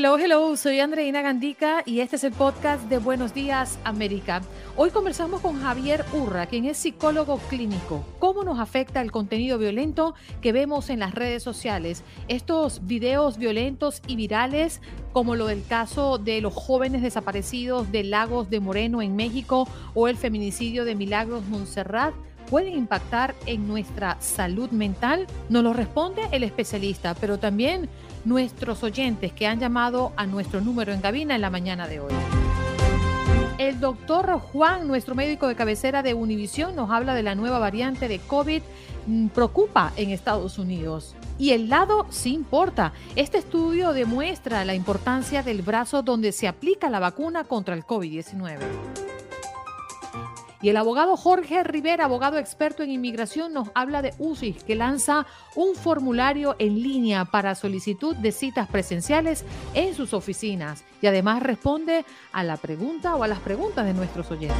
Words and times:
Hello, 0.00 0.16
hello, 0.16 0.56
soy 0.56 0.78
Andreina 0.78 1.22
Gandica 1.22 1.82
y 1.84 1.98
este 1.98 2.14
es 2.14 2.22
el 2.22 2.30
podcast 2.32 2.84
de 2.84 2.98
Buenos 2.98 3.34
Días 3.34 3.80
América. 3.82 4.42
Hoy 4.76 4.90
conversamos 4.90 5.40
con 5.40 5.60
Javier 5.60 6.04
Urra, 6.12 6.46
quien 6.46 6.66
es 6.66 6.76
psicólogo 6.76 7.38
clínico. 7.48 8.04
¿Cómo 8.20 8.44
nos 8.44 8.60
afecta 8.60 9.00
el 9.00 9.10
contenido 9.10 9.58
violento 9.58 10.14
que 10.40 10.52
vemos 10.52 10.88
en 10.90 11.00
las 11.00 11.16
redes 11.16 11.42
sociales? 11.42 12.04
Estos 12.28 12.86
videos 12.86 13.38
violentos 13.38 14.00
y 14.06 14.14
virales, 14.14 14.80
como 15.12 15.34
lo 15.34 15.48
del 15.48 15.66
caso 15.66 16.18
de 16.18 16.40
los 16.42 16.54
jóvenes 16.54 17.02
desaparecidos 17.02 17.90
de 17.90 18.04
Lagos 18.04 18.50
de 18.50 18.60
Moreno 18.60 19.02
en 19.02 19.16
México 19.16 19.66
o 19.94 20.06
el 20.06 20.16
feminicidio 20.16 20.84
de 20.84 20.94
Milagros 20.94 21.44
Montserrat, 21.46 22.14
pueden 22.48 22.74
impactar 22.74 23.34
en 23.46 23.68
nuestra 23.68 24.16
salud 24.20 24.70
mental? 24.70 25.26
Nos 25.48 25.62
lo 25.62 25.72
responde 25.72 26.22
el 26.32 26.42
especialista, 26.44 27.14
pero 27.14 27.38
también 27.38 27.88
nuestros 28.24 28.82
oyentes 28.82 29.32
que 29.32 29.46
han 29.46 29.60
llamado 29.60 30.12
a 30.16 30.26
nuestro 30.26 30.60
número 30.60 30.92
en 30.92 31.00
cabina 31.00 31.34
en 31.34 31.40
la 31.40 31.50
mañana 31.50 31.88
de 31.88 32.00
hoy. 32.00 32.12
El 33.58 33.80
doctor 33.80 34.38
Juan, 34.38 34.86
nuestro 34.86 35.16
médico 35.16 35.48
de 35.48 35.56
cabecera 35.56 36.04
de 36.04 36.14
Univisión, 36.14 36.76
nos 36.76 36.90
habla 36.90 37.14
de 37.14 37.24
la 37.24 37.34
nueva 37.34 37.58
variante 37.58 38.06
de 38.06 38.20
COVID 38.20 38.62
mm, 39.06 39.26
preocupa 39.28 39.92
en 39.96 40.10
Estados 40.10 40.58
Unidos. 40.58 41.16
Y 41.38 41.50
el 41.50 41.68
lado 41.68 42.06
sí 42.10 42.34
importa. 42.34 42.92
Este 43.16 43.38
estudio 43.38 43.92
demuestra 43.92 44.64
la 44.64 44.74
importancia 44.74 45.42
del 45.42 45.62
brazo 45.62 46.02
donde 46.02 46.30
se 46.30 46.46
aplica 46.46 46.88
la 46.88 47.00
vacuna 47.00 47.44
contra 47.44 47.74
el 47.74 47.84
COVID-19. 47.84 49.17
Y 50.60 50.70
el 50.70 50.76
abogado 50.76 51.16
Jorge 51.16 51.62
Rivera, 51.62 52.06
abogado 52.06 52.38
experto 52.38 52.82
en 52.82 52.90
inmigración, 52.90 53.52
nos 53.52 53.68
habla 53.74 54.02
de 54.02 54.14
UCI, 54.18 54.54
que 54.54 54.74
lanza 54.74 55.26
un 55.54 55.76
formulario 55.76 56.56
en 56.58 56.82
línea 56.82 57.24
para 57.24 57.54
solicitud 57.54 58.16
de 58.16 58.32
citas 58.32 58.68
presenciales 58.68 59.44
en 59.74 59.94
sus 59.94 60.12
oficinas 60.14 60.84
y 61.00 61.06
además 61.06 61.42
responde 61.42 62.04
a 62.32 62.42
la 62.42 62.56
pregunta 62.56 63.14
o 63.14 63.22
a 63.22 63.28
las 63.28 63.38
preguntas 63.38 63.86
de 63.86 63.94
nuestros 63.94 64.30
oyentes. 64.30 64.58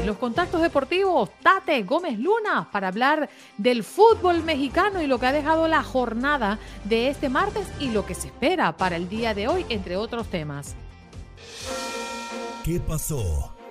En 0.00 0.06
los 0.06 0.16
contactos 0.16 0.62
deportivos, 0.62 1.30
Tate 1.42 1.82
Gómez 1.82 2.18
Luna 2.18 2.68
para 2.72 2.88
hablar 2.88 3.28
del 3.56 3.84
fútbol 3.84 4.42
mexicano 4.42 5.00
y 5.02 5.06
lo 5.06 5.20
que 5.20 5.26
ha 5.26 5.32
dejado 5.32 5.68
la 5.68 5.82
jornada 5.84 6.58
de 6.84 7.08
este 7.08 7.28
martes 7.28 7.68
y 7.78 7.90
lo 7.90 8.04
que 8.04 8.14
se 8.14 8.28
espera 8.28 8.76
para 8.76 8.96
el 8.96 9.08
día 9.08 9.34
de 9.34 9.48
hoy, 9.48 9.64
entre 9.68 9.96
otros 9.96 10.28
temas. 10.28 10.74
¿Qué 12.64 12.80
pasó? 12.80 13.51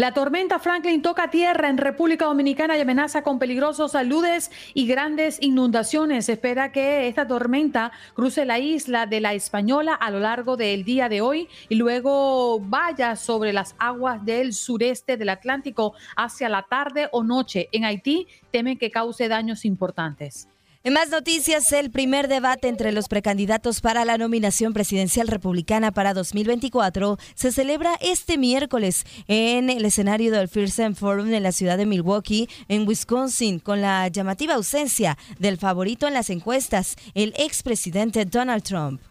La 0.00 0.14
tormenta 0.14 0.58
Franklin 0.58 1.02
toca 1.02 1.28
tierra 1.28 1.68
en 1.68 1.76
República 1.76 2.24
Dominicana 2.24 2.74
y 2.74 2.80
amenaza 2.80 3.20
con 3.20 3.38
peligrosos 3.38 3.92
saludes 3.92 4.50
y 4.72 4.86
grandes 4.86 5.36
inundaciones. 5.42 6.24
Se 6.24 6.32
espera 6.32 6.72
que 6.72 7.06
esta 7.06 7.28
tormenta 7.28 7.92
cruce 8.14 8.46
la 8.46 8.58
isla 8.58 9.04
de 9.04 9.20
la 9.20 9.34
Española 9.34 9.92
a 9.92 10.10
lo 10.10 10.18
largo 10.18 10.56
del 10.56 10.84
día 10.84 11.10
de 11.10 11.20
hoy 11.20 11.50
y 11.68 11.74
luego 11.74 12.60
vaya 12.60 13.14
sobre 13.14 13.52
las 13.52 13.74
aguas 13.78 14.24
del 14.24 14.54
sureste 14.54 15.18
del 15.18 15.28
Atlántico 15.28 15.92
hacia 16.16 16.48
la 16.48 16.62
tarde 16.62 17.10
o 17.12 17.22
noche. 17.22 17.68
En 17.70 17.84
Haití 17.84 18.26
temen 18.50 18.78
que 18.78 18.90
cause 18.90 19.28
daños 19.28 19.66
importantes. 19.66 20.48
En 20.82 20.94
más 20.94 21.10
noticias, 21.10 21.70
el 21.72 21.90
primer 21.90 22.26
debate 22.26 22.66
entre 22.66 22.90
los 22.90 23.06
precandidatos 23.06 23.82
para 23.82 24.06
la 24.06 24.16
nominación 24.16 24.72
presidencial 24.72 25.28
republicana 25.28 25.92
para 25.92 26.14
2024 26.14 27.18
se 27.34 27.52
celebra 27.52 27.98
este 28.00 28.38
miércoles 28.38 29.04
en 29.28 29.68
el 29.68 29.84
escenario 29.84 30.32
del 30.32 30.48
Fearsome 30.48 30.94
Forum 30.94 31.34
en 31.34 31.42
la 31.42 31.52
ciudad 31.52 31.76
de 31.76 31.84
Milwaukee, 31.84 32.48
en 32.68 32.88
Wisconsin, 32.88 33.58
con 33.58 33.82
la 33.82 34.08
llamativa 34.08 34.54
ausencia 34.54 35.18
del 35.38 35.58
favorito 35.58 36.08
en 36.08 36.14
las 36.14 36.30
encuestas, 36.30 36.96
el 37.12 37.34
expresidente 37.36 38.24
Donald 38.24 38.62
Trump. 38.62 39.02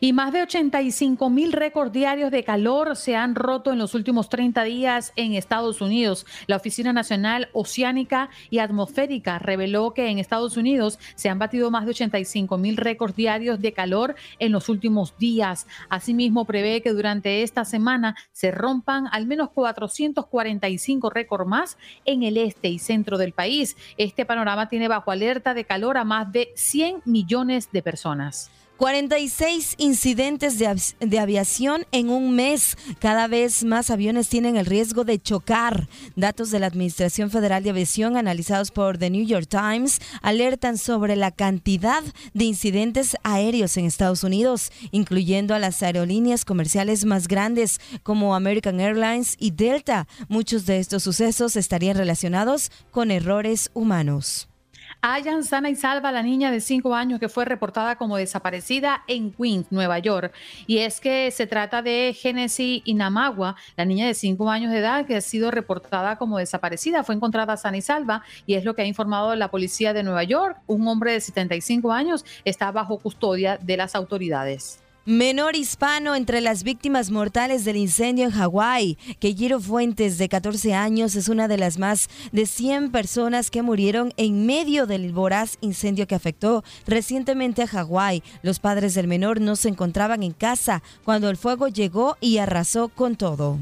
Y 0.00 0.12
más 0.12 0.32
de 0.32 0.42
85 0.42 1.30
mil 1.30 1.52
récords 1.52 1.92
diarios 1.92 2.30
de 2.30 2.44
calor 2.44 2.96
se 2.96 3.16
han 3.16 3.34
roto 3.34 3.72
en 3.72 3.78
los 3.78 3.94
últimos 3.94 4.28
30 4.28 4.62
días 4.64 5.12
en 5.16 5.32
Estados 5.32 5.80
Unidos. 5.80 6.26
La 6.46 6.56
Oficina 6.56 6.92
Nacional 6.92 7.48
Oceánica 7.52 8.28
y 8.50 8.58
Atmosférica 8.58 9.38
reveló 9.38 9.94
que 9.94 10.08
en 10.08 10.18
Estados 10.18 10.56
Unidos 10.56 10.98
se 11.14 11.30
han 11.30 11.38
batido 11.38 11.70
más 11.70 11.86
de 11.86 11.92
85 11.92 12.58
mil 12.58 12.76
récords 12.76 13.16
diarios 13.16 13.60
de 13.60 13.72
calor 13.72 14.14
en 14.38 14.52
los 14.52 14.68
últimos 14.68 15.16
días. 15.16 15.66
Asimismo, 15.88 16.44
prevé 16.44 16.82
que 16.82 16.92
durante 16.92 17.42
esta 17.42 17.64
semana 17.64 18.14
se 18.32 18.50
rompan 18.50 19.06
al 19.10 19.26
menos 19.26 19.50
445 19.50 21.10
récords 21.10 21.46
más 21.46 21.78
en 22.04 22.22
el 22.22 22.36
este 22.36 22.68
y 22.68 22.78
centro 22.78 23.16
del 23.16 23.32
país. 23.32 23.76
Este 23.96 24.26
panorama 24.26 24.68
tiene 24.68 24.88
bajo 24.88 25.10
alerta 25.10 25.54
de 25.54 25.64
calor 25.64 25.96
a 25.96 26.04
más 26.04 26.30
de 26.30 26.52
100 26.56 27.02
millones 27.06 27.70
de 27.72 27.82
personas. 27.82 28.50
46 28.76 29.74
incidentes 29.78 30.58
de, 30.58 31.18
aviación 31.18 31.86
en 31.92 32.10
un 32.10 32.36
mes. 32.36 32.76
Cada 32.98 33.26
vez 33.26 33.64
más 33.64 33.90
aviones 33.90 34.28
tienen 34.28 34.56
el 34.56 34.66
riesgo 34.66 35.04
de 35.04 35.20
chocar. 35.20 35.88
Datos 36.14 36.50
de 36.50 36.58
la 36.58 36.66
Administración 36.66 37.30
Federal 37.30 37.62
de 37.62 37.70
Aviación 37.70 38.16
analizados 38.16 38.70
por 38.70 38.98
The 38.98 39.10
New 39.10 39.24
York 39.24 39.46
Times 39.48 40.00
alertan 40.20 40.76
sobre 40.76 41.16
la 41.16 41.30
cantidad 41.30 42.02
de 42.34 42.44
incidentes 42.44 43.16
aéreos 43.22 43.76
en 43.76 43.86
Estados 43.86 44.24
Unidos, 44.24 44.70
incluyendo 44.90 45.54
a 45.54 45.58
las 45.58 45.82
aerolíneas 45.82 46.44
comerciales 46.44 47.04
más 47.06 47.28
grandes 47.28 47.80
como 48.02 48.34
American 48.34 48.80
Airlines 48.80 49.36
y 49.38 49.52
Delta. 49.52 50.06
Muchos 50.28 50.66
de 50.66 50.78
estos 50.78 51.02
sucesos 51.02 51.56
estarían 51.56 51.96
relacionados 51.96 52.70
con 52.90 53.10
errores 53.10 53.70
humanos. 53.72 54.48
Hayan 55.08 55.44
sana 55.44 55.70
y 55.70 55.76
salva 55.76 56.08
a 56.08 56.12
la 56.12 56.24
niña 56.24 56.50
de 56.50 56.60
5 56.60 56.92
años 56.92 57.20
que 57.20 57.28
fue 57.28 57.44
reportada 57.44 57.94
como 57.94 58.16
desaparecida 58.16 59.04
en 59.06 59.30
Queens, 59.30 59.70
Nueva 59.70 60.00
York. 60.00 60.34
Y 60.66 60.78
es 60.78 61.00
que 61.00 61.30
se 61.30 61.46
trata 61.46 61.80
de 61.80 62.12
Genesis 62.12 62.82
Inamagua, 62.84 63.54
la 63.76 63.84
niña 63.84 64.08
de 64.08 64.14
5 64.14 64.50
años 64.50 64.72
de 64.72 64.78
edad 64.78 65.06
que 65.06 65.14
ha 65.14 65.20
sido 65.20 65.52
reportada 65.52 66.16
como 66.16 66.38
desaparecida. 66.38 67.04
Fue 67.04 67.14
encontrada 67.14 67.56
sana 67.56 67.76
y 67.76 67.82
salva 67.82 68.24
y 68.46 68.54
es 68.54 68.64
lo 68.64 68.74
que 68.74 68.82
ha 68.82 68.86
informado 68.86 69.36
la 69.36 69.48
policía 69.48 69.92
de 69.92 70.02
Nueva 70.02 70.24
York. 70.24 70.58
Un 70.66 70.88
hombre 70.88 71.12
de 71.12 71.20
75 71.20 71.92
años 71.92 72.24
está 72.44 72.72
bajo 72.72 72.98
custodia 72.98 73.58
de 73.58 73.76
las 73.76 73.94
autoridades. 73.94 74.80
Menor 75.08 75.54
hispano 75.54 76.16
entre 76.16 76.40
las 76.40 76.64
víctimas 76.64 77.12
mortales 77.12 77.64
del 77.64 77.76
incendio 77.76 78.24
en 78.24 78.32
Hawái. 78.32 78.98
Keyiro 79.20 79.60
Fuentes, 79.60 80.18
de 80.18 80.28
14 80.28 80.74
años, 80.74 81.14
es 81.14 81.28
una 81.28 81.46
de 81.46 81.56
las 81.58 81.78
más 81.78 82.10
de 82.32 82.44
100 82.44 82.90
personas 82.90 83.52
que 83.52 83.62
murieron 83.62 84.12
en 84.16 84.46
medio 84.46 84.88
del 84.88 85.12
voraz 85.12 85.58
incendio 85.60 86.08
que 86.08 86.16
afectó 86.16 86.64
recientemente 86.88 87.62
a 87.62 87.68
Hawái. 87.68 88.24
Los 88.42 88.58
padres 88.58 88.94
del 88.94 89.06
menor 89.06 89.40
no 89.40 89.54
se 89.54 89.68
encontraban 89.68 90.24
en 90.24 90.32
casa 90.32 90.82
cuando 91.04 91.30
el 91.30 91.36
fuego 91.36 91.68
llegó 91.68 92.16
y 92.20 92.38
arrasó 92.38 92.88
con 92.88 93.14
todo. 93.14 93.60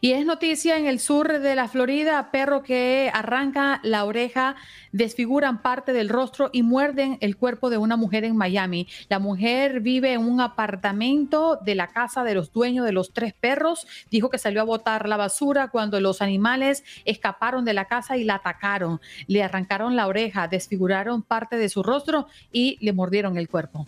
Y 0.00 0.12
es 0.12 0.26
noticia 0.26 0.76
en 0.76 0.86
el 0.86 1.00
sur 1.00 1.40
de 1.40 1.54
la 1.54 1.68
Florida, 1.68 2.30
perro 2.30 2.62
que 2.62 3.10
arranca 3.12 3.80
la 3.82 4.04
oreja, 4.04 4.56
desfiguran 4.92 5.62
parte 5.62 5.92
del 5.92 6.08
rostro 6.08 6.50
y 6.52 6.62
muerden 6.62 7.18
el 7.20 7.36
cuerpo 7.36 7.70
de 7.70 7.78
una 7.78 7.96
mujer 7.96 8.24
en 8.24 8.36
Miami. 8.36 8.88
La 9.08 9.18
mujer 9.18 9.80
vive 9.80 10.12
en 10.12 10.22
un 10.22 10.40
apartamento 10.40 11.58
de 11.64 11.74
la 11.74 11.88
casa 11.88 12.24
de 12.24 12.34
los 12.34 12.52
dueños 12.52 12.84
de 12.84 12.92
los 12.92 13.12
tres 13.12 13.34
perros. 13.34 13.86
Dijo 14.10 14.30
que 14.30 14.38
salió 14.38 14.60
a 14.60 14.64
botar 14.64 15.08
la 15.08 15.16
basura 15.16 15.68
cuando 15.68 16.00
los 16.00 16.22
animales 16.22 16.84
escaparon 17.04 17.64
de 17.64 17.74
la 17.74 17.86
casa 17.86 18.16
y 18.16 18.24
la 18.24 18.36
atacaron. 18.36 19.00
Le 19.26 19.42
arrancaron 19.42 19.96
la 19.96 20.06
oreja, 20.06 20.48
desfiguraron 20.48 21.22
parte 21.22 21.56
de 21.56 21.68
su 21.68 21.82
rostro 21.82 22.26
y 22.52 22.78
le 22.80 22.92
mordieron 22.92 23.36
el 23.36 23.48
cuerpo. 23.48 23.86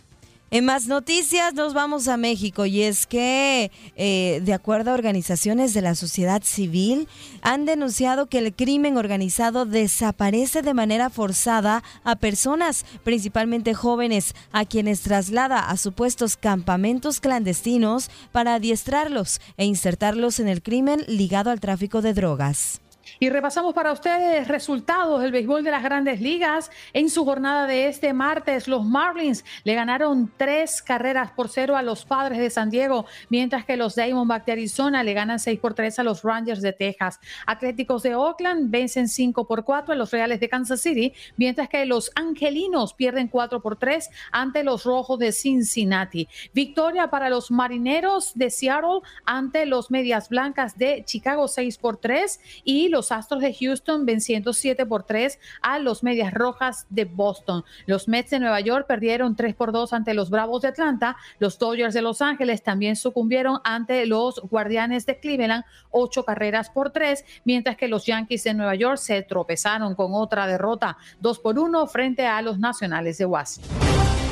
En 0.49 0.63
más 0.63 0.87
noticias 0.87 1.53
nos 1.55 1.73
vamos 1.73 2.07
a 2.07 2.15
México 2.15 2.65
y 2.65 2.81
es 2.81 3.05
que, 3.05 3.69
eh, 3.97 4.39
de 4.45 4.53
acuerdo 4.53 4.91
a 4.91 4.93
organizaciones 4.93 5.73
de 5.73 5.81
la 5.81 5.93
sociedad 5.93 6.41
civil, 6.41 7.09
han 7.41 7.65
denunciado 7.65 8.27
que 8.27 8.37
el 8.37 8.55
crimen 8.55 8.95
organizado 8.95 9.65
desaparece 9.65 10.61
de 10.61 10.73
manera 10.73 11.09
forzada 11.09 11.83
a 12.05 12.15
personas, 12.15 12.85
principalmente 13.03 13.73
jóvenes, 13.73 14.35
a 14.53 14.63
quienes 14.63 15.01
traslada 15.01 15.69
a 15.69 15.75
supuestos 15.75 16.37
campamentos 16.37 17.19
clandestinos 17.19 18.09
para 18.31 18.55
adiestrarlos 18.55 19.41
e 19.57 19.65
insertarlos 19.65 20.39
en 20.39 20.47
el 20.47 20.61
crimen 20.61 21.03
ligado 21.09 21.51
al 21.51 21.59
tráfico 21.59 22.01
de 22.01 22.13
drogas. 22.13 22.79
Y 23.19 23.29
repasamos 23.29 23.73
para 23.73 23.91
ustedes 23.91 24.47
resultados 24.47 25.21
del 25.21 25.31
béisbol 25.31 25.63
de 25.63 25.71
las 25.71 25.83
grandes 25.83 26.21
ligas. 26.21 26.69
En 26.93 27.09
su 27.09 27.25
jornada 27.25 27.67
de 27.67 27.87
este 27.87 28.13
martes, 28.13 28.67
los 28.67 28.85
Marlins 28.85 29.43
le 29.63 29.73
ganaron 29.73 30.31
tres 30.37 30.81
carreras 30.81 31.31
por 31.31 31.49
cero 31.49 31.75
a 31.75 31.81
los 31.81 32.05
padres 32.05 32.39
de 32.39 32.49
San 32.49 32.69
Diego, 32.69 33.05
mientras 33.29 33.65
que 33.65 33.77
los 33.77 33.95
Diamondbacks 33.95 34.45
de 34.45 34.51
Arizona 34.51 35.03
le 35.03 35.13
ganan 35.13 35.39
seis 35.39 35.59
por 35.59 35.73
tres 35.73 35.97
a 35.99 36.03
los 36.03 36.23
Rangers 36.23 36.61
de 36.61 36.73
Texas. 36.73 37.19
Atléticos 37.45 38.03
de 38.03 38.15
Oakland 38.15 38.69
vencen 38.69 39.07
cinco 39.07 39.47
por 39.47 39.63
cuatro 39.63 39.93
a 39.93 39.97
los 39.97 40.11
Reales 40.11 40.39
de 40.39 40.49
Kansas 40.49 40.81
City, 40.81 41.13
mientras 41.37 41.69
que 41.69 41.85
los 41.85 42.11
Angelinos 42.15 42.93
pierden 42.93 43.27
cuatro 43.27 43.61
por 43.61 43.77
tres 43.77 44.09
ante 44.31 44.63
los 44.63 44.83
Rojos 44.83 45.19
de 45.19 45.31
Cincinnati. 45.31 46.27
Victoria 46.53 47.09
para 47.09 47.29
los 47.29 47.51
Marineros 47.51 48.33
de 48.35 48.49
Seattle 48.49 49.01
ante 49.25 49.65
los 49.65 49.91
Medias 49.91 50.29
Blancas 50.29 50.77
de 50.77 51.03
Chicago 51.05 51.47
seis 51.47 51.77
por 51.77 51.97
tres 51.97 52.39
y 52.63 52.89
los 52.89 53.06
Astros 53.11 53.41
de 53.41 53.53
Houston 53.53 54.05
venciendo 54.05 54.53
7 54.53 54.85
por 54.85 55.03
3 55.03 55.39
a 55.61 55.79
los 55.79 56.03
Medias 56.03 56.33
Rojas 56.33 56.85
de 56.89 57.05
Boston. 57.05 57.63
Los 57.85 58.07
Mets 58.07 58.31
de 58.31 58.39
Nueva 58.39 58.59
York 58.59 58.85
perdieron 58.87 59.35
3 59.35 59.55
por 59.55 59.71
2 59.71 59.93
ante 59.93 60.13
los 60.13 60.29
Bravos 60.29 60.61
de 60.61 60.69
Atlanta. 60.69 61.17
Los 61.39 61.59
Dodgers 61.59 61.93
de 61.93 62.01
Los 62.01 62.21
Ángeles 62.21 62.63
también 62.63 62.95
sucumbieron 62.95 63.59
ante 63.63 64.05
los 64.05 64.39
Guardianes 64.41 65.05
de 65.05 65.19
Cleveland, 65.19 65.65
8 65.91 66.23
carreras 66.23 66.69
por 66.69 66.91
3, 66.91 67.23
mientras 67.45 67.77
que 67.77 67.87
los 67.87 68.05
Yankees 68.05 68.43
de 68.43 68.53
Nueva 68.53 68.75
York 68.75 68.97
se 68.97 69.21
tropezaron 69.23 69.95
con 69.95 70.13
otra 70.13 70.47
derrota 70.47 70.97
2 71.21 71.39
por 71.39 71.59
1 71.59 71.87
frente 71.87 72.25
a 72.25 72.41
los 72.41 72.59
Nacionales 72.59 73.17
de 73.17 73.25
Washington. 73.25 74.26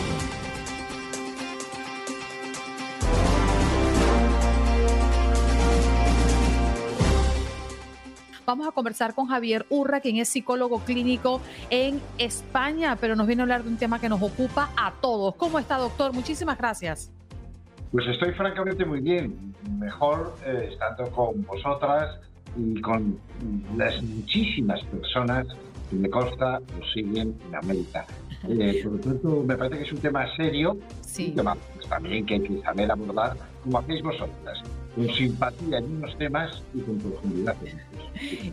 Vamos 8.46 8.68
a 8.68 8.72
conversar 8.72 9.16
con 9.16 9.26
Javier 9.26 9.66
Urra, 9.70 10.02
quien 10.02 10.18
es 10.18 10.30
psicólogo 10.30 10.80
clínico 10.82 11.42
en 11.72 12.00
España, 12.20 12.96
pero 13.02 13.16
nos 13.16 13.26
viene 13.26 13.42
a 13.42 13.44
hablar 13.44 13.64
de 13.64 13.70
un 13.70 13.78
tema 13.78 14.00
que 14.00 14.08
nos 14.08 14.22
ocupa 14.22 14.70
a 14.78 14.94
todos. 15.02 15.36
¿Cómo 15.36 15.58
está, 15.58 15.78
doctor? 15.78 16.14
Muchísimas 16.14 16.56
gracias. 16.58 17.12
Pues 17.92 18.06
estoy 18.08 18.34
francamente 18.34 18.86
muy 18.86 19.02
bien, 19.02 19.56
mejor 19.80 20.36
eh, 20.46 20.70
estando 20.72 21.10
con 21.10 21.44
vosotras 21.46 22.20
y 22.56 22.80
con 22.82 23.18
las 23.78 24.02
muchísimas 24.04 24.84
personas 24.84 25.48
que 25.90 25.96
me 25.96 26.10
consta 26.10 26.60
nos 26.78 26.94
siguen 26.94 27.36
en 27.48 27.56
América. 27.56 28.06
Eh, 28.48 28.82
por 28.84 28.94
lo 28.94 29.00
tanto, 29.00 29.44
me 29.44 29.56
parece 29.56 29.78
que 29.80 29.84
es 29.86 29.92
un 29.92 30.00
tema 30.00 30.24
serio, 30.36 30.78
sí. 31.02 31.30
un 31.30 31.36
tema 31.36 31.56
pues, 31.74 31.88
también 31.88 32.26
que 32.28 32.36
hay 32.36 32.42
que 32.42 32.62
saber 32.62 32.92
abordar, 32.92 33.36
como 33.64 33.80
hacéis 33.80 34.04
vosotras 34.04 34.62
con 34.96 35.14
simpatía 35.14 35.80
en 35.80 35.98
unos 35.98 36.18
temas 36.18 36.62
y 36.74 36.80
con 36.80 36.98
profundidad 37.00 37.56
en 37.66 37.80
otros. 37.80 38.06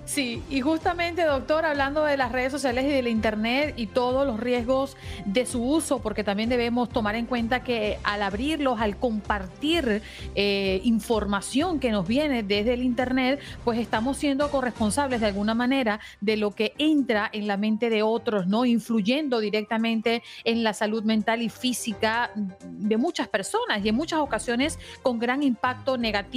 Sí, 0.05 0.43
y 0.51 0.61
justamente, 0.61 1.23
doctor, 1.23 1.65
hablando 1.65 2.05
de 2.05 2.17
las 2.17 2.33
redes 2.33 2.51
sociales 2.51 2.85
y 2.85 2.89
del 2.89 3.07
Internet 3.07 3.75
y 3.77 3.87
todos 3.87 4.27
los 4.27 4.41
riesgos 4.41 4.97
de 5.25 5.47
su 5.47 5.63
uso, 5.63 6.01
porque 6.01 6.25
también 6.25 6.49
debemos 6.49 6.89
tomar 6.89 7.15
en 7.15 7.27
cuenta 7.27 7.63
que 7.63 7.99
al 8.03 8.23
abrirlos, 8.23 8.81
al 8.81 8.97
compartir 8.97 10.03
eh, 10.35 10.81
información 10.83 11.79
que 11.79 11.93
nos 11.93 12.09
viene 12.09 12.43
desde 12.43 12.75
el 12.75 12.83
Internet, 12.83 13.41
pues 13.65 13.79
estamos 13.79 14.17
siendo 14.17 14.51
corresponsables 14.51 15.21
de 15.21 15.27
alguna 15.27 15.55
manera 15.55 16.01
de 16.21 16.37
lo 16.37 16.51
que 16.51 16.75
entra 16.79 17.31
en 17.33 17.47
la 17.47 17.57
mente 17.57 17.89
de 17.89 18.03
otros, 18.03 18.49
¿no? 18.49 18.65
Influyendo 18.65 19.39
directamente 19.39 20.23
en 20.45 20.65
la 20.65 20.75
salud 20.75 21.05
mental 21.05 21.41
y 21.41 21.49
física 21.49 22.33
de 22.65 22.97
muchas 22.97 23.29
personas 23.29 23.85
y 23.85 23.89
en 23.89 23.95
muchas 23.95 24.19
ocasiones 24.19 24.79
con 25.03 25.21
gran 25.21 25.43
impacto 25.45 25.97
negativo 25.97 26.32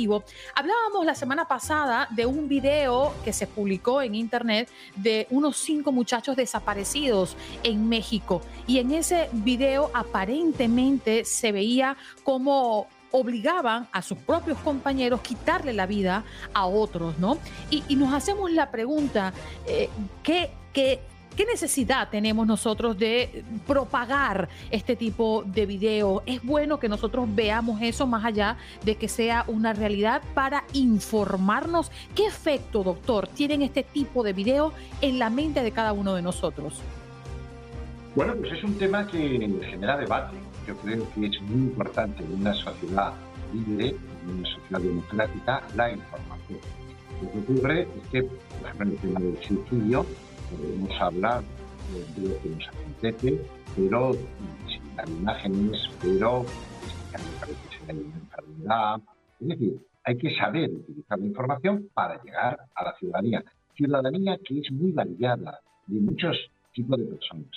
Hablábamos 0.53 1.05
la 1.05 1.15
semana 1.15 1.47
pasada 1.47 2.07
de 2.11 2.25
un 2.25 2.47
video 2.49 3.13
que 3.23 3.31
se 3.31 3.47
publicó 3.47 4.01
en 4.01 4.13
internet 4.13 4.69
de 4.95 5.25
unos 5.29 5.57
cinco 5.57 5.91
muchachos 5.91 6.35
desaparecidos 6.35 7.37
en 7.63 7.87
México. 7.87 8.41
Y 8.67 8.79
en 8.79 8.91
ese 8.91 9.29
video 9.31 9.91
aparentemente 9.93 11.23
se 11.23 11.51
veía 11.51 11.95
como 12.23 12.87
obligaban 13.11 13.87
a 13.93 14.01
sus 14.01 14.17
propios 14.17 14.57
compañeros 14.57 15.21
quitarle 15.21 15.71
la 15.71 15.85
vida 15.85 16.25
a 16.53 16.65
otros, 16.65 17.17
¿no? 17.17 17.37
Y, 17.69 17.95
nos 17.95 18.13
hacemos 18.13 18.51
la 18.51 18.71
pregunta, 18.71 19.31
eh, 19.65 19.89
¿qué, 20.21 20.51
qué 20.73 20.99
¿Qué 21.35 21.45
necesidad 21.45 22.07
tenemos 22.09 22.47
nosotros 22.47 22.97
de 22.97 23.43
propagar 23.67 24.47
este 24.71 24.95
tipo 24.95 25.43
de 25.45 25.65
video? 25.65 26.23
Es 26.25 26.41
bueno 26.41 26.79
que 26.79 26.87
nosotros 26.87 27.27
veamos 27.35 27.81
eso 27.81 28.07
más 28.07 28.23
allá 28.23 28.55
de 28.85 28.95
que 28.95 29.09
sea 29.09 29.43
una 29.47 29.73
realidad 29.73 30.21
para 30.33 30.63
informarnos. 30.71 31.91
¿Qué 32.15 32.25
efecto, 32.25 32.83
doctor, 32.83 33.27
tienen 33.27 33.63
este 33.63 33.83
tipo 33.83 34.23
de 34.23 34.31
video 34.31 34.71
en 35.01 35.19
la 35.19 35.29
mente 35.29 35.61
de 35.61 35.71
cada 35.71 35.91
uno 35.91 36.15
de 36.15 36.21
nosotros? 36.21 36.79
Bueno, 38.15 38.33
pues 38.35 38.53
es 38.53 38.63
un 38.63 38.77
tema 38.77 39.05
que 39.05 39.19
genera 39.69 39.97
debate. 39.97 40.37
Yo 40.65 40.77
creo 40.77 41.05
que 41.15 41.25
es 41.25 41.41
muy 41.41 41.63
importante 41.67 42.23
en 42.23 42.33
una 42.39 42.53
sociedad 42.53 43.11
libre, 43.53 43.89
en 43.89 44.37
una 44.37 44.49
sociedad 44.49 44.79
democrática, 44.79 45.63
la 45.75 45.91
información. 45.91 46.59
Lo 47.21 47.31
que 47.31 47.39
ocurre 47.39 47.81
es 47.81 48.09
que, 48.09 48.23
por 48.23 48.69
ejemplo, 48.69 48.85
el 48.87 48.97
tema 48.99 49.19
del 49.19 49.37
suicidio, 49.43 50.05
podemos 50.49 51.01
hablar 51.01 51.43
de 52.15 52.29
lo 52.29 52.41
que 52.41 52.49
nos 52.49 52.67
acontece, 52.67 53.41
pero 53.75 54.13
sin 54.13 54.95
dar 54.95 55.09
imágenes, 55.09 55.89
pero 56.01 56.45
que 57.11 57.91
hay 57.91 57.97
una 57.97 58.15
enfermedad. 58.15 59.01
Es 59.39 59.47
decir, 59.47 59.79
hay 60.03 60.17
que 60.17 60.35
saber 60.35 60.69
utilizar 60.69 61.19
la 61.19 61.25
información 61.25 61.89
para 61.93 62.21
llegar 62.23 62.59
a 62.75 62.83
la 62.83 62.95
ciudadanía. 62.97 63.43
Ciudadanía 63.75 64.37
que 64.43 64.59
es 64.59 64.71
muy 64.71 64.91
variada, 64.91 65.59
de 65.87 65.99
muchos 65.99 66.37
tipos 66.73 66.97
de 66.97 67.05
personas. 67.05 67.49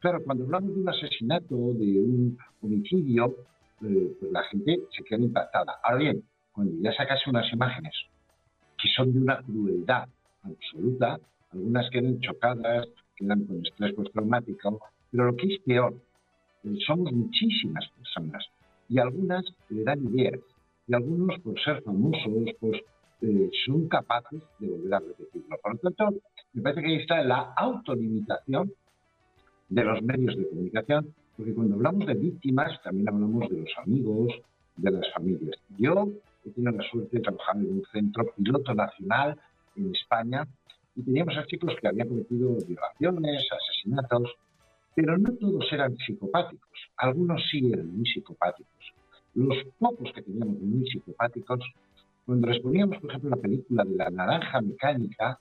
Claro, 0.00 0.22
cuando 0.24 0.44
hablamos 0.44 0.74
de 0.74 0.80
un 0.82 0.88
asesinato, 0.88 1.54
de 1.54 2.00
un 2.00 2.38
homicidio, 2.60 3.34
eh, 3.82 4.16
pues 4.20 4.32
la 4.32 4.42
gente 4.44 4.80
se 4.96 5.02
queda 5.04 5.20
impactada. 5.20 5.80
Ahora 5.82 5.98
bien, 5.98 6.22
cuando 6.52 6.74
ya 6.82 6.92
sacas 6.92 7.26
unas 7.26 7.50
imágenes 7.52 7.94
que 8.80 8.88
son 8.94 9.12
de 9.12 9.20
una 9.20 9.40
crueldad 9.42 10.08
absoluta, 10.42 11.18
algunas 11.54 11.88
quedan 11.90 12.20
chocadas, 12.20 12.88
quedan 13.16 13.44
con 13.46 13.64
estrés 13.64 13.94
postraumático, 13.94 14.80
pero 15.10 15.26
lo 15.26 15.36
que 15.36 15.54
es 15.54 15.60
peor, 15.62 15.94
eh, 16.64 16.76
somos 16.86 17.12
muchísimas 17.12 17.88
personas 17.96 18.44
y 18.88 18.98
algunas 18.98 19.44
le 19.70 19.84
dan 19.84 20.04
ideas 20.12 20.40
y 20.86 20.94
algunos 20.94 21.38
por 21.40 21.58
ser 21.60 21.82
famosos 21.82 22.50
pues 22.60 22.80
eh, 23.22 23.50
son 23.64 23.88
capaces 23.88 24.42
de 24.58 24.68
volver 24.68 24.94
a 24.94 25.00
repetirlo. 25.00 25.56
Por 25.62 25.72
lo 25.72 25.78
tanto, 25.78 26.20
me 26.52 26.62
parece 26.62 26.82
que 26.82 26.88
ahí 26.88 26.96
está 26.96 27.22
la 27.22 27.54
autolimitación 27.56 28.72
de 29.68 29.84
los 29.84 30.02
medios 30.02 30.36
de 30.36 30.48
comunicación, 30.48 31.14
porque 31.36 31.54
cuando 31.54 31.76
hablamos 31.76 32.06
de 32.06 32.14
víctimas 32.14 32.82
también 32.82 33.08
hablamos 33.08 33.48
de 33.48 33.60
los 33.60 33.70
amigos, 33.78 34.34
de 34.76 34.90
las 34.90 35.12
familias. 35.14 35.56
Yo 35.78 36.08
he 36.44 36.50
tenido 36.50 36.72
la 36.72 36.84
suerte 36.90 37.16
de 37.16 37.22
trabajar 37.22 37.56
en 37.56 37.66
un 37.66 37.84
centro 37.92 38.26
piloto 38.36 38.74
nacional 38.74 39.38
en 39.76 39.94
España 39.94 40.46
y 40.96 41.02
teníamos 41.02 41.36
a 41.36 41.46
chicos 41.46 41.74
que 41.80 41.88
habían 41.88 42.08
cometido 42.08 42.56
violaciones, 42.66 43.46
asesinatos, 43.50 44.34
pero 44.94 45.18
no 45.18 45.32
todos 45.34 45.72
eran 45.72 45.96
psicopáticos, 45.96 46.70
algunos 46.96 47.42
sí 47.50 47.70
eran 47.72 47.96
muy 47.96 48.06
psicopáticos. 48.06 48.92
Los 49.34 49.56
pocos 49.78 50.12
que 50.14 50.22
teníamos 50.22 50.60
muy 50.60 50.88
psicopáticos, 50.88 51.60
cuando 52.24 52.46
les 52.48 52.60
poníamos, 52.60 52.98
por 52.98 53.10
ejemplo, 53.10 53.30
la 53.30 53.36
película 53.36 53.84
de 53.84 53.96
la 53.96 54.10
naranja 54.10 54.60
mecánica, 54.60 55.40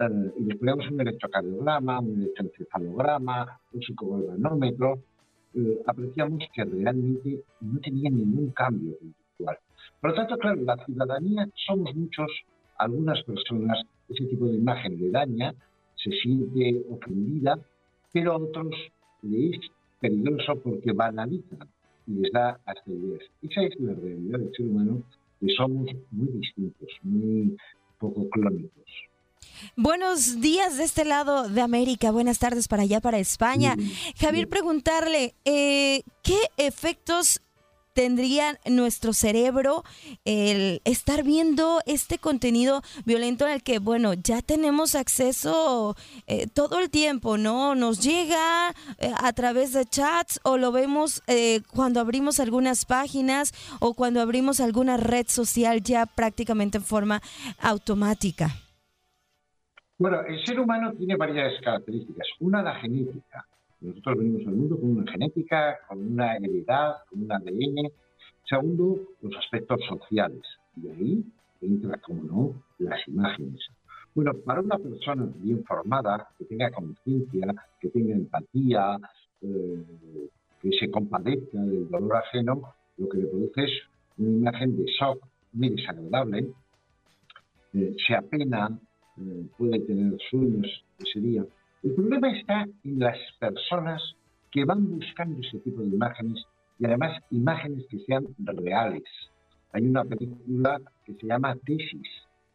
eh, 0.00 0.32
y 0.38 0.44
les 0.44 0.56
poníamos 0.56 0.90
un 0.90 1.00
electrocardiograma, 1.00 2.00
un 2.00 2.22
electroencefalograma, 2.22 3.60
un 3.72 3.82
psicogalvanómetro, 3.82 4.98
eh, 5.54 5.78
apreciamos 5.86 6.44
que 6.54 6.64
realmente 6.64 7.42
no 7.60 7.80
tenían 7.80 8.16
ningún 8.16 8.50
cambio 8.52 8.96
conductual. 8.98 9.58
Por 10.00 10.10
lo 10.10 10.16
tanto, 10.16 10.38
claro, 10.38 10.60
la 10.62 10.76
ciudadanía 10.84 11.48
somos 11.66 11.94
muchos, 11.94 12.30
algunas 12.78 13.22
personas 13.24 13.82
ese 14.08 14.24
tipo 14.24 14.46
de 14.46 14.56
imagen 14.56 14.98
le 14.98 15.10
daña, 15.10 15.54
se 15.96 16.10
siente 16.10 16.84
ofendida, 16.90 17.58
pero 18.12 18.32
a 18.32 18.36
otros 18.36 18.74
le 19.22 19.50
es 19.50 19.60
peligroso 20.00 20.56
porque 20.62 20.92
banalizan 20.92 21.68
y 22.06 22.12
les 22.12 22.32
da 22.32 22.58
hasta 22.64 22.90
ideas. 22.90 23.22
Esa 23.42 23.62
es 23.62 23.78
la 23.80 23.94
realidad 23.94 24.38
del 24.38 24.52
ser 24.56 24.66
humano, 24.66 25.02
que 25.40 25.48
somos 25.56 25.90
muy 26.10 26.28
distintos, 26.28 26.88
muy 27.02 27.56
poco 27.98 28.28
clónicos. 28.30 28.84
Buenos 29.76 30.40
días 30.40 30.78
de 30.78 30.84
este 30.84 31.04
lado 31.04 31.48
de 31.48 31.60
América, 31.60 32.12
buenas 32.12 32.38
tardes 32.38 32.68
para 32.68 32.84
allá, 32.84 33.00
para 33.00 33.18
España. 33.18 33.76
Javier, 34.16 34.48
preguntarle, 34.48 35.34
eh, 35.44 36.02
¿qué 36.22 36.38
efectos 36.56 37.40
tendría 37.98 38.56
nuestro 38.64 39.12
cerebro 39.12 39.82
el 40.24 40.80
estar 40.84 41.24
viendo 41.24 41.80
este 41.84 42.18
contenido 42.18 42.80
violento 43.04 43.44
en 43.44 43.54
el 43.54 43.64
que, 43.64 43.80
bueno, 43.80 44.14
ya 44.14 44.40
tenemos 44.40 44.94
acceso 44.94 45.96
eh, 46.28 46.46
todo 46.46 46.78
el 46.78 46.90
tiempo, 46.90 47.38
¿no? 47.38 47.74
Nos 47.74 47.98
llega 47.98 48.72
eh, 48.98 49.10
a 49.20 49.32
través 49.32 49.72
de 49.72 49.84
chats 49.84 50.38
o 50.44 50.58
lo 50.58 50.70
vemos 50.70 51.24
eh, 51.26 51.62
cuando 51.74 51.98
abrimos 51.98 52.38
algunas 52.38 52.84
páginas 52.84 53.52
o 53.80 53.94
cuando 53.94 54.20
abrimos 54.20 54.60
alguna 54.60 54.96
red 54.96 55.26
social 55.26 55.82
ya 55.82 56.06
prácticamente 56.06 56.78
en 56.78 56.84
forma 56.84 57.20
automática. 57.58 58.54
Bueno, 59.98 60.20
el 60.20 60.44
ser 60.46 60.60
humano 60.60 60.92
tiene 60.92 61.16
varias 61.16 61.60
características. 61.64 62.28
Una, 62.38 62.62
la 62.62 62.76
genética. 62.76 63.44
Nosotros 63.80 64.18
venimos 64.18 64.46
al 64.46 64.54
mundo 64.54 64.78
con 64.78 64.90
una 64.90 65.10
genética, 65.10 65.78
con 65.88 66.12
una 66.12 66.36
heredad, 66.36 66.96
con 67.08 67.22
un 67.22 67.32
ADN. 67.32 67.90
Segundo, 68.48 68.98
los 69.22 69.36
aspectos 69.36 69.80
sociales. 69.88 70.42
Y 70.76 70.88
ahí 70.88 71.24
entra, 71.60 71.98
como 71.98 72.22
no, 72.24 72.62
las 72.78 73.06
imágenes. 73.06 73.60
Bueno, 74.14 74.32
para 74.44 74.60
una 74.60 74.78
persona 74.78 75.28
bien 75.36 75.64
formada, 75.64 76.28
que 76.38 76.44
tenga 76.44 76.70
conciencia, 76.70 77.54
que 77.80 77.88
tenga 77.88 78.14
empatía, 78.14 78.98
eh, 79.42 79.84
que 80.60 80.70
se 80.72 80.90
compadezca 80.90 81.58
del 81.58 81.88
dolor 81.88 82.16
ajeno, 82.16 82.74
lo 82.96 83.08
que 83.08 83.18
le 83.18 83.26
produce 83.26 83.64
es 83.64 83.70
una 84.16 84.50
imagen 84.50 84.76
de 84.76 84.86
shock 84.86 85.24
muy 85.52 85.68
desagradable, 85.70 86.48
eh, 87.74 87.94
se 88.06 88.14
apena, 88.14 88.76
eh, 89.18 89.46
puede 89.56 89.78
tener 89.80 90.18
sueños 90.30 90.66
ese 90.98 91.20
día. 91.20 91.44
El 91.88 91.94
problema 91.94 92.30
está 92.30 92.66
en 92.84 92.98
las 92.98 93.16
personas 93.38 94.02
que 94.50 94.66
van 94.66 94.90
buscando 94.90 95.40
ese 95.40 95.58
tipo 95.60 95.80
de 95.80 95.86
imágenes 95.86 96.44
y 96.78 96.84
además 96.84 97.18
imágenes 97.30 97.86
que 97.88 97.98
sean 98.00 98.26
reales. 98.38 99.04
Hay 99.72 99.86
una 99.86 100.04
película 100.04 100.82
que 101.06 101.14
se 101.14 101.26
llama 101.26 101.56
Tesis. 101.64 102.08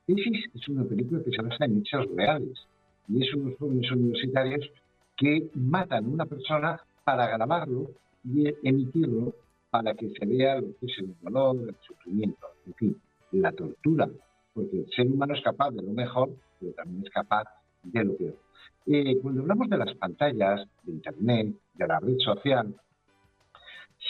Tesis 0.06 0.46
es 0.54 0.68
una 0.70 0.84
película 0.84 1.24
que 1.24 1.32
se 1.32 1.42
basa 1.42 1.66
en 1.66 1.80
hechos 1.80 2.06
reales 2.16 2.68
y 3.08 3.24
es 3.24 3.34
unos 3.34 3.58
jóvenes 3.58 3.92
universitarios 3.92 4.70
que 5.18 5.50
matan 5.56 6.06
a 6.06 6.10
una 6.10 6.26
persona 6.28 6.80
para 7.04 7.28
grabarlo 7.28 7.90
y 8.24 8.54
emitirlo 8.62 9.34
para 9.72 9.96
que 9.96 10.12
se 10.12 10.28
vea 10.28 10.62
lo 10.62 10.78
que 10.80 10.86
es 10.86 11.00
el 11.00 11.16
dolor, 11.24 11.58
el 11.70 11.76
sufrimiento, 11.82 12.46
en 12.68 12.74
fin, 12.76 13.02
la 13.32 13.52
tortura, 13.52 14.08
porque 14.54 14.82
el 14.82 14.90
ser 14.92 15.08
humano 15.08 15.34
es 15.34 15.42
capaz 15.42 15.72
de 15.72 15.82
lo 15.82 15.92
mejor, 15.92 16.30
pero 16.60 16.72
también 16.74 17.04
es 17.04 17.10
capaz 17.10 17.46
de 17.82 18.04
lo 18.04 18.16
peor. 18.16 18.36
Eh, 18.86 19.18
cuando 19.22 19.42
hablamos 19.42 19.70
de 19.70 19.78
las 19.78 19.96
pantallas, 19.96 20.68
de 20.84 20.92
Internet, 20.92 21.56
de 21.76 21.88
la 21.88 22.00
red 22.00 22.18
social, 22.20 22.76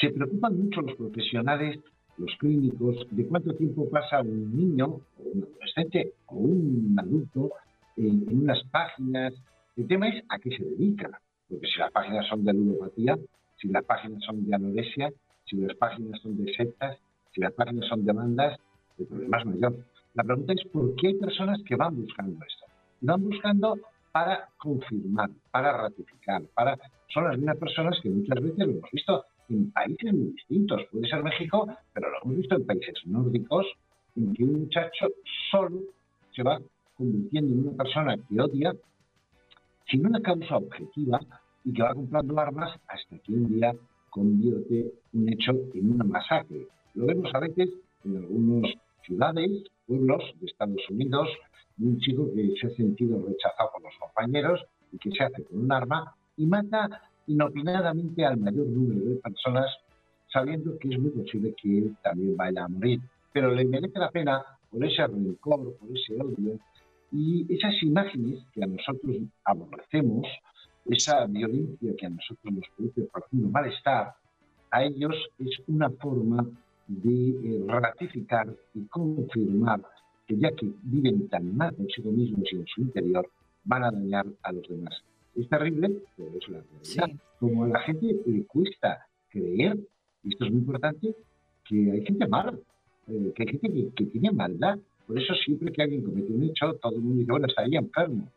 se 0.02 0.10
preocupan 0.10 0.58
mucho 0.58 0.82
los 0.82 0.96
profesionales, 0.96 1.80
los 2.18 2.32
clínicos, 2.40 3.08
de 3.12 3.28
cuánto 3.28 3.54
tiempo 3.56 3.88
pasa 3.90 4.22
un 4.22 4.56
niño, 4.56 5.00
un 5.18 5.44
adolescente, 5.44 6.14
o 6.28 6.36
un 6.36 6.96
adulto 6.98 7.52
en, 7.98 8.26
unas 8.30 8.64
páginas. 8.72 9.34
El 9.78 9.88
tema 9.88 10.10
es 10.10 10.24
a 10.30 10.40
qué 10.40 10.50
se 10.58 10.64
dedica, 10.64 11.22
porque 11.48 11.68
si 11.68 11.80
las 11.80 11.92
páginas 11.92 12.28
son 12.28 12.44
de 12.44 12.54
ludopatía, 12.54 13.18
si 13.60 13.68
las 13.68 13.86
páginas 13.86 14.24
son 14.24 14.46
de 14.46 14.56
anorexia, 14.56 15.12
si 15.46 15.58
las 15.58 15.76
páginas 15.78 16.20
son 16.22 16.44
de 16.44 16.52
sectas, 16.56 16.98
si 17.34 17.42
las 17.42 17.54
páginas 17.54 17.88
son 17.88 18.06
de 18.06 18.12
bandas, 18.12 18.60
el 18.98 19.06
problema 19.06 19.40
es 19.40 19.46
mayor. 19.46 19.76
La 20.16 20.24
pregunta 20.24 20.54
es 20.54 20.64
por 20.72 20.96
qué 20.96 21.08
hay 21.08 21.16
personas 21.16 21.62
que 21.68 21.76
van 21.76 21.96
buscando 21.96 22.44
esto. 22.46 22.66
Van 23.02 23.24
buscando 23.24 23.78
para 24.14 24.48
confirmar, 24.58 25.32
para 25.52 25.76
ratificar, 25.76 26.44
para 26.54 26.78
son 27.14 27.26
las 27.26 27.38
mismas 27.38 27.58
personas 27.58 28.00
que 28.02 28.10
muchas 28.10 28.42
veces 28.42 28.60
lo 28.60 28.72
hemos 28.72 28.92
visto 28.92 29.26
en 29.50 29.72
países 29.72 30.14
muy 30.14 30.32
distintos. 30.32 30.82
Puede 30.92 31.08
ser 31.08 31.24
México, 31.24 31.68
pero 31.94 32.10
lo 32.10 32.18
hemos 32.24 32.38
visto 32.38 32.56
en 32.56 32.66
países 32.66 32.96
nórdicos, 33.06 33.66
en 34.16 34.34
que 34.34 34.44
un 34.44 34.62
muchacho 34.62 35.08
solo 35.52 35.82
se 36.36 36.44
va 36.44 36.60
convirtiendo 36.96 37.54
en 37.54 37.68
una 37.68 37.84
persona 37.84 38.16
que 38.18 38.40
odia 38.40 38.74
sin 39.90 40.06
una 40.06 40.22
causa 40.22 40.58
objetiva 40.58 41.20
y 41.66 41.74
que 41.74 41.82
va 41.82 41.94
comprando 41.94 42.40
armas 42.40 42.80
hasta 42.88 43.18
que 43.18 43.34
un 43.34 43.56
día 43.56 43.74
convierte 44.12 44.94
un 45.14 45.30
hecho 45.30 45.54
en 45.74 45.92
una 45.92 46.04
masacre. 46.04 46.68
Lo 46.94 47.08
vemos 47.08 47.34
a 47.34 47.40
veces 47.40 47.70
en 48.06 48.18
algunas 48.18 48.74
ciudades, 49.06 49.52
pueblos 49.88 50.24
de 50.40 50.46
Estados 50.46 50.90
Unidos, 50.90 51.28
un 51.80 52.00
chico 52.00 52.30
que 52.34 52.54
se 52.60 52.68
ha 52.68 52.70
sentido 52.72 53.18
rechazado 53.26 53.72
por 53.74 53.84
los 53.84 53.94
compañeros 54.00 54.64
y 54.92 54.98
que 54.98 55.12
se 55.12 55.24
hace 55.24 55.44
con 55.44 55.62
un 55.62 55.72
arma 55.72 56.16
y 56.38 56.46
mata 56.46 57.02
inopinadamente 57.28 58.26
al 58.26 58.38
mayor 58.38 58.68
número 58.68 59.10
de 59.10 59.16
personas 59.18 59.68
sabiendo 60.32 60.78
que 60.80 60.90
es 60.90 61.00
muy 61.00 61.12
posible 61.12 61.54
que 61.62 61.78
él 61.78 61.96
también 62.04 62.36
vaya 62.36 62.66
a 62.66 62.68
morir. 62.68 63.00
Pero 63.32 63.54
le 63.54 63.66
merece 63.66 64.00
la 64.00 64.10
pena 64.10 64.44
por 64.70 64.84
ese 64.84 65.06
rencor, 65.06 65.76
por 65.78 65.90
ese 65.96 66.16
odio 66.16 66.60
y 67.12 67.46
esas 67.54 67.82
imágenes 67.84 68.44
que 68.52 68.64
a 68.64 68.68
nosotros 68.68 69.18
aborrecemos, 69.46 70.28
esa 70.86 71.26
violencia 71.28 71.94
que 71.98 72.06
a 72.08 72.10
nosotros 72.10 72.54
nos 72.54 72.66
produce 72.76 73.04
profundo 73.14 73.50
malestar, 73.50 74.16
a 74.72 74.84
ellos 74.84 75.16
es 75.38 75.62
una 75.68 75.90
forma 75.92 76.46
de 76.88 77.30
eh, 77.30 77.64
ratificar 77.68 78.48
y 78.74 78.86
confirmar 78.88 79.82
que 80.34 80.40
ya 80.40 80.52
que 80.52 80.68
viven 80.84 81.28
tan 81.30 81.56
mal 81.56 81.76
consigo 81.76 82.12
mismos 82.12 82.52
y 82.52 82.56
en 82.56 82.66
su 82.68 82.82
interior, 82.82 83.30
van 83.66 83.84
a 83.84 83.92
dañar 83.92 84.26
a 84.42 84.52
los 84.52 84.68
demás. 84.68 85.04
Es 85.36 85.48
terrible, 85.50 85.98
pero 86.18 86.30
es 86.38 86.50
la 86.50 86.62
realidad. 86.62 87.20
Como 87.40 87.64
a 87.66 87.68
la 87.68 87.80
gente 87.82 88.16
le 88.26 88.46
cuesta 88.46 89.06
creer, 89.30 89.78
y 90.24 90.30
esto 90.30 90.46
es 90.46 90.52
muy 90.52 90.60
importante, 90.62 91.16
que 91.66 91.92
hay 91.92 92.06
gente 92.06 92.28
mala, 92.28 92.58
eh, 93.08 93.32
que 93.36 93.44
hay 93.44 93.50
gente 93.50 93.92
que, 93.96 94.06
tiene 94.06 94.32
maldad. 94.32 94.78
Por 95.08 95.20
eso 95.20 95.34
siempre 95.46 95.72
que 95.72 95.84
alguien 95.84 96.04
comete 96.04 96.32
un 96.32 96.44
hecho, 96.44 96.74
todo 96.82 96.96
el 96.96 97.02
mundo 97.02 97.20
dice, 97.20 97.32
bueno, 97.32 97.48
estaría 97.48 97.80
enfermo, 97.80 98.28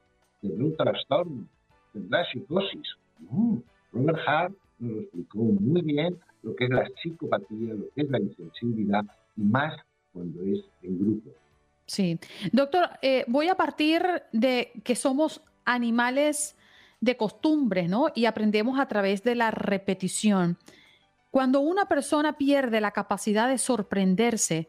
tendrá 0.41 0.65
un 0.65 0.77
trastorno, 0.77 1.49
tendrá 1.93 2.25
psicosis. 2.31 2.89
No, 3.21 3.63
Robert 3.93 4.19
Hart 4.27 4.55
nos 4.79 4.93
lo 4.93 5.01
explicó 5.01 5.39
muy 5.39 5.83
bien 5.83 6.17
lo 6.43 6.55
que 6.55 6.65
es 6.65 6.71
la 6.71 6.89
psicopatía, 7.03 7.75
lo 7.75 7.89
que 7.95 8.03
es 8.03 8.11
la 8.11 8.21
insensibilidad, 8.21 9.05
y 9.37 9.43
más 9.43 9.75
cuando 10.13 10.43
es 10.43 10.65
en 10.83 10.99
grupo. 10.99 11.31
Sí. 11.87 12.19
Doctor, 12.53 12.91
eh, 13.03 13.25
voy 13.29 13.49
a 13.49 13.55
partir 13.55 14.03
de 14.33 14.73
que 14.85 14.97
somos 14.97 15.41
animales 15.65 16.57
de 17.01 17.17
costumbre, 17.17 17.89
¿no? 17.89 18.09
Y 18.15 18.27
aprendemos 18.27 18.79
a 18.79 18.87
través 18.89 19.23
de 19.23 19.35
la 19.35 19.51
repetición. 19.51 20.59
Cuando 21.31 21.61
una 21.61 21.87
persona 21.87 22.37
pierde 22.39 22.81
la 22.81 22.93
capacidad 22.93 23.49
de 23.49 23.59
sorprenderse 23.59 24.69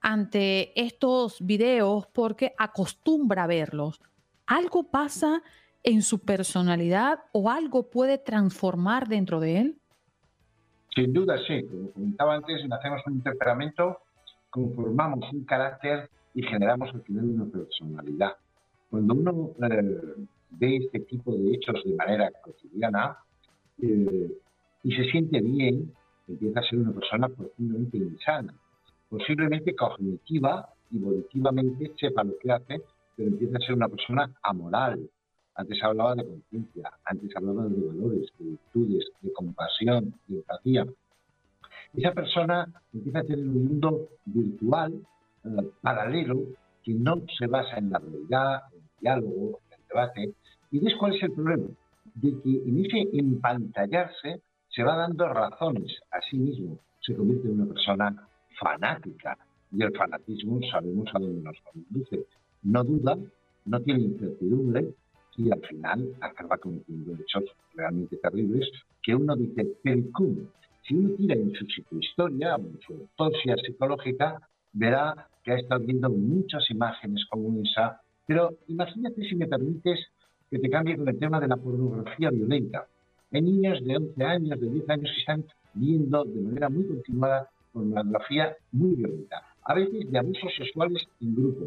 ante 0.00 0.78
estos 0.80 1.44
videos 1.44 2.06
porque 2.06 2.54
acostumbra 2.56 3.44
a 3.44 3.48
verlos, 3.48 4.00
¿algo 4.46 4.84
pasa 4.84 5.42
en 5.82 6.02
su 6.02 6.20
personalidad 6.20 7.20
o 7.32 7.50
algo 7.50 7.90
puede 7.90 8.18
transformar 8.18 9.08
dentro 9.08 9.40
de 9.40 9.58
él? 9.58 9.78
Sin 10.94 11.12
duda, 11.12 11.36
sí. 11.46 11.62
Como 11.68 11.90
comentaba 11.90 12.34
antes, 12.36 12.66
nacemos 12.68 13.02
un 13.06 13.22
temperamento, 13.22 13.98
conformamos 14.50 15.30
un 15.32 15.44
carácter 15.44 16.08
y 16.34 16.42
generamos 16.42 16.92
al 16.92 17.02
final 17.02 17.24
una 17.24 17.46
personalidad. 17.46 18.32
Cuando 18.90 19.14
uno 19.14 19.50
eh, 19.70 20.14
ve 20.50 20.76
este 20.76 21.00
tipo 21.00 21.32
de 21.34 21.54
hechos 21.54 21.82
de 21.84 21.94
manera 21.94 22.30
cotidiana 22.42 23.16
eh, 23.80 24.30
y 24.82 24.96
se 24.96 25.04
siente 25.10 25.40
bien, 25.40 25.92
empieza 26.28 26.60
a 26.60 26.62
ser 26.64 26.80
una 26.80 26.92
persona 26.92 27.28
profundamente 27.28 27.96
insana. 27.98 28.54
Posiblemente 29.08 29.74
cognitiva 29.74 30.68
y 30.90 30.98
volitivamente 30.98 31.92
sepa 31.98 32.24
lo 32.24 32.36
que 32.38 32.50
hace, 32.50 32.82
pero 33.16 33.28
empieza 33.28 33.56
a 33.56 33.60
ser 33.60 33.74
una 33.74 33.88
persona 33.88 34.30
amoral. 34.42 35.08
Antes 35.56 35.82
hablaba 35.84 36.16
de 36.16 36.26
conciencia, 36.26 36.90
antes 37.04 37.34
hablaba 37.36 37.66
de 37.66 37.80
valores, 37.80 38.28
de 38.38 38.44
virtudes, 38.44 39.08
de 39.22 39.32
compasión, 39.32 40.14
de 40.26 40.36
empatía. 40.36 40.84
Esa 41.94 42.12
persona 42.12 42.66
empieza 42.92 43.20
a 43.20 43.22
tener 43.22 43.46
un 43.46 43.68
mundo 43.68 44.08
virtual 44.24 45.00
paralelo 45.80 46.40
que 46.82 46.94
no 46.94 47.22
se 47.38 47.46
basa 47.46 47.78
en 47.78 47.90
la 47.90 47.98
realidad, 47.98 48.62
en 48.72 48.82
el 48.82 48.98
diálogo, 49.00 49.60
en 49.70 49.80
el 49.80 49.88
debate. 49.88 50.32
¿Y 50.70 50.78
ves 50.80 50.94
cuál 50.98 51.14
es 51.14 51.22
el 51.22 51.32
problema? 51.32 51.68
De 52.14 52.30
que 52.42 52.50
en 52.68 52.84
ese 52.84 53.08
empantallarse 53.18 54.40
se 54.68 54.82
va 54.82 54.96
dando 54.96 55.28
razones 55.28 55.92
a 56.10 56.20
sí 56.28 56.36
mismo, 56.36 56.78
se 57.00 57.14
convierte 57.14 57.48
en 57.48 57.60
una 57.60 57.72
persona 57.72 58.28
fanática. 58.58 59.38
Y 59.72 59.82
el 59.82 59.92
fanatismo 59.96 60.60
sabemos 60.70 61.08
a 61.14 61.18
dónde 61.18 61.42
nos 61.42 61.56
conduce. 61.72 62.26
No 62.62 62.84
duda, 62.84 63.16
no 63.64 63.80
tiene 63.80 64.02
incertidumbre 64.02 64.94
y 65.36 65.50
al 65.50 65.60
final 65.62 66.14
acaba 66.20 66.58
cometiendo 66.58 67.14
hechos 67.14 67.44
realmente 67.74 68.16
terribles 68.18 68.70
que 69.02 69.14
uno 69.14 69.34
dice, 69.36 69.66
pero 69.82 70.02
¿cómo? 70.12 70.36
Si 70.86 70.94
uno 70.94 71.14
tira 71.16 71.34
en 71.34 71.52
su 71.54 71.64
psicohistoria, 71.66 72.56
en 72.56 72.78
su 72.86 72.92
autopsia 72.92 73.56
psicológica, 73.56 74.40
verá 74.74 75.28
que 75.42 75.52
ha 75.52 75.56
estado 75.56 75.80
viendo 75.84 76.10
muchas 76.10 76.70
imágenes 76.70 77.24
como 77.30 77.62
esa 77.62 78.00
Pero 78.26 78.50
imagínate, 78.68 79.22
si 79.28 79.36
me 79.36 79.46
permites, 79.46 79.98
que 80.50 80.58
te 80.58 80.70
cambie 80.70 80.96
con 80.96 81.08
el 81.08 81.18
tema 81.18 81.40
de 81.40 81.48
la 81.48 81.56
pornografía 81.56 82.30
violenta. 82.30 82.86
Hay 83.32 83.42
niños 83.42 83.84
de 83.84 83.96
11 83.96 84.24
años, 84.24 84.60
de 84.60 84.70
10 84.70 84.90
años 84.90 85.10
que 85.12 85.20
están 85.20 85.44
viendo 85.74 86.24
de 86.24 86.40
manera 86.40 86.68
muy 86.68 86.86
continuada 86.86 87.48
pornografía 87.72 88.56
muy 88.72 88.94
violenta, 88.94 89.42
a 89.64 89.74
veces 89.74 90.10
de 90.10 90.18
abusos 90.18 90.52
sexuales 90.56 91.02
en 91.20 91.34
grupo. 91.34 91.66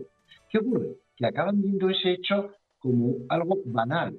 ¿Qué 0.49 0.59
ocurre? 0.59 0.95
Que 1.17 1.25
acaban 1.25 1.61
viendo 1.61 1.89
ese 1.89 2.13
hecho 2.13 2.51
como 2.79 3.17
algo 3.29 3.57
banal 3.65 4.17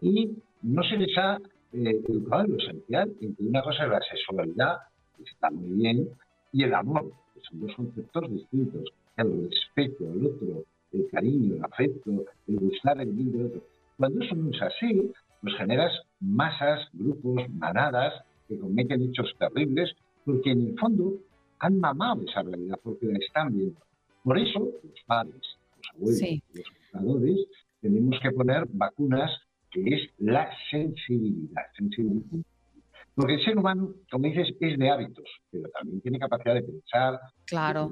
y 0.00 0.36
no 0.62 0.82
se 0.82 0.96
les 0.96 1.16
ha 1.16 1.38
eh, 1.72 2.02
educado 2.08 2.44
en 2.44 2.50
lo 2.50 2.58
esencial, 2.58 3.12
en 3.20 3.36
que 3.36 3.42
una 3.44 3.62
cosa 3.62 3.84
es 3.84 3.90
la 3.90 4.00
sexualidad, 4.10 4.76
que 5.16 5.22
está 5.22 5.50
muy 5.50 5.70
bien, 5.76 6.08
y 6.52 6.62
el 6.64 6.74
amor, 6.74 7.12
que 7.34 7.40
son 7.48 7.60
dos 7.60 7.74
conceptos 7.74 8.30
distintos, 8.30 8.84
el 9.16 9.50
respeto 9.50 10.10
al 10.10 10.26
otro, 10.26 10.64
el 10.92 11.08
cariño, 11.10 11.56
el 11.56 11.64
afecto, 11.64 12.24
el 12.46 12.56
gustar 12.58 13.00
el 13.00 13.12
bien 13.12 13.32
del 13.32 13.46
otro. 13.46 13.62
Cuando 13.96 14.24
eso 14.24 14.34
no 14.34 14.50
es 14.50 14.62
así, 14.62 15.10
pues 15.42 15.54
generas 15.56 15.92
masas, 16.20 16.88
grupos, 16.92 17.48
manadas 17.50 18.24
que 18.48 18.58
cometen 18.58 19.02
hechos 19.02 19.32
terribles 19.38 19.94
porque 20.24 20.50
en 20.50 20.68
el 20.68 20.78
fondo 20.78 21.14
han 21.60 21.78
mamado 21.80 22.22
esa 22.22 22.42
realidad, 22.42 22.78
porque 22.82 23.06
la 23.06 23.18
están 23.18 23.56
viendo. 23.56 23.80
Por 24.22 24.38
eso 24.38 24.60
los 24.60 25.02
padres, 25.06 25.40
los 25.76 25.90
abuelos, 25.94 26.42
los 26.52 26.66
educadores, 26.92 27.46
tenemos 27.80 28.18
que 28.22 28.30
poner 28.32 28.66
vacunas 28.70 29.30
que 29.70 29.82
es 29.82 30.10
la 30.18 30.50
sensibilidad. 30.70 31.62
sensibilidad. 31.76 32.38
Porque 33.18 33.34
el 33.34 33.44
ser 33.44 33.58
humano, 33.58 33.94
como 34.12 34.28
dices, 34.28 34.54
es 34.60 34.78
de 34.78 34.90
hábitos, 34.90 35.24
pero 35.50 35.68
también 35.76 36.00
tiene 36.02 36.20
capacidad 36.20 36.54
de 36.54 36.62
pensar. 36.62 37.18
Claro, 37.46 37.90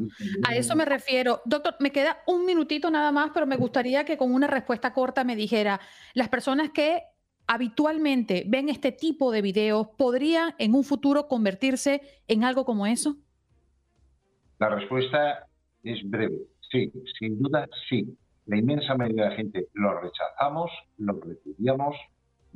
a 0.48 0.54
eso 0.54 0.76
me 0.76 0.84
refiero. 0.84 1.42
Doctor, 1.44 1.74
me 1.80 1.90
queda 1.90 2.18
un 2.28 2.46
minutito 2.46 2.92
nada 2.92 3.10
más, 3.10 3.32
pero 3.34 3.44
me 3.44 3.56
gustaría 3.56 4.04
que 4.04 4.16
con 4.16 4.32
una 4.32 4.46
respuesta 4.46 4.92
corta 4.94 5.24
me 5.24 5.34
dijera, 5.34 5.80
las 6.14 6.28
personas 6.28 6.70
que 6.70 7.02
habitualmente 7.48 8.44
ven 8.46 8.68
este 8.68 8.92
tipo 8.92 9.32
de 9.32 9.42
videos, 9.42 9.88
¿podrían 9.98 10.54
en 10.58 10.76
un 10.76 10.84
futuro 10.84 11.26
convertirse 11.26 12.02
en 12.28 12.44
algo 12.44 12.64
como 12.64 12.86
eso? 12.86 13.16
La 14.60 14.68
respuesta 14.68 15.48
es 15.82 16.08
breve. 16.08 16.38
Sí, 16.70 16.92
sin 17.18 17.42
duda 17.42 17.66
sí. 17.88 18.16
La 18.44 18.58
inmensa 18.58 18.94
mayoría 18.94 19.24
de 19.24 19.30
la 19.30 19.36
gente 19.36 19.66
lo 19.72 20.00
rechazamos, 20.00 20.70
lo 20.98 21.14
repudiamos, 21.14 21.96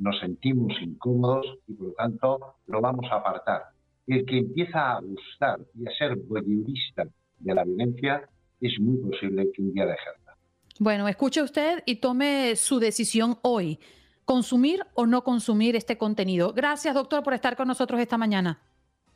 nos 0.01 0.19
sentimos 0.19 0.73
incómodos 0.81 1.45
y 1.67 1.73
por 1.73 1.87
lo 1.89 1.93
tanto 1.93 2.55
lo 2.67 2.81
vamos 2.81 3.05
a 3.11 3.17
apartar. 3.17 3.65
El 4.07 4.25
que 4.25 4.39
empieza 4.39 4.97
a 4.97 5.01
gustar 5.01 5.59
y 5.75 5.87
a 5.87 5.91
ser 5.97 6.15
voyeurista 6.17 7.03
de 7.37 7.53
la 7.53 7.63
violencia 7.63 8.27
es 8.59 8.79
muy 8.79 8.97
posible 8.97 9.49
que 9.53 9.61
un 9.61 9.73
día 9.73 9.85
la 9.85 9.93
ejerza. 9.93 10.35
Bueno, 10.79 11.07
escuche 11.07 11.43
usted 11.43 11.83
y 11.85 11.97
tome 11.97 12.55
su 12.55 12.79
decisión 12.79 13.37
hoy, 13.43 13.79
consumir 14.25 14.81
o 14.95 15.05
no 15.05 15.23
consumir 15.23 15.75
este 15.75 15.97
contenido. 15.99 16.53
Gracias, 16.53 16.95
doctor, 16.95 17.21
por 17.21 17.35
estar 17.35 17.55
con 17.55 17.67
nosotros 17.67 18.01
esta 18.01 18.17
mañana. 18.17 18.59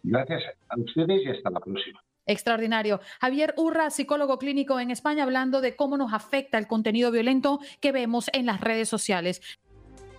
Gracias 0.03 0.43
a 0.69 0.79
ustedes 0.79 1.23
y 1.25 1.29
hasta 1.29 1.49
la 1.49 1.59
próxima. 1.59 1.99
Extraordinario. 2.27 3.01
Javier 3.21 3.53
Urra, 3.57 3.89
psicólogo 3.89 4.37
clínico 4.39 4.79
en 4.79 4.91
España, 4.91 5.23
hablando 5.23 5.61
de 5.61 5.75
cómo 5.75 5.97
nos 5.97 6.13
afecta 6.13 6.57
el 6.57 6.67
contenido 6.67 7.11
violento 7.11 7.59
que 7.81 7.91
vemos 7.91 8.29
en 8.33 8.45
las 8.47 8.61
redes 8.61 8.89
sociales. 8.89 9.41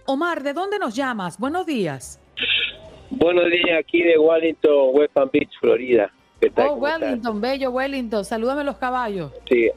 Omar, 0.06 0.42
¿de 0.42 0.52
dónde 0.52 0.78
nos 0.78 0.94
llamas? 0.94 1.38
Buenos 1.38 1.66
días. 1.66 2.20
Buenos 3.10 3.50
días, 3.50 3.78
aquí 3.78 4.02
de 4.02 4.18
Wellington, 4.18 4.90
West 4.92 5.12
Palm 5.12 5.30
Beach, 5.32 5.50
Florida. 5.60 6.12
Oh, 6.56 6.74
Wellington, 6.74 7.40
bello 7.40 7.70
Wellington. 7.70 8.24
Salúdame 8.24 8.62
los 8.62 8.76
caballos. 8.76 9.32
Sí, 9.48 9.68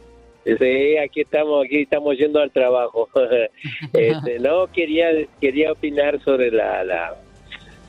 sí, 0.45 0.97
aquí 0.97 1.21
estamos, 1.21 1.65
aquí 1.65 1.81
estamos 1.81 2.17
yendo 2.17 2.39
al 2.39 2.51
trabajo. 2.51 3.09
este, 3.93 4.39
no 4.39 4.67
quería 4.67 5.09
quería 5.41 5.71
opinar 5.71 6.21
sobre 6.23 6.51
la, 6.51 6.83
la 6.83 7.15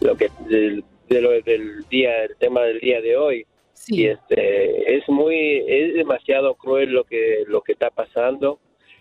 lo 0.00 0.16
que 0.16 0.30
del, 0.48 0.84
de 1.08 1.20
lo, 1.20 1.30
del 1.42 1.86
día, 1.90 2.24
el 2.24 2.36
tema 2.36 2.62
del 2.62 2.80
día 2.80 3.00
de 3.02 3.16
hoy. 3.16 3.46
Sí. 3.74 4.02
Y 4.02 4.06
este 4.06 4.96
es 4.96 5.06
muy 5.08 5.62
es 5.66 5.94
demasiado 5.94 6.54
cruel 6.54 6.90
lo 6.92 7.04
que 7.04 7.44
lo 7.48 7.60
que 7.60 7.72
está 7.72 7.90
pasando. 7.90 8.60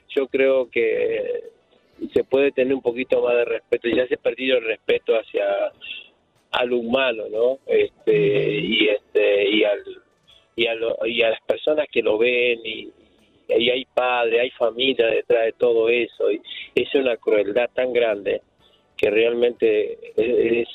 Yo 0.09 0.27
creo 0.27 0.69
que 0.69 1.43
se 2.13 2.23
puede 2.23 2.51
tener 2.51 2.73
un 2.73 2.81
poquito 2.81 3.21
más 3.21 3.35
de 3.35 3.45
respeto. 3.45 3.87
Ya 3.89 4.07
se 4.07 4.15
ha 4.15 4.17
perdido 4.17 4.57
el 4.57 4.65
respeto 4.65 5.13
hacia 5.15 5.71
al 6.51 6.73
humano, 6.73 7.23
¿no? 7.31 7.59
Este, 7.67 8.59
y 8.59 8.87
este 8.87 9.49
y 9.49 9.63
al 9.63 9.83
y 10.55 10.67
a, 10.67 10.75
y 11.05 11.21
a 11.21 11.29
las 11.29 11.41
personas 11.41 11.87
que 11.91 12.01
lo 12.01 12.17
ven 12.17 12.59
y, 12.65 12.89
y 13.47 13.69
hay 13.69 13.85
padre, 13.85 14.41
hay 14.41 14.51
familia 14.51 15.07
detrás 15.07 15.45
de 15.45 15.53
todo 15.53 15.89
eso 15.89 16.31
y 16.31 16.41
es 16.75 16.93
una 16.95 17.15
crueldad 17.17 17.69
tan 17.73 17.93
grande 17.93 18.41
que 18.97 19.09
realmente 19.09 19.97
es, 20.17 20.67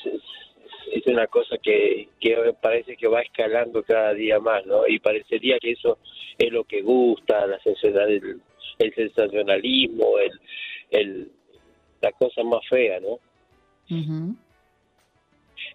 una 1.05 1.27
cosa 1.27 1.57
que, 1.59 2.07
que 2.19 2.35
parece 2.59 2.97
que 2.97 3.07
va 3.07 3.21
escalando 3.21 3.83
cada 3.83 4.13
día 4.15 4.39
más, 4.39 4.65
¿no? 4.65 4.87
Y 4.87 4.97
parecería 4.97 5.59
que 5.59 5.71
eso 5.71 5.99
es 6.37 6.51
lo 6.51 6.63
que 6.63 6.81
gusta, 6.81 7.45
la 7.45 7.59
sensacional, 7.59 8.41
el 8.79 8.95
sensacionalismo, 8.95 10.17
el, 10.17 10.31
el, 10.91 11.31
la 12.01 12.11
cosa 12.13 12.43
más 12.43 12.61
fea, 12.69 12.99
¿no? 12.99 13.19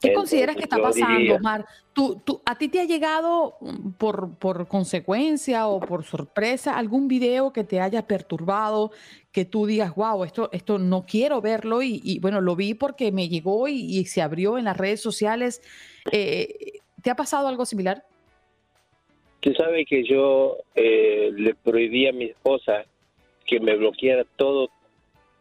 ¿Qué 0.01 0.13
consideras 0.13 0.57
que 0.57 0.63
está 0.63 0.81
pasando, 0.81 1.35
Omar? 1.35 1.67
¿Tú, 1.93 2.21
tú, 2.25 2.41
a 2.45 2.57
ti 2.57 2.69
te 2.69 2.81
ha 2.81 2.85
llegado 2.85 3.57
mm, 3.61 3.91
por, 3.93 4.35
por 4.39 4.67
consecuencia 4.69 5.67
o 5.67 5.81
por 5.81 6.05
sorpresa 6.05 6.79
algún 6.79 7.09
video 7.09 7.53
que 7.53 7.65
te 7.65 7.81
haya 7.81 8.07
perturbado, 8.07 8.93
que 9.33 9.45
tú 9.45 9.67
digas, 9.67 9.95
wow, 9.95 10.25
esto, 10.25 10.49
esto 10.53 10.79
no 10.79 11.05
quiero 11.05 11.41
verlo 11.41 11.83
y, 11.83 12.19
bueno, 12.21 12.41
lo 12.41 12.57
vi 12.57 12.75
porque 12.75 13.13
me 13.13 13.29
llegó 13.29 13.69
y, 13.69 14.05
se 14.07 14.23
abrió 14.23 14.59
en 14.59 14.65
las 14.65 14.77
redes 14.77 15.01
sociales. 15.01 15.63
Eh, 16.13 16.81
¿Te 17.03 17.11
ha 17.11 17.17
pasado 17.17 17.49
algo 17.49 17.67
similar? 17.67 18.05
Tú 19.41 19.53
sabes 19.55 19.87
que 19.89 20.05
yo 20.05 20.59
eh, 20.75 21.31
le 21.35 21.55
prohibí 21.55 22.07
a 22.07 22.13
mi 22.13 22.25
esposa 22.27 22.85
que 23.47 23.59
me 23.59 23.75
bloqueara 23.77 24.25
todo 24.37 24.71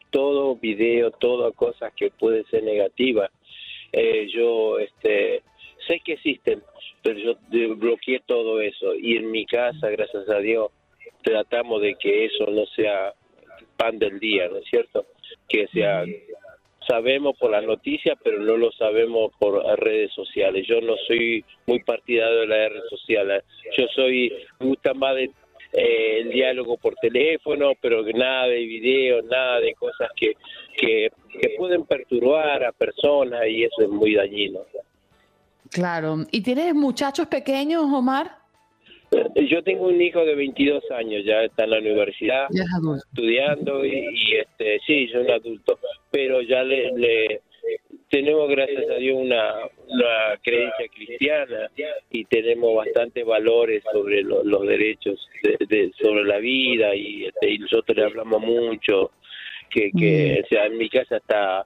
todo 0.10 0.56
video, 0.56 1.12
toda 1.12 1.52
cosa 1.52 1.92
que 1.96 2.12
puede 2.12 2.44
ser 2.46 2.64
negativa. 2.64 3.30
Eh, 3.92 4.28
yo 4.34 4.80
este, 4.80 5.44
sé 5.88 6.00
que 6.04 6.14
existen, 6.14 6.62
pero 7.02 7.20
yo 7.20 7.76
bloqueé 7.76 8.22
todo 8.26 8.62
eso. 8.62 8.96
Y 8.96 9.18
en 9.18 9.32
mi 9.32 9.46
casa, 9.46 9.90
gracias 9.90 10.30
a 10.30 10.40
Dios, 10.40 10.72
tratamos 11.24 11.82
de 11.82 11.96
que 11.96 12.26
eso 12.26 12.46
no 12.48 12.66
sea 12.68 13.14
pan 13.78 13.98
del 13.98 14.20
día, 14.20 14.48
¿no 14.50 14.58
es 14.58 14.66
cierto? 14.70 15.06
Que 15.48 15.68
sea, 15.68 16.04
sabemos 16.88 17.38
por 17.38 17.52
las 17.52 17.64
noticias, 17.64 18.18
pero 18.24 18.40
no 18.40 18.58
lo 18.58 18.72
sabemos 18.72 19.32
por 19.40 19.64
redes 19.80 20.12
sociales. 20.14 20.66
Yo 20.68 20.82
no 20.82 20.96
soy 21.08 21.44
muy 21.66 21.82
partidario 21.84 22.42
de 22.42 22.48
las 22.48 22.72
redes 22.72 22.90
sociales. 22.90 23.44
Yo 23.78 23.86
soy, 23.96 24.34
me 24.60 24.68
gusta 24.68 24.94
más 24.94 25.16
de 25.16 25.32
eh, 25.72 26.22
el 26.22 26.30
diálogo 26.32 26.78
por 26.78 26.96
teléfono, 26.96 27.74
pero 27.80 28.04
nada 28.04 28.48
de 28.48 28.60
video, 28.60 29.22
nada 29.22 29.60
de 29.60 29.74
cosas 29.76 30.10
que, 30.16 30.34
que, 30.76 31.10
pueden 31.58 31.86
perturbar 31.86 32.64
a 32.64 32.72
personas 32.72 33.42
y 33.48 33.64
eso 33.64 33.84
es 33.84 33.90
muy 33.90 34.16
dañino. 34.16 34.62
Claro. 35.72 36.18
¿Y 36.32 36.42
tienes 36.42 36.74
muchachos 36.74 37.28
pequeños, 37.28 37.84
Omar? 37.84 38.40
Eh, 39.12 39.48
yo 39.48 39.64
tengo 39.64 39.88
un 39.88 40.02
hijo 40.02 40.26
de 40.26 40.36
22 40.36 40.84
años, 40.92 41.24
ya 41.26 41.44
está 41.44 41.66
en 41.66 41.70
la 41.72 41.80
universidad, 41.80 42.48
estudiando 42.98 43.86
y, 43.86 44.36
este, 44.40 44.80
sí, 44.86 45.04
es 45.04 45.16
un 45.16 45.30
adulto, 45.30 45.80
pero 46.12 46.42
ya 46.42 46.64
le 46.64 47.42
tenemos 48.10 48.50
gracias 48.50 48.90
a 48.90 48.96
Dios 48.96 49.18
una, 49.18 49.70
creencia 50.44 50.88
cristiana 50.94 51.70
y 52.10 52.26
tenemos 52.26 52.76
bastantes 52.76 53.26
valores 53.26 53.84
sobre 53.92 54.24
los 54.24 54.62
derechos 54.68 55.28
de, 55.44 55.92
sobre 56.02 56.24
la 56.24 56.38
vida 56.38 56.92
este, 56.94 57.52
y, 57.52 57.58
nosotros 57.60 57.98
le 57.98 58.04
hablamos 58.04 58.42
mucho 58.42 59.12
que, 59.70 59.92
que 59.98 60.42
o 60.44 60.48
sea, 60.48 60.66
en 60.66 60.78
mi 60.78 60.90
casa 60.90 61.18
está 61.18 61.66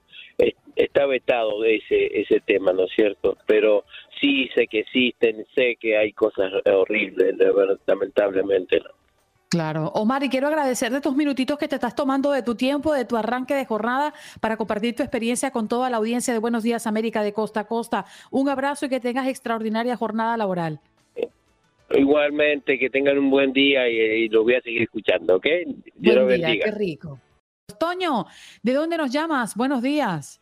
está 0.75 1.06
vetado 1.06 1.62
de 1.62 1.75
ese 1.75 2.21
ese 2.21 2.39
tema 2.39 2.73
no 2.73 2.86
es 2.86 2.91
cierto 2.95 3.38
pero 3.45 3.86
sí 4.19 4.49
sé 4.56 4.65
que 4.67 4.79
existen 4.79 5.45
sé 5.53 5.75
que 5.79 5.95
hay 5.95 6.12
cosas 6.13 6.51
horribles 6.65 7.36
lamentablemente 7.86 8.79
¿no? 8.79 9.02
Claro. 9.53 9.91
Omar, 9.93 10.23
y 10.23 10.29
quiero 10.29 10.47
agradecer 10.47 10.89
de 10.89 10.97
estos 10.97 11.15
minutitos 11.15 11.59
que 11.59 11.67
te 11.67 11.75
estás 11.75 11.93
tomando 11.93 12.31
de 12.31 12.41
tu 12.41 12.55
tiempo, 12.55 12.91
de 12.91 13.05
tu 13.05 13.15
arranque 13.17 13.53
de 13.53 13.65
jornada, 13.65 14.11
para 14.41 14.57
compartir 14.57 14.95
tu 14.95 15.03
experiencia 15.03 15.51
con 15.51 15.67
toda 15.67 15.91
la 15.91 15.97
audiencia 15.97 16.33
de 16.33 16.39
Buenos 16.39 16.63
Días 16.63 16.87
América 16.87 17.21
de 17.21 17.33
Costa 17.33 17.59
a 17.59 17.63
Costa. 17.65 18.03
Un 18.31 18.49
abrazo 18.49 18.87
y 18.87 18.89
que 18.89 18.99
tengas 18.99 19.27
extraordinaria 19.27 19.95
jornada 19.95 20.35
laboral. 20.37 20.79
Igualmente, 21.91 22.79
que 22.79 22.89
tengan 22.89 23.19
un 23.19 23.29
buen 23.29 23.53
día 23.53 23.87
y, 23.87 24.27
lo 24.27 24.41
voy 24.41 24.55
a 24.55 24.61
seguir 24.61 24.81
escuchando, 24.81 25.35
¿ok? 25.35 25.45
Dios 25.97 26.23
buen 26.23 26.41
día, 26.41 26.65
qué 26.65 26.71
rico. 26.71 27.19
Toño, 27.79 28.25
¿de 28.63 28.73
dónde 28.73 28.97
nos 28.97 29.11
llamas? 29.11 29.55
Buenos 29.55 29.83
días. 29.83 30.41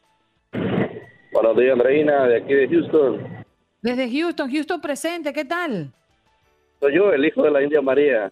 Buenos 1.33 1.57
días, 1.57 1.73
Andreina, 1.73 2.27
de 2.27 2.37
aquí 2.37 2.53
de 2.53 2.69
Houston. 2.69 3.43
Desde 3.81 4.09
Houston, 4.09 4.49
Houston 4.49 4.79
presente, 4.79 5.33
¿qué 5.33 5.43
tal? 5.43 5.91
Soy 6.81 6.95
yo, 6.95 7.13
el 7.13 7.23
hijo 7.23 7.43
de 7.43 7.51
la 7.51 7.61
India 7.61 7.79
María. 7.81 8.31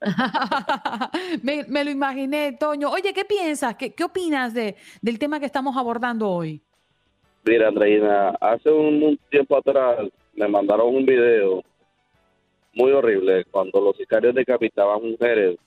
me, 1.42 1.84
lo 1.84 1.90
imaginé, 1.90 2.56
Toño. 2.58 2.90
Oye, 2.90 3.12
¿qué 3.12 3.26
piensas? 3.26 3.76
¿Qué, 3.76 3.92
qué 3.92 4.04
opinas 4.04 4.54
de, 4.54 4.74
del 5.02 5.18
tema 5.18 5.38
que 5.38 5.46
estamos 5.46 5.76
abordando 5.76 6.30
hoy? 6.30 6.62
Mira, 7.44 7.68
Andreina, 7.68 8.30
hace 8.40 8.70
un, 8.70 9.18
tiempo 9.30 9.58
atrás 9.58 9.98
me 10.34 10.48
mandaron 10.48 10.94
un 10.94 11.04
video 11.04 11.62
muy 12.72 12.90
horrible 12.90 13.44
cuando 13.50 13.82
los 13.82 13.96
sicarios 13.98 14.34
decapitaban 14.34 15.02
mujeres. 15.02 15.58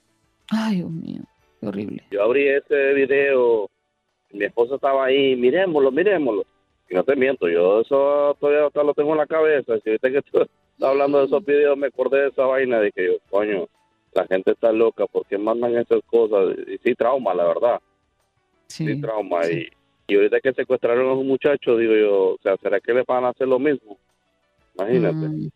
Ay, 0.49 0.77
Dios 0.77 0.89
mío, 0.89 1.21
qué 1.61 1.67
horrible. 1.67 2.03
Yo 2.09 2.23
abrí 2.23 2.47
ese 2.47 2.93
video, 2.93 3.69
mi 4.31 4.45
esposa 4.45 4.75
estaba 4.75 5.05
ahí, 5.05 5.35
miremoslo, 5.35 5.91
miremoslo. 5.91 6.45
Y 6.89 6.95
no 6.95 7.03
te 7.03 7.15
miento, 7.15 7.47
yo 7.47 7.81
eso 7.81 8.35
todavía 8.39 8.69
lo 8.73 8.93
tengo 8.95 9.11
en 9.11 9.17
la 9.17 9.27
cabeza. 9.27 9.77
Si 9.83 9.91
viste 9.91 10.11
que 10.11 10.21
tú 10.23 10.47
hablando 10.81 11.19
de 11.19 11.25
esos 11.25 11.45
videos, 11.45 11.77
me 11.77 11.87
acordé 11.87 12.21
de 12.21 12.27
esa 12.29 12.45
vaina. 12.45 12.81
Dije 12.81 13.05
yo, 13.05 13.13
coño, 13.29 13.67
la 14.13 14.25
gente 14.27 14.51
está 14.51 14.71
loca, 14.71 15.05
¿por 15.07 15.25
qué 15.25 15.37
mandan 15.37 15.77
esas 15.77 16.01
cosas? 16.05 16.55
Y 16.67 16.77
sí, 16.79 16.95
trauma, 16.95 17.33
la 17.33 17.45
verdad. 17.45 17.79
Sí, 18.67 18.99
trauma. 18.99 19.47
Y, 19.49 19.69
y 20.07 20.15
ahorita 20.15 20.39
que 20.41 20.53
secuestraron 20.53 21.09
a 21.09 21.13
un 21.13 21.27
muchacho, 21.27 21.77
digo 21.77 21.95
yo, 21.95 22.15
o 22.29 22.37
sea, 22.41 22.57
¿será 22.57 22.79
que 22.79 22.93
le 22.93 23.03
van 23.03 23.25
a 23.25 23.29
hacer 23.29 23.47
lo 23.47 23.59
mismo? 23.59 23.97
Imagínate. 24.75 25.15
Mm. 25.15 25.49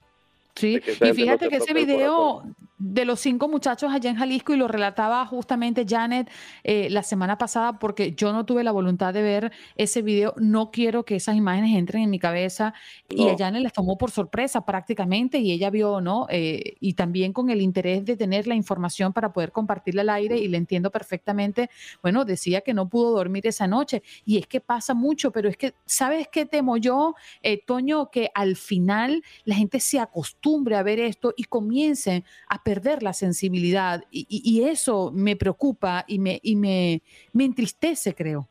Sí, 0.56 0.76
y 0.76 1.14
fíjate 1.14 1.48
que 1.48 1.56
ese 1.58 1.74
video 1.74 2.44
de 2.82 3.06
los 3.06 3.20
cinco 3.20 3.48
muchachos 3.48 3.94
allá 3.94 4.10
en 4.10 4.16
Jalisco 4.16 4.54
y 4.54 4.58
lo 4.58 4.68
relataba 4.68 5.24
justamente 5.28 5.86
Janet 5.88 6.28
eh, 6.64 6.90
la 6.90 7.04
semana 7.04 7.38
pasada 7.38 7.78
porque 7.78 8.14
yo 8.16 8.34
no 8.34 8.44
tuve 8.44 8.64
la 8.64 8.72
voluntad 8.72 9.14
de 9.14 9.22
ver 9.22 9.52
ese 9.76 10.02
video, 10.02 10.34
no 10.38 10.72
quiero 10.72 11.06
que 11.06 11.16
esas 11.16 11.36
imágenes 11.36 11.78
entren 11.78 12.04
en 12.04 12.10
mi 12.10 12.18
cabeza. 12.18 12.74
Y 13.08 13.30
a 13.30 13.38
Janet 13.38 13.62
les 13.62 13.74
tomó 13.74 14.00
por 14.00 14.10
sorpresa 14.10 14.66
prácticamente 14.66 15.38
y 15.38 15.52
ella 15.52 15.70
vio, 15.70 16.02
¿no? 16.02 16.26
Eh, 16.30 16.76
y 16.80 16.94
también 16.94 17.34
con 17.34 17.52
el 17.52 17.62
interés 17.62 18.04
de 18.04 18.18
tener 18.18 18.48
la 18.48 18.56
información 18.56 19.14
para 19.14 19.32
poder 19.32 19.52
compartirla 19.52 20.02
al 20.02 20.10
aire 20.10 20.38
y 20.40 20.48
le 20.48 20.58
entiendo 20.58 20.90
perfectamente, 20.90 21.70
bueno, 22.02 22.26
decía 22.26 22.62
que 22.62 22.74
no 22.74 22.90
pudo 22.90 23.12
dormir 23.12 23.46
esa 23.46 23.68
noche. 23.68 24.02
Y 24.26 24.40
es 24.40 24.48
que 24.48 24.60
pasa 24.60 24.96
mucho, 24.96 25.32
pero 25.32 25.50
es 25.50 25.58
que, 25.58 25.76
¿sabes 25.86 26.28
qué 26.32 26.48
temo 26.48 26.78
yo, 26.78 27.14
eh, 27.44 27.64
Toño? 27.64 28.10
Que 28.10 28.32
al 28.34 28.56
final 28.56 29.24
la 29.46 29.54
gente 29.54 29.80
se 29.80 30.00
acostumbre 30.00 30.78
a 30.78 30.84
ver 30.84 31.00
esto 31.00 31.32
y 31.38 31.44
comiencen 31.44 32.24
a 32.48 32.64
perder 32.72 33.04
la 33.04 33.12
sensibilidad 33.12 34.02
y, 34.12 34.64
eso 34.64 35.12
me 35.14 35.36
preocupa 35.36 36.06
y, 36.08 36.20
me, 36.20 36.40
y 36.42 36.56
me, 36.56 37.02
me 37.34 37.44
entristece, 37.44 38.14
creo. 38.14 38.48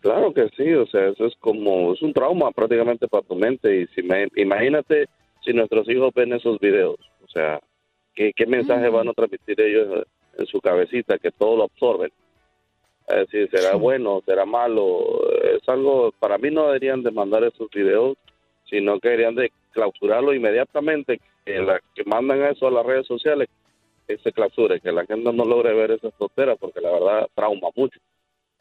Claro 0.00 0.32
que 0.32 0.48
sí, 0.56 0.72
o 0.74 0.86
sea, 0.86 1.08
eso 1.08 1.26
es 1.26 1.34
como, 1.40 1.92
es 1.92 2.02
un 2.02 2.12
trauma 2.12 2.52
prácticamente 2.52 3.08
para 3.08 3.26
tu 3.26 3.34
mente 3.34 3.80
y 3.80 3.86
si 3.88 4.02
me, 4.02 4.28
imagínate 4.36 5.06
si 5.44 5.52
nuestros 5.52 5.88
hijos 5.88 6.14
ven 6.14 6.34
esos 6.34 6.60
videos, 6.60 6.98
o 7.24 7.28
sea, 7.28 7.58
¿qué, 8.14 8.32
qué 8.36 8.46
mensaje 8.46 8.88
van 8.88 9.08
a 9.08 9.12
transmitir 9.12 9.60
ellos 9.60 10.06
en 10.38 10.46
su 10.46 10.60
cabecita 10.60 11.18
que 11.18 11.32
todo 11.32 11.56
lo 11.56 11.64
absorben? 11.64 12.12
Es 13.08 13.16
decir, 13.26 13.50
será 13.50 13.74
bueno, 13.74 14.22
será 14.24 14.44
malo, 14.44 15.02
es 15.42 15.68
algo, 15.68 16.12
para 16.20 16.38
mí 16.38 16.52
no 16.52 16.66
deberían 16.66 17.02
de 17.02 17.10
mandar 17.10 17.42
esos 17.42 17.68
videos, 17.70 18.16
sino 18.70 19.00
que 19.00 19.08
deberían 19.08 19.34
de 19.34 19.50
clausurarlo 19.72 20.32
inmediatamente, 20.32 21.20
que, 21.46 21.58
la, 21.60 21.80
que 21.94 22.04
mandan 22.04 22.42
eso 22.42 22.66
a 22.66 22.70
las 22.70 22.84
redes 22.84 23.06
sociales, 23.06 23.48
se 24.06 24.32
clausure, 24.32 24.80
que 24.80 24.92
la 24.92 25.06
gente 25.06 25.32
no 25.32 25.44
logre 25.44 25.72
ver 25.72 25.92
esas 25.92 26.12
tonteras, 26.18 26.58
porque 26.60 26.80
la 26.80 26.92
verdad 26.92 27.28
trauma 27.34 27.68
mucho. 27.74 27.98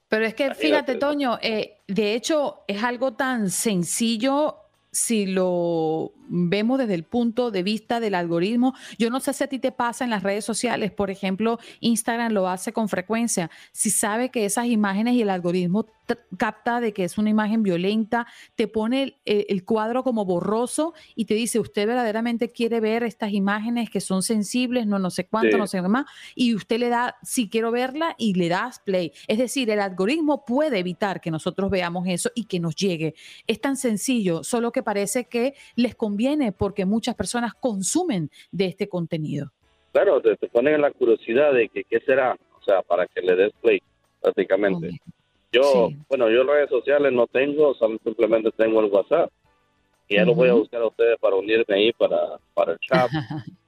Pero 0.08 0.26
es 0.26 0.36
que 0.36 0.54
fíjate, 0.54 0.96
Toño, 0.96 1.38
eh, 1.42 1.80
de 1.88 2.14
hecho 2.14 2.64
es 2.68 2.84
algo 2.84 3.14
tan 3.14 3.50
sencillo 3.50 4.65
si 4.96 5.26
lo 5.26 6.14
vemos 6.30 6.80
desde 6.80 6.94
el 6.94 7.04
punto 7.04 7.52
de 7.52 7.64
vista 7.64 8.00
del 8.00 8.16
algoritmo. 8.16 8.74
Yo 8.98 9.10
no 9.10 9.20
sé 9.20 9.34
si 9.34 9.44
a 9.44 9.48
ti 9.48 9.60
te 9.60 9.74
pasa 9.74 10.06
en 10.06 10.10
las 10.10 10.24
redes 10.24 10.46
sociales, 10.46 10.92
por 10.92 11.12
ejemplo, 11.12 11.60
Instagram 11.82 12.32
lo 12.32 12.48
hace 12.48 12.72
con 12.72 12.88
frecuencia. 12.88 13.52
Si 13.74 13.90
sabe 13.90 14.32
que 14.32 14.46
esas 14.46 14.68
imágenes 14.68 15.16
y 15.16 15.22
el 15.22 15.30
algoritmo 15.30 15.86
capta 16.38 16.80
de 16.80 16.94
que 16.94 17.04
es 17.04 17.18
una 17.18 17.30
imagen 17.30 17.64
violenta, 17.64 18.28
te 18.56 18.68
pone 18.68 19.18
el, 19.26 19.66
cuadro 19.66 20.04
como 20.04 20.24
borroso 20.24 20.94
y 21.16 21.26
te 21.26 21.34
dice, 21.34 21.60
usted 21.60 21.88
verdaderamente 21.88 22.52
quiere 22.52 22.80
ver 22.80 23.04
estas 23.04 23.34
imágenes 23.34 23.90
que 23.90 24.00
son 24.00 24.22
sensibles, 24.22 24.86
no, 24.86 25.00
no 25.00 25.10
sé 25.10 25.26
cuánto, 25.28 25.58
no 25.58 25.68
sé 25.68 25.82
qué 25.82 25.88
más, 25.88 26.06
y 26.36 26.54
usted 26.54 26.80
le 26.80 26.90
da, 26.90 27.18
si 27.24 27.50
quiero 27.50 27.72
verla, 27.72 28.16
y 28.18 28.36
le 28.36 28.50
das 28.50 28.80
play. 28.80 29.12
Es 29.28 29.40
decir, 29.40 29.70
el 29.72 29.80
algoritmo 29.80 30.46
puede 30.46 30.78
evitar 30.78 31.22
que 31.22 31.32
nosotros 31.32 31.72
veamos 31.72 32.08
eso 32.08 32.30
y 32.36 32.46
que 32.46 32.60
nos 32.60 32.76
llegue. 32.76 33.16
Es 33.48 33.60
tan 33.60 33.76
sencillo, 33.76 34.44
solo 34.44 34.72
que 34.72 34.84
parece 34.86 35.26
que 35.26 35.56
les 35.76 35.96
conviene 35.96 36.16
viene 36.16 36.52
porque 36.52 36.86
muchas 36.86 37.16
personas 37.16 37.54
consumen 37.54 38.30
de 38.52 38.66
este 38.66 38.88
contenido. 38.88 39.52
Claro, 39.92 40.22
te, 40.22 40.36
ponen 40.48 40.82
la 40.82 40.92
curiosidad 40.92 41.54
de 41.54 41.70
que 41.70 41.84
qué 41.84 42.00
será, 42.06 42.38
o 42.60 42.64
sea, 42.64 42.82
para 42.82 43.06
que 43.08 43.22
le 43.22 43.36
des 43.36 43.54
play, 43.62 43.82
prácticamente. 44.22 44.90
Yo, 45.52 45.90
bueno, 46.10 46.30
yo 46.30 46.44
redes 46.44 46.70
sociales 46.70 47.14
no 47.14 47.28
tengo, 47.28 47.76
simplemente 48.04 48.52
tengo 48.58 48.82
el 48.82 48.92
WhatsApp. 48.92 49.32
Y 50.08 50.16
ya 50.16 50.26
lo 50.26 50.36
voy 50.36 50.50
a 50.50 50.54
buscar 50.54 50.82
a 50.82 50.88
ustedes 50.88 51.18
para 51.20 51.36
unirme 51.36 51.76
ahí 51.76 51.94
para, 51.94 52.38
para 52.54 52.74
el 52.74 52.80
chat. 52.80 53.10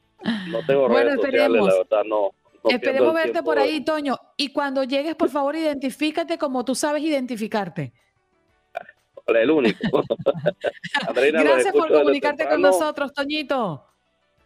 No 0.52 0.66
tengo 0.66 0.88
redes 0.88 1.14
sociales, 1.14 1.62
la 1.64 1.78
verdad, 1.78 2.04
no. 2.04 2.32
esperemos 2.68 3.14
verte 3.14 3.44
por 3.44 3.60
ahí, 3.60 3.86
Toño. 3.86 4.18
Y 4.36 4.52
cuando 4.52 4.84
llegues, 4.84 5.16
por 5.16 5.30
favor, 5.30 5.56
identifícate 5.56 6.40
como 6.40 6.66
tú 6.66 6.74
sabes 6.74 7.04
identificarte 7.04 7.94
el 9.36 9.52
único. 9.52 9.80
Gracias 11.16 11.74
por 11.74 11.92
comunicarte 11.92 12.48
con 12.48 12.62
nosotros, 12.62 13.14
Toñito. 13.14 13.84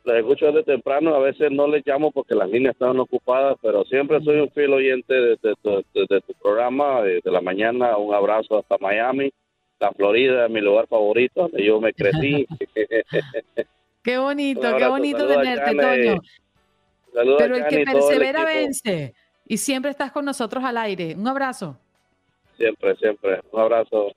Les 0.03 0.15
escucho 0.17 0.47
desde 0.47 0.63
temprano, 0.63 1.13
a 1.13 1.19
veces 1.19 1.51
no 1.51 1.67
les 1.67 1.85
llamo 1.85 2.11
porque 2.11 2.33
las 2.33 2.49
líneas 2.49 2.73
están 2.73 2.99
ocupadas, 2.99 3.57
pero 3.61 3.85
siempre 3.85 4.19
soy 4.23 4.39
un 4.39 4.49
fiel 4.49 4.73
oyente 4.73 5.13
de, 5.13 5.37
tu 5.61 6.33
programa, 6.41 7.03
de, 7.03 7.21
la 7.25 7.41
mañana. 7.41 7.97
Un 7.97 8.13
abrazo 8.13 8.57
hasta 8.57 8.77
Miami, 8.79 9.31
la 9.79 9.91
Florida, 9.91 10.47
mi 10.47 10.59
lugar 10.59 10.87
favorito, 10.87 11.41
donde 11.41 11.63
yo 11.63 11.79
me 11.79 11.93
crecí. 11.93 12.47
qué 14.03 14.17
bonito, 14.17 14.75
qué 14.75 14.87
bonito 14.87 15.27
tenerte, 15.27 15.75
Toño. 15.75 16.21
Pero 17.13 17.55
el 17.57 17.67
que 17.67 17.83
persevera 17.85 18.43
vence 18.43 19.13
y 19.45 19.57
siempre 19.57 19.91
estás 19.91 20.11
con 20.11 20.25
nosotros 20.25 20.63
al 20.63 20.77
aire. 20.77 21.13
Un 21.15 21.27
abrazo. 21.27 21.77
Siempre, 22.57 22.95
siempre. 22.95 23.41
Un 23.51 23.59
abrazo. 23.59 24.13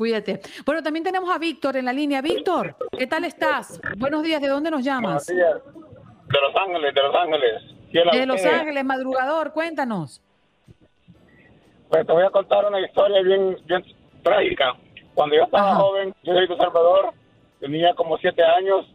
Cuídate. 0.00 0.40
Bueno, 0.64 0.82
también 0.82 1.04
tenemos 1.04 1.28
a 1.28 1.36
Víctor 1.36 1.76
en 1.76 1.84
la 1.84 1.92
línea. 1.92 2.22
Víctor, 2.22 2.74
¿qué 2.96 3.06
tal 3.06 3.26
estás? 3.26 3.78
Buenos 3.98 4.22
días, 4.22 4.40
¿de 4.40 4.48
dónde 4.48 4.70
nos 4.70 4.82
llamas? 4.82 5.26
Buenos 5.26 5.62
días. 5.62 5.74
De 6.26 6.40
Los 6.40 6.56
Ángeles, 6.56 6.94
de 6.94 7.02
Los 7.02 7.14
Ángeles. 7.14 7.62
De 7.92 8.26
Los 8.26 8.46
Ángeles, 8.46 8.82
madrugador, 8.82 9.52
cuéntanos. 9.52 10.22
Pues 11.90 12.06
te 12.06 12.12
voy 12.14 12.24
a 12.24 12.30
contar 12.30 12.64
una 12.64 12.80
historia 12.80 13.20
bien, 13.20 13.58
bien 13.66 13.84
trágica. 14.22 14.74
Cuando 15.12 15.36
yo 15.36 15.42
estaba 15.42 15.74
joven, 15.74 16.14
yo 16.22 16.32
soy 16.32 16.46
de 16.46 16.56
Salvador, 16.56 17.12
tenía 17.60 17.92
como 17.92 18.16
siete 18.16 18.42
años. 18.42 18.86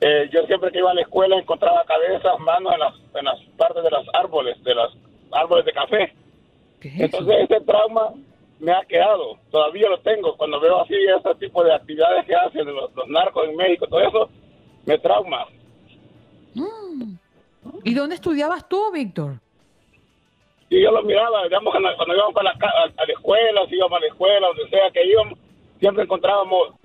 Eh, 0.00 0.28
yo 0.32 0.44
siempre 0.48 0.72
que 0.72 0.78
iba 0.78 0.90
a 0.90 0.94
la 0.94 1.02
escuela 1.02 1.36
encontraba 1.38 1.84
cabezas, 1.84 2.40
manos 2.40 2.72
en 2.74 2.80
las, 2.80 2.94
en 3.14 3.24
las 3.24 3.38
partes 3.56 3.84
de 3.84 3.90
los 3.90 4.04
árboles, 4.14 4.60
de 4.64 4.74
los 4.74 4.98
árboles 5.30 5.64
de 5.64 5.72
café. 5.72 6.12
Entonces 6.80 7.36
ese 7.48 7.60
trauma 7.60 8.14
me 8.60 8.72
ha 8.72 8.84
quedado, 8.84 9.38
todavía 9.50 9.88
lo 9.88 9.98
tengo. 10.00 10.36
Cuando 10.36 10.60
veo 10.60 10.82
así 10.82 10.94
ese 10.94 11.34
tipo 11.36 11.64
de 11.64 11.74
actividades 11.74 12.26
que 12.26 12.34
hacen 12.34 12.66
los, 12.66 12.90
narcos 13.08 13.48
en 13.48 13.56
México, 13.56 13.86
todo 13.86 14.00
eso, 14.00 14.30
me 14.84 14.98
trauma. 14.98 15.46
Mm. 16.54 17.14
¿Y 17.84 17.94
dónde 17.94 18.14
estudiabas 18.14 18.68
tú, 18.68 18.92
Víctor? 18.92 19.34
Sí, 20.68 20.80
yo 20.80 20.92
lo 20.92 21.02
miraba, 21.02 21.42
digamos, 21.44 21.72
cuando, 21.72 22.14
íbamos 22.14 22.36
a 22.36 22.42
la, 22.42 22.50
a, 22.50 23.06
la 23.06 23.12
escuela, 23.12 23.66
si 23.68 23.74
íbamos 23.74 23.96
a 23.96 24.00
la 24.00 24.06
escuela, 24.06 24.46
donde 24.46 24.68
sea 24.68 24.90
que 24.92 25.04
íbamos, 25.04 25.38
siempre 25.80 26.04
encontrábamos 26.04 26.70
un 26.70 26.76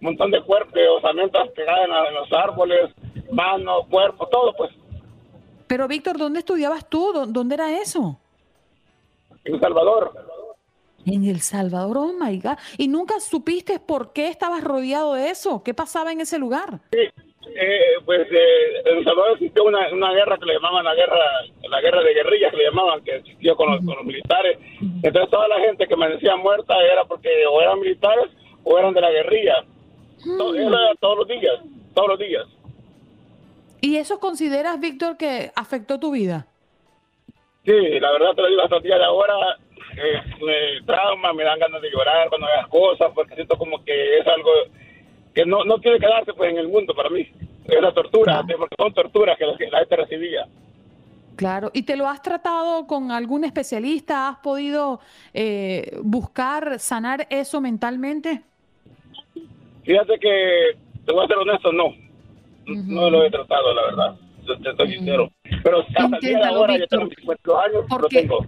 montón 0.00 0.30
de 0.30 0.42
cuerpos, 0.42 0.78
osamentas 0.98 1.48
pegadas 1.50 1.88
en, 2.08 2.14
los 2.14 2.32
árboles, 2.32 2.90
manos, 3.30 3.86
cuerpos, 3.88 4.28
todo, 4.30 4.52
pues. 4.54 4.70
Pero, 5.66 5.88
Víctor, 5.88 6.18
¿dónde 6.18 6.40
estudiabas 6.40 6.88
tú? 6.88 7.12
¿Dónde 7.28 7.54
era 7.54 7.80
eso? 7.80 8.18
En 9.44 9.58
Salvador. 9.58 10.12
En 11.04 11.24
El 11.24 11.40
Salvador, 11.40 11.98
oh 11.98 12.12
my 12.12 12.38
God. 12.38 12.58
¿Y 12.78 12.88
nunca 12.88 13.18
supiste 13.20 13.80
por 13.80 14.12
qué 14.12 14.28
estabas 14.28 14.62
rodeado 14.62 15.14
de 15.14 15.30
eso? 15.30 15.62
¿Qué 15.64 15.74
pasaba 15.74 16.12
en 16.12 16.20
ese 16.20 16.38
lugar? 16.38 16.80
Sí, 16.92 16.98
eh, 17.54 17.80
pues 18.04 18.20
eh, 18.30 18.82
en 18.84 18.98
El 18.98 19.04
Salvador 19.04 19.32
existió 19.32 19.64
una, 19.64 19.88
una, 19.92 20.12
guerra 20.12 20.38
que 20.38 20.46
le 20.46 20.54
llamaban 20.54 20.84
la 20.84 20.94
guerra 20.94 21.18
la 21.68 21.80
guerra 21.80 22.02
de 22.02 22.14
guerrillas, 22.14 22.50
que 22.52 22.56
le 22.58 22.64
llamaban, 22.64 23.02
que 23.02 23.16
existió 23.16 23.56
con 23.56 23.72
los, 23.72 23.84
con 23.84 23.96
los 23.96 24.04
militares. 24.04 24.58
Entonces 25.02 25.30
toda 25.30 25.48
la 25.48 25.60
gente 25.60 25.86
que 25.86 25.96
me 25.96 26.08
decía 26.08 26.36
muerta 26.36 26.74
era 26.80 27.04
porque 27.04 27.28
o 27.50 27.60
eran 27.60 27.80
militares 27.80 28.26
o 28.64 28.78
eran 28.78 28.94
de 28.94 29.00
la 29.00 29.10
guerrilla. 29.10 29.64
era 30.54 30.94
todos 31.00 31.18
los 31.18 31.28
días, 31.28 31.60
todos 31.94 32.08
los 32.10 32.18
días. 32.18 32.46
¿Y 33.80 33.96
eso 33.96 34.20
consideras, 34.20 34.78
Víctor, 34.78 35.16
que 35.16 35.50
afectó 35.56 35.98
tu 35.98 36.12
vida? 36.12 36.46
Sí, 37.64 38.00
la 38.00 38.12
verdad 38.12 38.34
te 38.34 38.42
lo 38.42 38.48
digo 38.48 38.62
hasta 38.62 38.76
el 38.76 38.82
día 38.82 38.96
de 38.96 39.04
ahora, 39.04 39.34
eh, 39.96 40.22
me 40.40 40.86
trauma, 40.86 41.32
me 41.32 41.44
dan 41.44 41.58
ganas 41.58 41.82
de 41.82 41.90
llorar 41.90 42.28
cuando 42.28 42.46
las 42.48 42.68
cosas, 42.68 43.10
porque 43.14 43.34
siento 43.34 43.56
como 43.56 43.84
que 43.84 44.18
es 44.18 44.26
algo 44.26 44.50
que 45.34 45.46
no, 45.46 45.64
no 45.64 45.78
tiene 45.78 45.98
que 45.98 46.06
darse 46.06 46.32
pues 46.34 46.50
en 46.50 46.58
el 46.58 46.68
mundo 46.68 46.94
para 46.94 47.10
mí. 47.10 47.28
esa 47.66 47.92
tortura, 47.92 48.44
porque 48.58 48.76
son 48.78 48.92
torturas 48.92 49.38
que 49.38 49.46
la 49.46 49.78
gente 49.78 49.96
recibía. 49.96 50.46
Claro, 51.36 51.70
¿y 51.72 51.82
te 51.82 51.96
lo 51.96 52.08
has 52.08 52.22
tratado 52.22 52.86
con 52.86 53.10
algún 53.10 53.44
especialista? 53.44 54.28
¿Has 54.28 54.38
podido 54.38 55.00
eh, 55.32 55.96
buscar 56.02 56.78
sanar 56.78 57.26
eso 57.30 57.60
mentalmente? 57.60 58.42
Fíjate 59.84 60.18
que, 60.18 60.76
te 61.04 61.12
voy 61.12 61.24
a 61.24 61.28
ser 61.28 61.38
honesto, 61.38 61.72
no. 61.72 61.94
No 62.66 63.10
lo 63.10 63.24
he 63.24 63.30
tratado, 63.30 63.74
la 63.74 63.82
verdad. 63.82 64.16
Te 64.62 64.70
estoy 64.70 64.92
sincero. 64.92 65.30
Pero 65.62 65.80
hasta 65.80 66.16
el 66.16 66.20
día 66.20 66.38
de 66.38 66.44
ahora, 66.44 66.78
ya 66.78 66.86
tengo 66.86 67.08
50 67.08 67.50
años, 67.64 67.84
lo 67.90 68.08
tengo. 68.08 68.46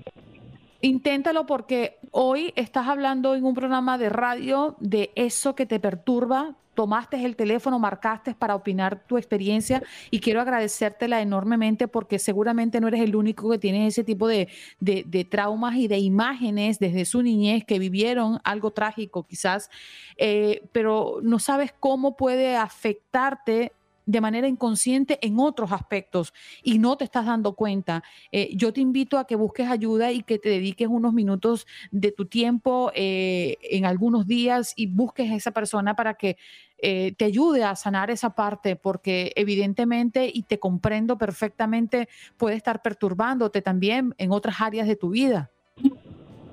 Inténtalo 0.84 1.46
porque 1.46 1.96
hoy 2.10 2.52
estás 2.56 2.88
hablando 2.88 3.34
en 3.34 3.46
un 3.46 3.54
programa 3.54 3.96
de 3.96 4.10
radio 4.10 4.76
de 4.80 5.12
eso 5.14 5.54
que 5.54 5.64
te 5.64 5.80
perturba. 5.80 6.56
Tomaste 6.74 7.24
el 7.24 7.36
teléfono, 7.36 7.78
marcaste 7.78 8.34
para 8.34 8.54
opinar 8.54 9.02
tu 9.06 9.16
experiencia 9.16 9.82
y 10.10 10.20
quiero 10.20 10.42
agradecértela 10.42 11.22
enormemente 11.22 11.88
porque 11.88 12.18
seguramente 12.18 12.82
no 12.82 12.88
eres 12.88 13.00
el 13.00 13.16
único 13.16 13.48
que 13.48 13.58
tiene 13.58 13.86
ese 13.86 14.04
tipo 14.04 14.28
de, 14.28 14.48
de, 14.78 15.24
traumas 15.24 15.76
y 15.76 15.88
de 15.88 16.00
imágenes 16.00 16.78
desde 16.78 17.06
su 17.06 17.22
niñez 17.22 17.64
que 17.64 17.78
vivieron 17.78 18.38
algo 18.44 18.70
trágico 18.70 19.22
quizás, 19.22 19.70
eh, 20.18 20.68
pero 20.72 21.20
no 21.22 21.38
sabes 21.38 21.72
cómo 21.80 22.14
puede 22.14 22.56
afectarte 22.56 23.72
de 24.06 24.20
manera 24.20 24.48
inconsciente 24.48 25.18
en 25.22 25.38
otros 25.38 25.72
aspectos 25.72 26.32
y 26.62 26.78
no 26.78 26.96
te 26.96 27.04
estás 27.04 27.26
dando 27.26 27.54
cuenta. 27.54 28.02
Eh, 28.32 28.50
yo 28.54 28.72
te 28.72 28.80
invito 28.80 29.18
a 29.18 29.26
que 29.26 29.36
busques 29.36 29.68
ayuda 29.68 30.12
y 30.12 30.22
que 30.22 30.38
te 30.38 30.48
dediques 30.48 30.88
unos 30.88 31.12
minutos 31.12 31.66
de 31.90 32.12
tu 32.12 32.26
tiempo 32.26 32.90
eh, 32.94 33.56
en 33.62 33.86
algunos 33.86 34.26
días 34.26 34.72
y 34.76 34.86
busques 34.86 35.30
a 35.30 35.34
esa 35.34 35.50
persona 35.52 35.94
para 35.96 36.14
que 36.14 36.36
eh, 36.78 37.14
te 37.16 37.24
ayude 37.24 37.64
a 37.64 37.76
sanar 37.76 38.10
esa 38.10 38.34
parte, 38.34 38.76
porque 38.76 39.32
evidentemente, 39.36 40.30
y 40.32 40.42
te 40.42 40.58
comprendo 40.58 41.16
perfectamente, 41.16 42.08
puede 42.36 42.56
estar 42.56 42.82
perturbándote 42.82 43.62
también 43.62 44.14
en 44.18 44.32
otras 44.32 44.60
áreas 44.60 44.86
de 44.86 44.96
tu 44.96 45.10
vida. 45.10 45.50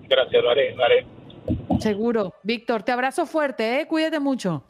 Gracias, 0.08 0.44
lo 0.44 0.50
haré, 0.50 0.76
lo 0.76 0.84
haré. 0.84 1.06
Seguro. 1.80 2.34
Víctor, 2.44 2.84
te 2.84 2.92
abrazo 2.92 3.26
fuerte, 3.26 3.82
¿eh? 3.82 3.88
cuídate 3.88 4.20
mucho 4.20 4.64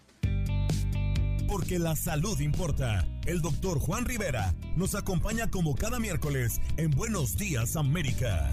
porque 1.52 1.80
la 1.80 1.98
salud 1.98 2.40
importa. 2.40 3.04
El 3.26 3.42
doctor 3.42 3.78
Juan 3.78 4.06
Rivera 4.06 4.54
nos 4.78 4.96
acompaña 4.96 5.52
como 5.52 5.76
cada 5.76 6.00
miércoles 6.00 6.62
en 6.78 6.92
Buenos 6.92 7.36
Días 7.38 7.76
América. 7.76 8.50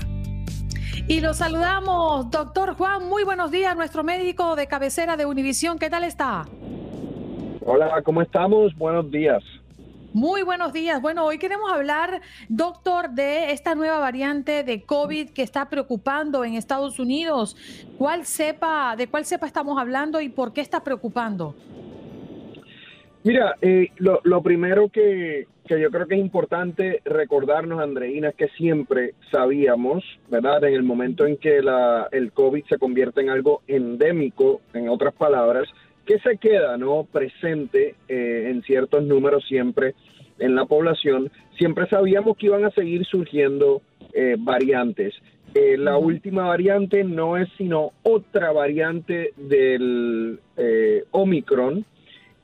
Y 1.07 1.21
lo 1.21 1.33
saludamos, 1.33 2.29
doctor 2.33 2.75
Juan, 2.75 3.09
muy 3.09 3.23
buenos 3.23 3.53
días, 3.53 3.77
nuestro 3.77 4.03
médico 4.03 4.57
de 4.57 4.67
cabecera 4.67 5.17
de 5.17 5.27
Univisión, 5.27 5.79
¿qué 5.79 5.89
tal 5.89 6.03
está? 6.03 6.47
Hola, 7.65 8.03
¿cómo 8.03 8.21
estamos? 8.21 8.75
Buenos 8.75 9.09
días. 9.13 9.45
Muy 10.13 10.43
buenos 10.43 10.73
días. 10.73 11.01
Bueno, 11.01 11.25
hoy 11.25 11.39
queremos 11.39 11.71
hablar, 11.71 12.21
doctor, 12.49 13.11
de 13.11 13.53
esta 13.53 13.77
nueva 13.77 14.01
variante 14.01 14.65
de 14.65 14.83
COVID 14.83 15.31
que 15.31 15.43
está 15.43 15.69
preocupando 15.69 16.45
en 16.45 16.55
Estados 16.55 16.99
Unidos. 16.99 17.57
¿Cuál 17.97 18.27
cepa, 18.27 18.97
de 18.97 19.07
cuál 19.07 19.25
cepa 19.25 19.47
estamos 19.47 19.79
hablando 19.79 20.21
y 20.21 20.31
por 20.31 20.53
qué 20.53 20.63
está 20.63 20.83
preocupando? 20.83 21.55
Mira, 23.24 23.57
eh, 23.61 23.88
lo, 23.96 24.20
lo, 24.22 24.42
primero 24.42 24.88
que, 24.90 25.46
yo 25.68 25.90
creo 25.90 26.07
que 26.07 26.14
es 26.14 26.20
importante 26.20 27.02
recordarnos, 27.04 27.81
Andreina, 27.81 28.28
es 28.28 28.37
que 28.37 28.48
siempre 28.48 29.14
sabíamos, 29.33 30.04
¿verdad? 30.31 30.64
En 30.64 30.74
el 30.74 30.85
momento 30.85 31.26
en 31.26 31.37
que 31.37 31.61
la, 31.61 32.09
el 32.12 32.31
COVID 32.33 32.64
se 32.66 32.78
convierte 32.78 33.20
en 33.20 33.31
algo 33.31 33.62
endémico, 33.66 34.61
en 34.72 34.88
otras 34.88 35.14
palabras, 35.14 35.68
que 36.07 36.20
se 36.20 36.38
queda, 36.38 36.76
¿no? 36.76 37.07
Presente 37.11 37.96
eh, 38.09 38.46
en 38.50 38.62
ciertos 38.62 39.02
números 39.02 39.44
siempre 39.48 39.94
en 40.38 40.54
la 40.54 40.66
población, 40.66 41.33
siempre 41.59 41.88
sabíamos 41.88 42.37
que 42.37 42.46
iban 42.46 42.64
a 42.64 42.70
seguir 42.70 43.04
surgiendo 43.04 43.83
eh, 44.12 44.37
variantes. 44.38 45.12
la 45.52 45.98
última 45.98 46.44
variante 46.46 47.02
no 47.02 47.37
es 47.37 47.48
sino 47.59 47.90
otra 48.04 48.52
variante 48.52 49.33
del 49.37 50.38
Omicron, 51.11 51.85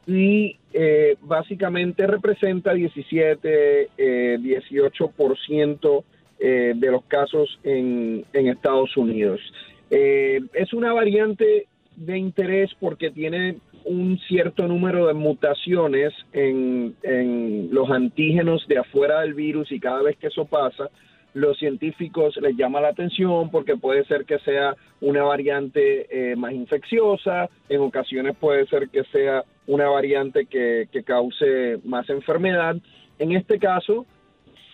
y 0.07 0.57
eh, 0.73 1.17
básicamente 1.23 2.07
representa 2.07 2.75
17, 2.75 3.91
eh, 3.97 4.39
18% 4.41 6.05
eh, 6.39 6.73
de 6.75 6.91
los 6.91 7.05
casos 7.05 7.59
en, 7.63 8.25
en 8.33 8.49
Estados 8.49 8.97
Unidos. 8.97 9.41
Eh, 9.91 10.41
es 10.53 10.73
una 10.73 10.93
variante 10.93 11.67
de 11.97 12.19
interés 12.19 12.71
porque 12.81 13.11
tiene 13.11 13.59
un 13.85 14.19
cierto 14.27 14.67
número 14.67 15.07
de 15.07 15.15
mutaciones 15.15 16.13
en, 16.33 16.97
en 17.03 17.69
los 17.71 17.91
antígenos 17.91 18.67
de 18.67 18.79
afuera 18.79 19.21
del 19.21 19.35
virus 19.35 19.71
y 19.71 19.79
cada 19.79 20.03
vez 20.03 20.17
que 20.17 20.29
eso 20.29 20.47
pasa, 20.47 20.91
los 21.35 21.59
científicos 21.59 22.37
les 22.41 22.57
llama 22.57 22.81
la 22.81 22.89
atención 22.89 23.51
porque 23.51 23.77
puede 23.77 24.05
ser 24.05 24.25
que 24.25 24.39
sea 24.39 24.75
una 25.01 25.23
variante 25.25 26.07
eh, 26.11 26.37
más 26.37 26.53
infecciosa, 26.53 27.51
en 27.69 27.81
ocasiones 27.81 28.37
puede 28.37 28.67
ser 28.67 28.89
que 28.89 29.05
sea 29.05 29.45
una 29.67 29.89
variante 29.89 30.47
que, 30.47 30.89
cause 31.05 31.79
más 31.85 32.09
enfermedad. 32.11 32.77
En 33.19 33.33
este 33.33 33.59
caso, 33.59 34.07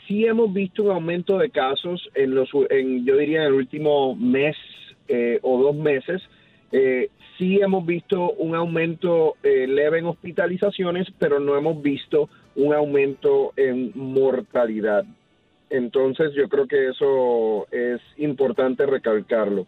sí 0.07 0.25
hemos 0.25 0.53
visto 0.53 0.85
un 0.85 0.91
aumento 0.91 1.39
de 1.39 1.51
casos 1.51 2.09
en 2.15 2.35
los, 2.35 2.49
en, 2.71 3.05
yo 3.05 3.17
diría, 3.17 3.41
en 3.41 3.47
el 3.49 3.53
último 3.55 4.15
mes 4.17 4.57
eh, 5.09 5.39
o 5.43 5.63
dos 5.63 5.77
meses. 5.77 6.23
Eh, 6.73 7.11
sí 7.39 7.61
hemos 7.61 7.85
visto 7.85 8.33
un 8.33 8.55
aumento 8.55 9.35
leve 9.43 9.99
en 9.99 10.07
hospitalizaciones, 10.07 11.09
pero 11.19 11.41
no 11.41 11.57
hemos 11.57 11.83
visto 11.83 12.29
un 12.57 12.75
aumento 12.75 13.53
en 13.57 13.93
mortalidad. 13.95 15.05
Entonces 15.71 16.33
yo 16.35 16.49
creo 16.49 16.67
que 16.67 16.89
eso 16.89 17.69
es 17.71 18.01
importante 18.17 18.85
recalcarlo. 18.87 19.67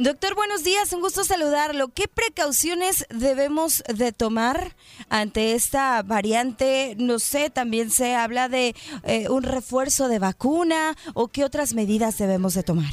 Doctor, 0.00 0.36
buenos 0.36 0.62
días, 0.62 0.92
un 0.92 1.00
gusto 1.00 1.24
saludarlo. 1.24 1.88
¿Qué 1.88 2.04
precauciones 2.06 3.04
debemos 3.10 3.82
de 3.92 4.12
tomar 4.12 4.76
ante 5.10 5.54
esta 5.54 6.04
variante? 6.04 6.94
No 6.98 7.18
sé, 7.18 7.50
también 7.50 7.90
se 7.90 8.14
habla 8.14 8.48
de 8.48 8.76
eh, 9.04 9.28
un 9.28 9.42
refuerzo 9.42 10.06
de 10.06 10.20
vacuna 10.20 10.94
o 11.14 11.26
qué 11.26 11.42
otras 11.42 11.74
medidas 11.74 12.16
debemos 12.16 12.54
de 12.54 12.62
tomar. 12.62 12.92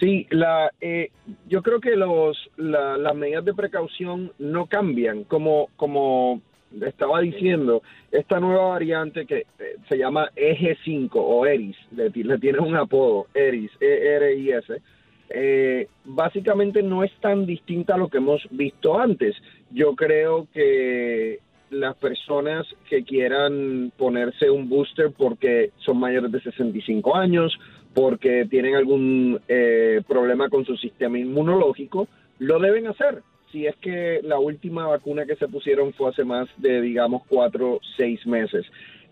Sí, 0.00 0.26
la, 0.30 0.70
eh, 0.80 1.10
yo 1.46 1.62
creo 1.62 1.78
que 1.78 1.94
los, 1.94 2.34
las 2.56 3.14
medidas 3.14 3.44
de 3.44 3.52
precaución 3.52 4.32
no 4.38 4.64
cambian. 4.64 5.24
Como, 5.24 5.68
como 5.76 6.40
estaba 6.82 7.20
diciendo, 7.20 7.82
esta 8.10 8.40
nueva 8.40 8.68
variante 8.68 9.26
que 9.26 9.46
eh, 9.58 9.76
se 9.88 9.96
llama 9.96 10.30
Eje 10.36 10.76
5 10.84 11.20
o 11.20 11.46
ERIS, 11.46 11.76
le, 11.92 12.10
tiene 12.10 12.58
un 12.58 12.76
apodo, 12.76 13.26
ERIS, 13.34 13.70
E-R-I-S, 13.80 14.82
eh, 15.28 15.88
básicamente 16.04 16.82
no 16.82 17.02
es 17.02 17.12
tan 17.20 17.46
distinta 17.46 17.94
a 17.94 17.98
lo 17.98 18.08
que 18.08 18.18
hemos 18.18 18.46
visto 18.50 18.98
antes. 18.98 19.34
Yo 19.70 19.94
creo 19.96 20.46
que 20.52 21.40
las 21.70 21.96
personas 21.96 22.66
que 22.88 23.02
quieran 23.02 23.92
ponerse 23.96 24.50
un 24.50 24.68
booster 24.68 25.10
porque 25.16 25.70
son 25.78 25.98
mayores 25.98 26.30
de 26.30 26.40
65 26.40 27.16
años, 27.16 27.58
porque 27.92 28.46
tienen 28.48 28.76
algún 28.76 29.40
eh, 29.48 30.02
problema 30.06 30.48
con 30.48 30.64
su 30.64 30.76
sistema 30.76 31.18
inmunológico, 31.18 32.06
lo 32.38 32.58
deben 32.58 32.86
hacer 32.86 33.22
si 33.52 33.66
es 33.66 33.76
que 33.76 34.20
la 34.22 34.38
última 34.38 34.86
vacuna 34.86 35.26
que 35.26 35.36
se 35.36 35.48
pusieron 35.48 35.92
fue 35.92 36.10
hace 36.10 36.24
más 36.24 36.48
de, 36.58 36.80
digamos, 36.80 37.22
cuatro, 37.28 37.80
seis 37.96 38.24
meses. 38.26 38.66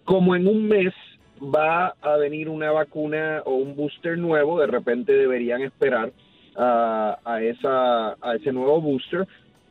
Como 0.05 0.37
en 0.37 0.47
un 0.47 0.69
mes 0.69 0.93
va 1.41 1.95
a 2.01 2.17
venir 2.17 2.49
una 2.49 2.71
vacuna 2.71 3.43
o 3.45 3.55
un 3.55 3.75
booster 3.75 4.19
nuevo, 4.19 4.61
de 4.61 4.67
repente 4.67 5.13
deberían 5.13 5.63
esperar 5.63 6.13
a, 6.57 7.41
esa, 7.43 8.13
a 8.21 8.37
ese 8.37 8.53
nuevo 8.53 8.81
booster. 8.81 9.27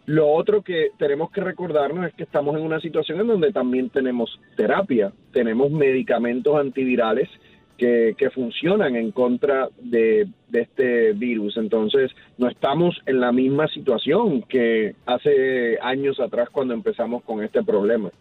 Lo 0.06 0.30
otro 0.30 0.62
que 0.62 0.90
tenemos 0.98 1.32
que 1.32 1.42
recordarnos 1.42 2.08
es 2.08 2.14
que 2.14 2.24
estamos 2.24 2.58
en 2.58 2.64
una 2.64 2.82
situación 2.82 3.22
en 3.22 3.28
donde 3.28 3.54
también 3.54 3.90
tenemos 3.90 4.38
terapia, 4.58 5.14
tenemos 5.32 5.72
medicamentos 5.72 6.58
antivirales 6.58 7.30
que, 7.78 8.30
funcionan 8.34 8.96
en 8.96 9.12
contra 9.12 9.70
de, 9.80 10.28
este 10.52 11.14
virus. 11.14 11.58
Entonces, 11.58 12.12
no 12.38 12.48
estamos 12.48 13.02
en 13.06 13.20
la 13.20 13.32
misma 13.32 13.68
situación 13.68 14.44
que 14.44 14.96
hace 15.06 15.78
años 15.82 16.20
atrás 16.20 16.50
cuando 16.52 16.74
empezamos 16.74 17.24
con 17.24 17.44
este 17.44 17.64
problema. 17.64 18.12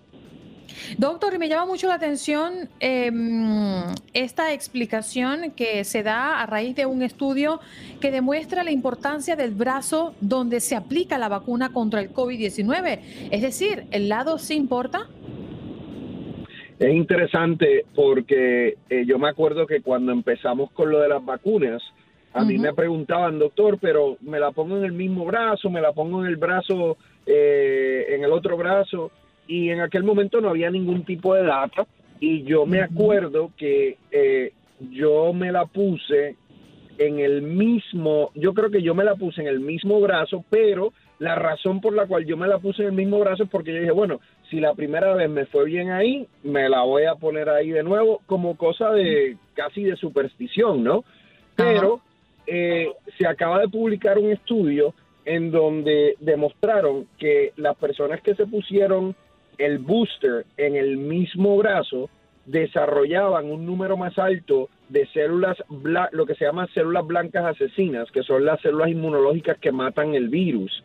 Doctor, 0.97 1.39
me 1.39 1.49
llama 1.49 1.67
mucho 1.67 1.87
la 1.87 1.95
atención 1.95 2.71
em, 2.81 3.95
esta 4.15 4.53
explicación 4.53 5.51
que 5.51 5.85
se 5.85 6.03
da 6.03 6.41
a 6.41 6.47
raíz 6.47 6.75
de 6.75 6.87
un 6.87 7.03
estudio 7.03 7.61
que 8.01 8.11
demuestra 8.11 8.65
la 8.65 8.71
importancia 8.71 9.37
del 9.37 9.53
brazo 9.53 10.15
donde 10.21 10.61
se 10.61 10.75
aplica 10.75 11.19
la 11.19 11.29
vacuna 11.29 11.73
contra 11.73 12.01
el 12.01 12.13
COVID-19. 12.13 13.01
Es 13.31 13.43
decir, 13.43 13.85
¿el 13.91 14.09
lado 14.09 14.39
sí 14.39 14.55
importa? 14.55 15.09
Es 16.83 16.93
interesante 16.93 17.85
porque 17.95 18.77
eh, 18.91 19.05
yo 19.07 19.17
me 19.17 19.29
acuerdo 19.29 19.69
que 19.69 19.83
cuando 19.83 20.11
empezamos 20.11 20.73
con 20.73 20.91
lo 20.91 20.99
de 20.99 21.09
las 21.09 21.25
vacunas, 21.25 21.81
a 22.35 22.45
mí 22.45 22.59
me 22.59 22.73
preguntaban, 22.73 23.39
doctor, 23.39 23.79
pero 23.81 24.17
me 24.21 24.41
la 24.41 24.51
pongo 24.51 24.79
en 24.79 24.85
el 24.85 24.93
mismo 24.93 25.25
brazo, 25.25 25.71
me 25.71 25.81
la 25.81 25.93
pongo 25.93 26.23
en 26.23 26.27
el 26.27 26.37
brazo, 26.37 26.97
eh, 27.25 28.07
en 28.09 28.25
el 28.25 28.33
otro 28.33 28.57
brazo. 28.57 29.13
y 29.47 29.71
en 29.71 29.81
aquel 29.81 30.03
momento 30.03 30.41
no 30.41 30.49
había 30.49 30.71
ningún 30.71 31.05
tipo 31.05 31.35
de 31.35 31.45
data. 31.45 31.87
Y 32.19 32.43
yo 32.43 32.67
me 32.67 32.81
acuerdo 32.81 33.53
que 33.57 33.99
eh, 34.11 34.53
yo 34.91 35.33
me 35.33 35.53
la 35.53 35.67
puse 35.67 36.37
en 36.99 37.21
el 37.21 37.43
mismo, 37.43 38.31
yo 38.35 38.55
creo 38.55 38.71
que 38.71 38.83
yo 38.83 38.95
me 38.95 39.05
la 39.05 39.15
puse 39.15 39.41
en 39.41 39.47
el 39.47 39.61
mismo 39.61 40.01
brazo, 40.01 40.45
pero 40.51 40.93
la 41.23 41.37
razón 41.37 41.81
por 41.81 41.95
la 41.95 42.07
cual 42.07 42.27
yo 42.27 42.37
me 42.37 42.49
la 42.49 42.59
puse 42.59 42.83
en 42.83 42.89
el 42.89 42.95
mismo 42.95 43.21
brazo 43.21 43.45
es 43.45 43.49
porque 43.49 43.73
yo 43.73 43.79
dije, 43.79 43.93
bueno, 43.93 44.21
si 44.51 44.59
la 44.59 44.75
primera 44.75 45.15
vez 45.15 45.31
me 45.31 45.47
fue 45.47 45.65
bien 45.67 45.93
ahí, 45.93 46.27
me 46.43 46.69
la 46.69 46.83
voy 46.83 47.05
a 47.05 47.15
poner 47.15 47.49
ahí 47.49 47.71
de 47.71 47.85
nuevo 47.85 48.21
como 48.27 48.57
cosa 48.57 48.91
de 48.91 49.37
casi 49.55 49.85
de 49.85 49.95
superstición, 49.95 50.83
¿no? 50.83 51.05
Pero 51.55 52.01
eh, 52.45 52.89
se 53.17 53.25
acaba 53.29 53.61
de 53.61 53.69
publicar 53.69 54.19
un 54.19 54.33
estudio 54.33 54.95
en 55.25 55.53
donde 55.53 56.17
demostraron 56.19 57.07
que 57.19 57.53
las 57.55 57.77
personas 57.77 58.21
que 58.21 58.35
se 58.35 58.45
pusieron 58.45 59.15
el 59.59 59.79
booster 59.79 60.45
en 60.57 60.75
el 60.75 60.97
mismo 60.97 61.57
brazo 61.57 62.11
desarrollaban 62.47 63.49
un 63.49 63.65
número 63.65 63.97
más 63.97 64.19
alto 64.19 64.71
de 64.89 65.07
células, 65.13 65.57
lo 66.11 66.27
que 66.27 66.35
se 66.35 66.47
llama 66.47 66.67
células 66.75 67.07
blancas 67.07 67.45
asesinas, 67.45 68.11
que 68.11 68.25
son 68.25 68.45
las 68.45 68.61
células 68.61 68.89
inmunológicas 68.89 69.59
que 69.59 69.71
matan 69.71 70.17
el 70.17 70.29
virus. 70.29 70.83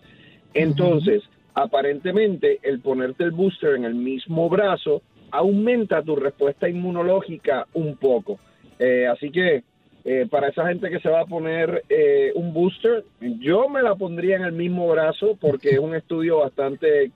Entonces, 0.57 1.23
aparentemente, 1.53 2.59
el 2.63 2.79
ponerte 2.79 3.23
el 3.23 3.31
booster 3.31 3.75
en 3.75 3.85
el 3.85 3.93
mismo 3.93 4.49
brazo 4.49 5.03
aumenta 5.29 6.01
tu 6.01 6.15
respuesta 6.15 6.67
inmunológica 6.67 7.67
un 7.73 7.95
poco. 7.97 8.39
Eh, 8.79 9.07
así 9.07 9.29
que 9.29 9.63
eh, 10.03 10.25
para 10.29 10.47
esa 10.47 10.67
gente 10.67 10.89
que 10.89 10.99
se 10.99 11.09
va 11.09 11.21
a 11.21 11.25
poner 11.25 11.83
eh, 11.89 12.31
un 12.33 12.53
booster, 12.53 13.03
yo 13.39 13.69
me 13.69 13.83
la 13.83 13.93
pondría 13.95 14.37
en 14.37 14.45
el 14.45 14.53
mismo 14.53 14.87
brazo 14.87 15.37
porque 15.39 15.71
es 15.71 15.79
un 15.79 15.95
estudio 15.95 16.39
bastante 16.39 17.11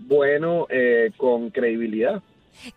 bueno 0.00 0.66
con 1.16 1.48
credibilidad. 1.48 2.22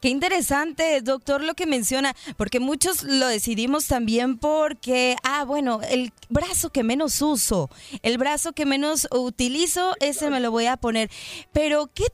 Qué 0.01 0.09
interesante, 0.09 1.01
doctor, 1.01 1.43
lo 1.43 1.53
que 1.53 1.65
menciona, 1.65 2.15
porque 2.37 2.59
muchos 2.59 3.03
lo 3.03 3.27
decidimos 3.27 3.87
también 3.87 4.37
porque, 4.37 5.15
ah, 5.23 5.43
bueno, 5.45 5.79
el 5.89 6.11
brazo 6.29 6.69
que 6.69 6.83
menos 6.83 7.21
uso, 7.21 7.69
el 8.01 8.17
brazo 8.17 8.53
que 8.53 8.65
menos 8.65 9.07
utilizo, 9.11 9.95
ese 9.99 10.29
me 10.29 10.39
lo 10.39 10.51
voy 10.51 10.65
a 10.65 10.77
poner. 10.77 11.09
Pero, 11.51 11.89
¿qué 11.93 12.05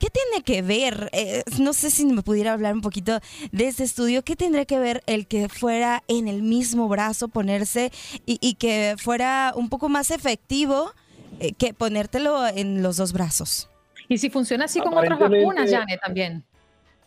¿Qué 0.00 0.08
tiene 0.08 0.42
que 0.42 0.62
ver? 0.62 1.10
Eh, 1.12 1.44
no 1.60 1.74
sé 1.74 1.90
si 1.90 2.06
me 2.06 2.22
pudiera 2.22 2.54
hablar 2.54 2.72
un 2.72 2.80
poquito 2.80 3.20
de 3.52 3.68
este 3.68 3.84
estudio. 3.84 4.24
¿Qué 4.24 4.34
tendría 4.34 4.64
que 4.64 4.78
ver 4.78 5.02
el 5.06 5.26
que 5.26 5.50
fuera 5.50 6.02
en 6.08 6.26
el 6.26 6.42
mismo 6.42 6.88
brazo 6.88 7.28
ponerse 7.28 7.92
y, 8.24 8.54
que 8.54 8.96
fuera 8.98 9.52
un 9.54 9.68
poco 9.68 9.90
más 9.90 10.10
efectivo 10.10 10.94
eh, 11.38 11.52
que 11.52 11.74
ponértelo 11.74 12.46
en 12.46 12.82
los 12.82 12.96
dos 12.96 13.12
brazos? 13.12 13.68
Y 14.08 14.16
si 14.16 14.30
funciona 14.30 14.64
así 14.64 14.80
con 14.80 14.96
otras 14.96 15.18
vacunas, 15.18 15.70
Janet, 15.70 16.00
también. 16.00 16.44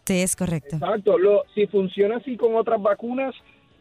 Sí, 0.05 0.21
es 0.21 0.35
correcto. 0.35 0.75
Exacto. 0.75 1.17
Lo, 1.17 1.43
si 1.53 1.67
funciona 1.67 2.17
así 2.17 2.35
con 2.35 2.55
otras 2.55 2.81
vacunas, 2.81 3.33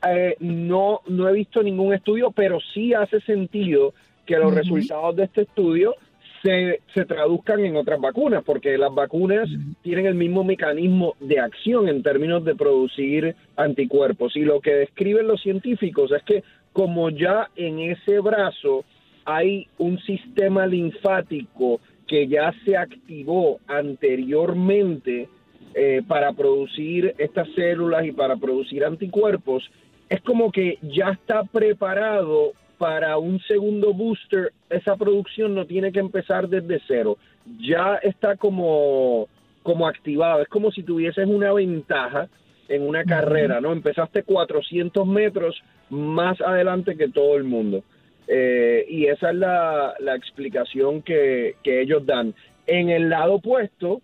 eh, 0.09 0.37
no, 0.41 1.01
no 1.09 1.29
he 1.29 1.33
visto 1.33 1.63
ningún 1.63 1.95
estudio, 1.95 2.31
pero 2.31 2.59
sí 2.73 2.95
hace 2.95 3.21
sentido 3.21 3.95
que 4.27 4.37
los 4.37 4.55
resultados 4.55 5.17
de 5.17 5.25
este 5.25 5.43
estudio 5.43 5.95
se, 6.43 6.81
se, 6.93 7.05
traduzcan 7.05 7.61
en 7.65 7.77
otras 7.77 8.01
vacunas, 8.01 8.43
porque 8.45 8.77
las 8.77 8.93
vacunas 8.93 9.49
tienen 9.83 10.07
el 10.07 10.15
mismo 10.15 10.43
mecanismo 10.43 11.15
de 11.21 11.39
acción 11.39 11.89
en 11.89 12.03
términos 12.03 12.45
de 12.45 12.55
producir 12.55 13.37
anticuerpos. 13.57 14.37
Y 14.37 14.41
lo 14.41 14.61
que 14.61 14.75
describen 14.75 15.29
los 15.29 15.41
científicos 15.41 16.11
es 16.13 16.23
que 16.25 16.43
como 16.73 17.11
ya 17.11 17.49
en 17.55 17.79
ese 17.81 18.19
brazo 18.21 18.85
hay 19.25 19.69
un 19.79 19.99
sistema 20.01 20.67
linfático 20.67 21.81
que 22.09 22.27
ya 22.27 22.53
se 22.65 22.77
activó 22.77 23.61
anteriormente, 23.69 25.29
eh, 25.75 26.03
para 26.07 26.33
producir 26.33 27.15
estas 27.19 27.49
células 27.55 28.05
y 28.05 28.13
para 28.13 28.37
producir 28.37 28.85
anticuerpos, 28.85 29.71
es 30.09 30.21
como 30.21 30.53
que 30.53 30.79
ya 30.83 31.11
está 31.11 31.45
preparado 31.45 32.53
para 32.79 33.17
un 33.17 33.41
segundo 33.41 33.95
booster, 33.95 34.53
esa 34.69 34.97
producción 34.97 35.55
no 35.55 35.67
tiene 35.67 35.93
que 35.93 36.01
empezar 36.01 36.49
desde 36.49 36.81
cero, 36.87 37.17
ya 37.61 37.97
está 38.03 38.37
como, 38.37 39.29
como 39.63 39.87
activado, 39.87 40.43
es 40.43 40.49
como 40.49 40.71
si 40.73 40.83
tuvieses 40.83 41.27
una 41.27 41.53
ventaja 41.53 42.29
en 42.69 42.83
una 42.83 43.05
carrera, 43.05 43.61
¿no? 43.61 43.73
Empezaste 43.73 44.23
400 44.23 45.07
metros 45.07 45.63
más 45.91 46.41
adelante 46.41 46.97
que 46.97 47.09
todo 47.09 47.37
el 47.37 47.45
mundo. 47.45 47.83
Eh, 48.27 48.87
y 48.89 49.07
esa 49.07 49.31
es 49.31 49.37
la, 49.37 49.95
la 50.01 50.17
explicación 50.17 51.03
que, 51.03 51.57
que 51.63 51.83
ellos 51.83 52.05
dan. 52.05 52.35
En 52.67 52.89
el 52.91 53.11
lado 53.11 53.35
opuesto, 53.35 54.01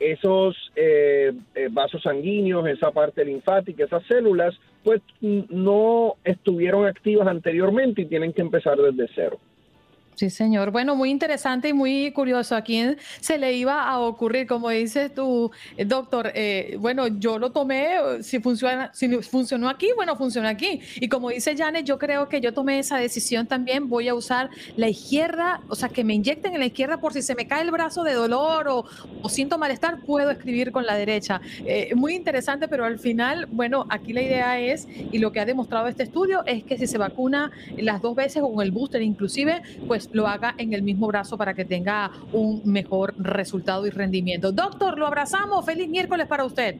esos 0.00 0.72
eh, 0.76 1.32
eh, 1.54 1.68
vasos 1.70 2.02
sanguíneos, 2.02 2.66
esa 2.68 2.90
parte 2.90 3.24
linfática, 3.24 3.84
esas 3.84 4.04
células, 4.06 4.58
pues 4.84 5.02
no 5.20 6.14
estuvieron 6.24 6.86
activas 6.86 7.28
anteriormente 7.28 8.02
y 8.02 8.06
tienen 8.06 8.32
que 8.32 8.42
empezar 8.42 8.76
desde 8.78 9.10
cero. 9.14 9.38
Sí, 10.18 10.30
señor. 10.30 10.72
Bueno, 10.72 10.96
muy 10.96 11.10
interesante 11.10 11.68
y 11.68 11.72
muy 11.72 12.10
curioso. 12.10 12.56
¿A 12.56 12.62
quién 12.62 12.98
se 13.20 13.38
le 13.38 13.52
iba 13.52 13.84
a 13.84 14.00
ocurrir? 14.00 14.48
Como 14.48 14.68
dices 14.68 15.14
tú, 15.14 15.52
eh, 15.76 15.84
doctor, 15.84 16.32
eh, 16.34 16.76
bueno, 16.80 17.06
yo 17.06 17.38
lo 17.38 17.52
tomé, 17.52 18.20
si, 18.22 18.40
funciona, 18.40 18.90
si 18.92 19.08
funcionó 19.22 19.68
aquí, 19.68 19.90
bueno, 19.94 20.16
funciona 20.16 20.48
aquí. 20.48 20.80
Y 20.96 21.08
como 21.08 21.30
dice 21.30 21.56
Janet, 21.56 21.84
yo 21.84 22.00
creo 22.00 22.28
que 22.28 22.40
yo 22.40 22.52
tomé 22.52 22.80
esa 22.80 22.96
decisión 22.96 23.46
también. 23.46 23.88
Voy 23.88 24.08
a 24.08 24.14
usar 24.16 24.50
la 24.74 24.88
izquierda, 24.88 25.60
o 25.68 25.76
sea, 25.76 25.88
que 25.88 26.02
me 26.02 26.14
inyecten 26.14 26.52
en 26.52 26.58
la 26.58 26.66
izquierda 26.66 26.98
por 26.98 27.12
si 27.12 27.22
se 27.22 27.36
me 27.36 27.46
cae 27.46 27.62
el 27.62 27.70
brazo 27.70 28.02
de 28.02 28.14
dolor 28.14 28.66
o, 28.66 28.86
o 29.22 29.28
siento 29.28 29.56
malestar, 29.56 30.00
puedo 30.00 30.32
escribir 30.32 30.72
con 30.72 30.84
la 30.84 30.96
derecha. 30.96 31.40
Eh, 31.64 31.94
muy 31.94 32.16
interesante, 32.16 32.66
pero 32.66 32.84
al 32.84 32.98
final, 32.98 33.46
bueno, 33.52 33.86
aquí 33.88 34.12
la 34.12 34.22
idea 34.22 34.58
es, 34.58 34.88
y 35.12 35.18
lo 35.18 35.30
que 35.30 35.38
ha 35.38 35.44
demostrado 35.44 35.86
este 35.86 36.02
estudio, 36.02 36.44
es 36.44 36.64
que 36.64 36.76
si 36.76 36.88
se 36.88 36.98
vacuna 36.98 37.52
las 37.76 38.02
dos 38.02 38.16
veces 38.16 38.42
con 38.42 38.60
el 38.60 38.72
booster 38.72 39.00
inclusive, 39.00 39.62
pues 39.86 40.07
lo 40.12 40.26
haga 40.26 40.54
en 40.58 40.72
el 40.72 40.82
mismo 40.82 41.06
brazo 41.06 41.36
para 41.36 41.54
que 41.54 41.64
tenga 41.64 42.10
un 42.32 42.62
mejor 42.64 43.14
resultado 43.18 43.86
y 43.86 43.90
rendimiento. 43.90 44.52
Doctor, 44.52 44.98
lo 44.98 45.06
abrazamos. 45.06 45.64
Feliz 45.64 45.88
miércoles 45.88 46.26
para 46.26 46.44
usted. 46.44 46.76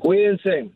Cuídense. 0.00 0.70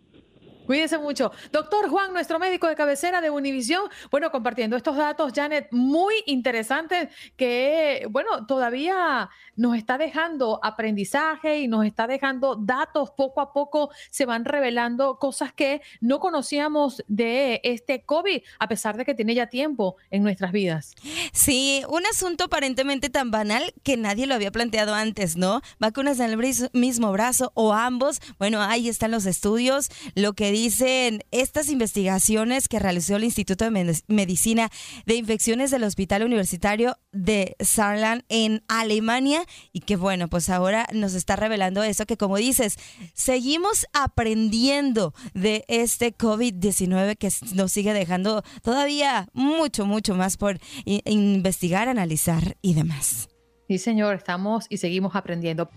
Cuídense 0.67 0.99
mucho. 0.99 1.33
Doctor 1.53 1.89
Juan, 1.89 2.13
nuestro 2.13 2.39
médico 2.39 2.67
de 2.67 2.75
cabecera 2.75 3.21
de 3.21 3.31
Univisión, 3.31 3.83
bueno, 4.11 4.31
compartiendo 4.31 4.77
estos 4.77 4.97
datos, 4.97 5.33
Janet, 5.35 5.69
muy 5.71 6.15
interesantes 6.27 7.09
que, 7.37 8.07
bueno, 8.11 8.47
todavía 8.47 9.29
nos 9.57 9.77
está 9.77 9.99
dejando 9.99 10.61
aprendizaje 10.63 11.61
y 11.61 11.69
nos 11.69 11.85
está 11.85 12.07
dejando 12.07 12.57
datos. 12.57 13.11
Poco 13.11 13.41
a 13.41 13.53
poco 13.53 13.91
se 14.11 14.27
van 14.27 14.45
revelando 14.45 15.19
cosas 15.19 15.53
que 15.53 15.83
no 16.01 16.21
conocíamos 16.21 17.03
de 17.09 17.61
este 17.63 18.05
COVID, 18.05 18.43
a 18.59 18.69
pesar 18.69 18.97
de 18.97 19.05
que 19.05 19.15
tiene 19.15 19.35
ya 19.35 19.49
tiempo 19.49 19.97
en 20.11 20.23
nuestras 20.23 20.53
vidas. 20.53 20.95
Sí, 21.33 21.83
un 21.89 22.07
asunto 22.07 22.45
aparentemente 22.45 23.11
tan 23.11 23.31
banal 23.31 23.75
que 23.83 23.97
nadie 23.97 24.27
lo 24.27 24.35
había 24.35 24.51
planteado 24.51 24.95
antes, 24.95 25.37
¿no? 25.37 25.61
Vacunas 25.79 26.21
en 26.21 26.31
el 26.31 26.71
mismo 26.73 27.13
brazo 27.13 27.53
o 27.55 27.73
ambos. 27.73 28.21
Bueno, 28.39 28.63
ahí 28.63 28.89
están 28.89 29.11
los 29.11 29.27
estudios. 29.27 29.91
Lo 30.15 30.33
que 30.35 30.53
dicen 30.55 31.25
estas 31.33 31.69
investigaciones 31.69 32.69
que 32.69 32.79
realizó 32.79 33.17
el 33.17 33.25
Instituto 33.25 33.69
de 33.69 34.01
Medicina 34.07 34.71
de 35.05 35.17
Infecciones 35.17 35.73
del 35.73 35.83
Hospital 35.83 36.23
Universitario 36.23 36.97
de 37.11 37.57
Saarland 37.59 38.23
en 38.29 38.63
Alemania 38.69 39.45
y 39.73 39.81
que 39.81 39.97
bueno, 39.97 40.29
pues 40.29 40.49
ahora 40.51 40.87
nos 40.93 41.15
está 41.15 41.35
revelando 41.35 41.83
eso 41.83 42.07
que 42.07 42.17
como 42.17 42.37
dices, 42.37 42.77
seguimos 43.15 43.87
aprendiendo 43.93 45.13
de 45.35 45.65
este 45.67 46.17
COVID-19 46.17 47.19
que 47.19 47.31
nos 47.55 47.73
sigue 47.73 47.93
dejando 47.93 48.45
todavía 48.63 49.29
mucho, 49.33 49.87
mucho 49.87 50.15
más 50.15 50.37
por 50.37 50.61
investigar, 50.85 51.89
analizar 51.89 52.57
y 52.63 52.75
demás. 52.75 53.29
Sí, 53.67 53.79
señor, 53.79 54.15
estamos 54.17 54.67
y 54.69 54.77
seguimos 54.77 55.17
aprendiendo. 55.17 55.69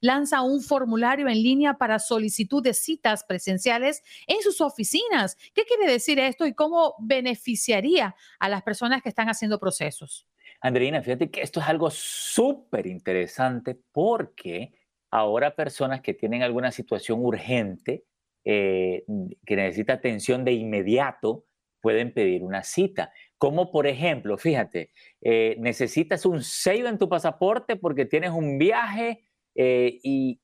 lanza 0.00 0.42
un 0.42 0.62
formulario 0.62 1.28
en 1.28 1.42
línea 1.42 1.74
para 1.74 1.98
solicitud 1.98 2.62
de 2.62 2.74
citas 2.74 3.24
presenciales 3.24 4.02
en 4.26 4.42
sus 4.42 4.60
oficinas. 4.60 5.36
¿Qué 5.54 5.64
quiere 5.64 5.90
decir 5.90 6.18
esto 6.18 6.46
y 6.46 6.54
cómo 6.54 6.94
beneficiaría 6.98 8.14
a 8.38 8.48
las 8.48 8.62
personas 8.62 9.02
que 9.02 9.08
están 9.08 9.28
haciendo 9.28 9.58
procesos? 9.58 10.26
Andreina, 10.60 11.02
fíjate 11.02 11.30
que 11.30 11.42
esto 11.42 11.60
es 11.60 11.66
algo 11.66 11.90
súper 11.90 12.86
interesante 12.86 13.78
porque 13.92 14.72
ahora 15.10 15.54
personas 15.54 16.00
que 16.00 16.14
tienen 16.14 16.42
alguna 16.42 16.72
situación 16.72 17.24
urgente, 17.24 18.04
eh, 18.44 19.04
que 19.44 19.56
necesita 19.56 19.94
atención 19.94 20.44
de 20.44 20.52
inmediato, 20.52 21.44
pueden 21.80 22.12
pedir 22.12 22.42
una 22.42 22.62
cita. 22.62 23.12
Como 23.38 23.70
por 23.70 23.86
ejemplo, 23.86 24.38
fíjate, 24.38 24.90
eh, 25.20 25.56
necesitas 25.58 26.26
un 26.26 26.42
sello 26.42 26.88
en 26.88 26.98
tu 26.98 27.08
pasaporte 27.08 27.76
porque 27.76 28.06
tienes 28.06 28.30
un 28.30 28.58
viaje 28.58 29.26
eh, 29.54 29.98
y, 30.02 30.40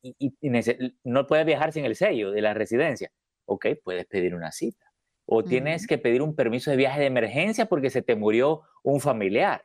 no 1.05 1.27
puedes 1.27 1.45
viajar 1.45 1.73
sin 1.73 1.85
el 1.85 1.97
sello 1.97 2.31
de 2.31 2.41
la 2.41 2.55
residencia. 2.55 3.13
Ok, 3.45 3.67
puedes 3.85 4.07
pedir 4.07 4.35
una 4.35 4.53
cita. 4.53 4.87
O 5.27 5.45
tienes 5.45 5.87
que 5.87 5.99
pedir 5.99 6.21
un 6.21 6.35
permiso 6.35 6.71
de 6.71 6.77
viaje 6.77 7.01
de 7.01 7.07
emergencia 7.07 7.67
porque 7.67 7.91
se 7.91 8.03
te 8.03 8.17
murió 8.17 8.63
un 8.83 9.01
familiar. 9.01 9.65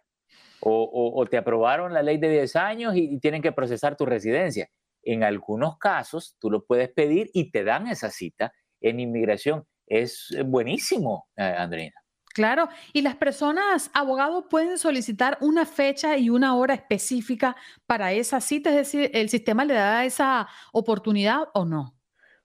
O, 0.59 1.25
te 1.29 1.37
aprobaron 1.37 1.93
la 1.93 2.01
ley 2.01 2.17
de 2.17 2.29
10 2.29 2.55
años 2.55 2.95
y, 2.95 3.19
tienen 3.19 3.41
que 3.41 3.51
procesar 3.51 3.95
tu 3.95 4.05
residencia. 4.05 4.69
En 5.03 5.23
algunos 5.23 5.77
casos, 5.77 6.35
tú 6.39 6.49
lo 6.51 6.65
puedes 6.65 6.89
pedir 6.89 7.29
y 7.33 7.51
te 7.51 7.63
dan 7.63 7.87
esa 7.87 8.09
cita 8.09 8.53
en 8.81 8.99
inmigración. 8.99 9.65
Es 9.87 10.35
buenísimo, 10.45 11.27
eh, 11.35 11.55
Andreina. 11.57 11.95
Claro, 12.33 12.69
y 12.93 13.01
las 13.01 13.15
personas, 13.15 13.89
abogados, 13.95 14.45
pueden 14.47 14.77
solicitar 14.77 15.39
una 15.41 15.65
fecha 15.65 16.17
y 16.17 16.29
una 16.29 16.55
hora 16.55 16.75
específica 16.75 17.55
para 17.87 18.11
esa 18.11 18.41
cita, 18.41 18.69
es 18.69 18.75
decir, 18.75 19.09
¿el 19.15 19.29
sistema 19.29 19.65
le 19.65 19.73
da 19.73 20.05
esa 20.05 20.47
oportunidad 20.71 21.45
o 21.55 21.65
no? 21.65 21.95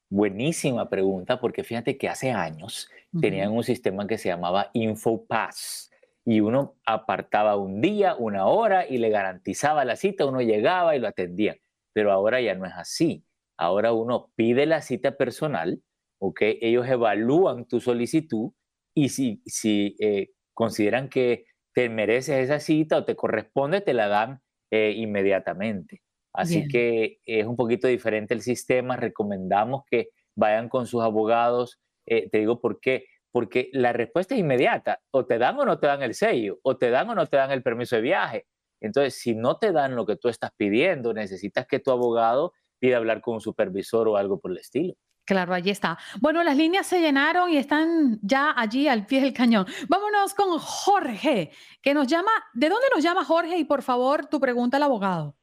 Buenísima 0.09 0.89
pregunta, 0.89 1.39
porque 1.41 1.63
fíjate 1.63 1.99
que 1.99 2.09
hace 2.09 2.31
años 2.31 2.89
tenían 3.21 3.53
un 3.53 3.65
sistema 3.65 4.07
que 4.07 4.17
se 4.17 4.31
llamaba 4.31 4.71
InfoPass 4.73 5.91
y 6.25 6.41
uno 6.41 6.77
apartaba 6.87 7.57
un 7.57 7.81
día, 7.81 8.15
una 8.15 8.47
hora 8.47 8.87
y 8.87 8.99
le 8.99 9.11
garantizaba 9.11 9.85
la 9.85 9.97
cita, 9.97 10.25
uno 10.25 10.41
llegaba 10.41 10.97
y 10.97 11.01
lo 11.01 11.09
atendía. 11.09 11.57
Pero 11.93 12.13
ahora 12.13 12.41
ya 12.41 12.55
no 12.55 12.65
es 12.65 12.73
así. 12.75 13.25
Ahora 13.57 13.93
uno 13.93 14.31
pide 14.35 14.67
la 14.67 14.81
cita 14.81 15.17
personal, 15.17 15.83
¿ok? 16.23 16.41
Ellos 16.61 16.87
evalúan 16.89 17.67
tu 17.67 17.81
solicitud 17.81 18.53
y 18.95 19.09
si, 19.09 19.43
si 19.45 19.97
eh, 19.99 20.29
consideran 20.55 21.09
que 21.09 21.47
te 21.75 21.89
mereces 21.89 22.45
esa 22.45 22.61
cita 22.61 22.99
o 22.99 23.05
te 23.05 23.17
corresponde, 23.17 23.81
te 23.81 23.93
la 23.93 24.07
dan 24.07 24.41
eh, 24.71 24.93
inmediatamente. 24.97 26.03
Así 26.33 26.67
que 26.69 27.19
es 27.27 27.45
un 27.45 27.57
poquito 27.57 27.89
diferente 27.89 28.33
el 28.35 28.41
sistema. 28.41 28.97
Recomendamos 28.97 29.83
que 29.91 30.11
vayan 30.35 30.69
con 30.69 30.87
sus 30.87 31.03
abogados. 31.03 31.81
Eh, 32.07 32.31
te 32.31 32.39
digo 32.39 32.61
por 32.61 32.81
qué. 32.81 33.07
Porque 33.33 33.69
la 33.73 33.93
respuesta 33.93 34.35
es 34.35 34.41
inmediata. 34.41 35.01
O 35.11 35.27
te 35.27 35.39
dan 35.39 35.59
o 35.59 35.67
no 35.67 35.79
te 35.79 35.89
dan 35.89 36.03
el 36.03 36.15
sello, 36.15 36.59
o 36.63 36.79
te 36.79 36.91
dan 36.91 37.11
o 37.11 37.15
no 37.15 37.27
te 37.27 37.37
dan 37.37 37.51
el 37.51 37.63
permiso 37.63 37.97
de 37.97 38.03
viaje. 38.03 38.47
Entonces, 38.81 39.15
si 39.15 39.35
no 39.35 39.59
te 39.59 39.73
dan 39.73 39.97
lo 39.97 40.07
que 40.07 40.17
tú 40.17 40.29
estás 40.29 40.53
pidiendo, 40.57 41.13
necesitas 41.13 41.67
que 41.67 41.81
tu 41.81 41.91
abogado 41.91 42.53
pida 42.79 42.97
hablar 42.97 43.21
con 43.21 43.35
un 43.35 43.41
supervisor 43.41 44.09
o 44.09 44.17
algo 44.17 44.41
por 44.41 44.53
el 44.53 44.59
estilo. 44.59 44.95
Claro, 45.25 45.55
allí 45.55 45.71
está. 45.71 45.99
Bueno, 46.21 46.43
las 46.43 46.57
líneas 46.57 46.87
se 46.87 47.01
llenaron 47.01 47.51
y 47.51 47.57
están 47.57 48.19
ya 48.23 48.53
allí 48.57 48.89
al 48.89 49.07
pie 49.07 49.21
del 49.21 49.33
cañón. 49.33 49.67
Vámonos 49.89 50.35
con 50.35 50.59
Jorge, 50.59 51.51
que 51.81 51.95
nos 51.95 52.09
llama. 52.09 52.31
¿De 52.55 52.69
dónde 52.69 52.87
nos 52.95 53.05
llama 53.05 53.25
Jorge? 53.25 53.57
Y 53.59 53.65
por 53.65 53.83
favor, 53.83 54.27
tu 54.27 54.41
pregunta 54.41 54.79
al 54.79 54.83
abogado. 54.83 55.37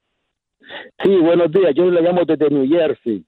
Sí, 1.02 1.16
buenos 1.16 1.52
días. 1.52 1.74
Yo 1.76 1.90
le 1.90 2.02
llamo 2.02 2.26
desde 2.26 2.50
New 2.50 2.68
Jersey. 2.68 3.26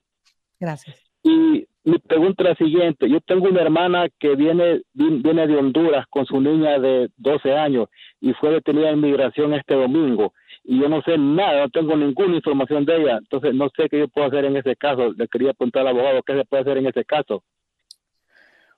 Gracias. 0.59 1.01
Y 1.23 1.65
mi 1.83 1.97
pregunta 1.99 2.43
es 2.43 2.49
la 2.49 2.55
siguiente. 2.55 3.09
Yo 3.09 3.21
tengo 3.21 3.47
una 3.47 3.61
hermana 3.61 4.07
que 4.19 4.35
viene, 4.35 4.81
viene 4.93 5.47
de 5.47 5.55
Honduras 5.55 6.05
con 6.09 6.25
su 6.25 6.39
niña 6.41 6.79
de 6.79 7.09
12 7.17 7.53
años 7.53 7.87
y 8.19 8.33
fue 8.33 8.51
detenida 8.51 8.89
en 8.89 9.01
migración 9.01 9.53
este 9.53 9.75
domingo 9.75 10.33
y 10.63 10.79
yo 10.79 10.89
no 10.89 11.01
sé 11.01 11.17
nada, 11.17 11.61
no 11.61 11.69
tengo 11.69 11.95
ninguna 11.95 12.35
información 12.35 12.85
de 12.85 12.95
ella, 12.97 13.17
entonces 13.17 13.53
no 13.53 13.69
sé 13.75 13.89
qué 13.89 13.99
yo 13.99 14.07
puedo 14.07 14.27
hacer 14.27 14.45
en 14.45 14.57
ese 14.57 14.75
caso. 14.75 15.11
Le 15.13 15.27
quería 15.27 15.53
preguntar 15.53 15.81
al 15.81 15.89
abogado 15.89 16.21
qué 16.23 16.35
se 16.35 16.45
puede 16.45 16.61
hacer 16.61 16.77
en 16.77 16.87
ese 16.87 17.03
caso. 17.03 17.43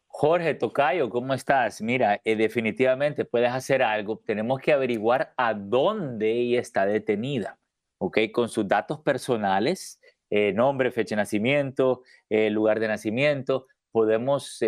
Jorge 0.08 0.54
Tocayo, 0.54 1.10
¿cómo 1.10 1.34
estás? 1.34 1.82
Mira, 1.82 2.22
eh, 2.24 2.36
definitivamente 2.36 3.26
puedes 3.26 3.52
hacer 3.52 3.82
algo. 3.82 4.22
Tenemos 4.26 4.60
que 4.62 4.72
averiguar 4.72 5.34
a 5.36 5.54
dónde 5.54 6.32
ella 6.32 6.62
está 6.62 6.86
detenida, 6.86 7.58
¿ok? 7.98 8.20
Con 8.32 8.48
sus 8.48 8.68
datos 8.68 9.00
personales, 9.00 10.00
eh, 10.30 10.54
nombre, 10.54 10.92
fecha 10.92 11.16
de 11.16 11.22
nacimiento, 11.22 12.04
eh, 12.30 12.50
lugar 12.50 12.80
de 12.80 12.88
nacimiento, 12.88 13.68
podemos 13.92 14.60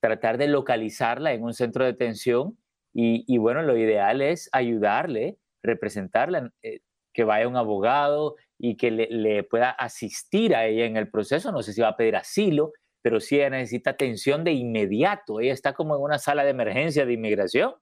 tratar 0.00 0.38
de 0.38 0.48
localizarla 0.48 1.32
en 1.32 1.42
un 1.42 1.54
centro 1.54 1.84
de 1.84 1.92
detención 1.92 2.56
y 2.96 3.38
bueno, 3.38 3.62
lo 3.62 3.76
ideal 3.76 4.22
es 4.22 4.48
ayudarle 4.52 5.38
representarla, 5.64 6.50
eh, 6.62 6.80
que 7.12 7.24
vaya 7.24 7.48
un 7.48 7.56
abogado 7.56 8.36
y 8.58 8.76
que 8.76 8.90
le, 8.90 9.42
pueda 9.44 9.70
asistir 9.70 10.54
a 10.54 10.66
ella 10.66 10.84
en 10.84 10.96
el 10.96 11.10
proceso. 11.10 11.52
No 11.52 11.62
sé 11.62 11.72
si 11.72 11.80
va 11.80 11.88
a 11.88 11.96
pedir 11.96 12.16
asilo, 12.16 12.72
pero 13.02 13.20
si 13.20 13.36
ella 13.36 13.50
necesita 13.50 13.90
atención 13.90 14.44
de 14.44 14.52
inmediato. 14.52 15.40
Ella 15.40 15.52
está 15.52 15.74
como 15.74 15.96
en 15.96 16.02
una 16.02 16.18
sala 16.18 16.44
de 16.44 16.50
emergencia 16.50 17.06
de 17.06 17.12
inmigración 17.12 17.74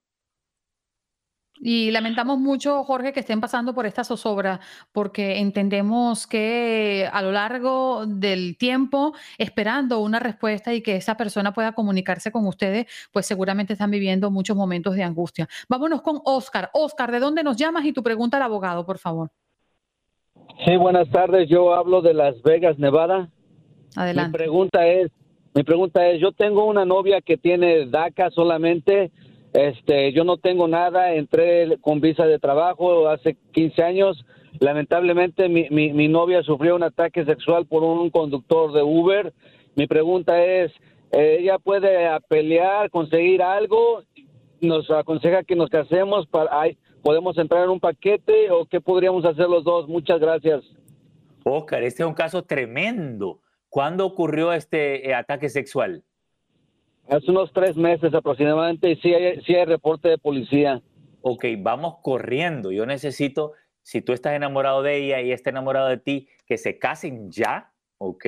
y 1.61 1.91
lamentamos 1.91 2.39
mucho, 2.39 2.83
Jorge, 2.85 3.13
que 3.13 3.21
estén 3.21 3.41
pasando 3.41 3.75
por 3.75 3.87
esta 3.87 4.05
zozobra, 4.05 4.61
porque 4.91 5.39
entendemos 5.39 6.27
que 6.27 7.09
a 7.13 7.23
lo 7.23 7.31
largo 7.31 8.05
del 8.07 8.57
tiempo, 8.57 9.13
esperando 9.39 10.01
una 10.01 10.19
respuesta 10.19 10.75
y 10.75 10.83
que 10.83 10.97
esa 10.97 11.17
persona 11.17 11.53
pueda 11.53 11.73
comunicarse 11.73 12.33
con 12.33 12.47
ustedes, 12.47 12.87
pues 13.13 13.27
seguramente 13.27 13.75
están 13.75 13.91
viviendo 13.91 14.31
muchos 14.31 14.57
momentos 14.57 14.95
de 14.97 15.05
angustia. 15.05 15.49
Vámonos 15.69 16.03
con 16.03 16.21
Oscar. 16.25 16.71
Oscar, 16.73 17.13
¿de 17.13 17.21
dónde 17.21 17.45
nos 17.45 17.57
llamas? 17.57 17.85
Y 17.85 17.93
tu 17.93 18.03
pregunta 18.03 18.39
al 18.39 18.45
abogado, 18.45 18.85
por 18.85 18.99
favor. 18.99 19.31
Sí, 20.65 20.77
buenas 20.77 21.09
tardes. 21.11 21.49
Yo 21.49 21.75
hablo 21.75 22.03
de 22.03 22.15
Las 22.15 22.43
Vegas, 22.43 22.79
Nevada. 22.79 23.31
Adelante. 23.95 24.39
Mi 24.39 24.45
pregunta 24.45 24.87
es, 24.87 25.11
mi 25.55 25.63
pregunta 25.63 26.07
es, 26.09 26.21
yo 26.21 26.33
tengo 26.33 26.65
una 26.65 26.85
novia 26.85 27.21
que 27.21 27.37
tiene 27.37 27.87
DACA 27.87 28.31
solamente 28.31 29.11
este, 29.53 30.13
yo 30.13 30.25
no 30.25 30.39
tengo 30.39 30.67
nada, 30.67 31.13
entré 31.15 31.77
con 31.81 32.01
visa 32.01 32.27
de 32.27 32.39
trabajo 32.39 33.09
hace 33.09 33.37
15 33.53 33.83
años. 33.83 34.25
Lamentablemente 34.61 35.49
mi, 35.49 35.69
mi, 35.71 36.09
novia 36.09 36.43
sufrió 36.43 36.77
un 36.77 36.83
ataque 36.83 37.25
sexual 37.25 37.67
por 37.67 37.83
un 37.83 38.11
conductor 38.11 38.73
de 38.73 38.83
Uber. 38.83 39.33
Mi 39.75 39.87
pregunta 39.87 40.43
es, 40.45 40.73
¿ella 41.11 41.59
puede 41.59 42.09
pelear, 42.29 42.91
conseguir 42.91 43.43
algo? 43.43 44.03
¿Nos 44.61 44.91
aconseja 44.91 45.43
que 45.43 45.57
nos 45.57 45.69
casemos? 45.71 46.27
Para, 46.27 46.51
¿Podemos 47.03 47.37
entrar 47.37 47.65
en 47.65 47.71
un 47.71 47.81
paquete 47.81 48.51
o 48.51 48.65
qué 48.67 48.81
podríamos 48.81 49.25
hacer 49.25 49.49
los 49.49 49.65
dos? 49.65 49.89
Muchas 49.89 50.21
gracias. 50.21 50.63
Oscar, 51.45 51.83
este 51.83 52.05
es 52.05 52.09
un 52.09 52.15
caso 52.15 52.45
tremendo. 52.45 53.41
¿Cuándo 53.69 54.07
ocurrió 54.07 54.53
este 54.53 55.09
eh, 55.09 55.15
ataque 55.15 55.49
sexual? 55.49 56.05
Hace 57.09 57.31
unos 57.31 57.53
tres 57.53 57.77
meses 57.77 58.15
aproximadamente 58.15 58.91
y 58.91 58.97
sí 58.97 59.13
hay, 59.13 59.41
sí 59.43 59.55
hay 59.55 59.65
reporte 59.65 60.09
de 60.09 60.19
policía. 60.19 60.83
Ok, 61.21 61.45
vamos 61.59 61.97
corriendo. 62.03 62.71
Yo 62.73 62.87
necesito, 62.87 63.53
si 63.83 64.03
tú 64.03 64.13
estás 64.13 64.35
enamorado 64.35 64.83
de 64.83 64.97
ella 64.97 65.21
y 65.21 65.33
está 65.33 65.51
enamorado 65.51 65.89
de 65.89 65.99
ti, 65.99 66.29
que 66.47 66.59
se 66.59 66.79
casen 66.79 67.31
ya, 67.31 67.73
ok. 67.99 68.27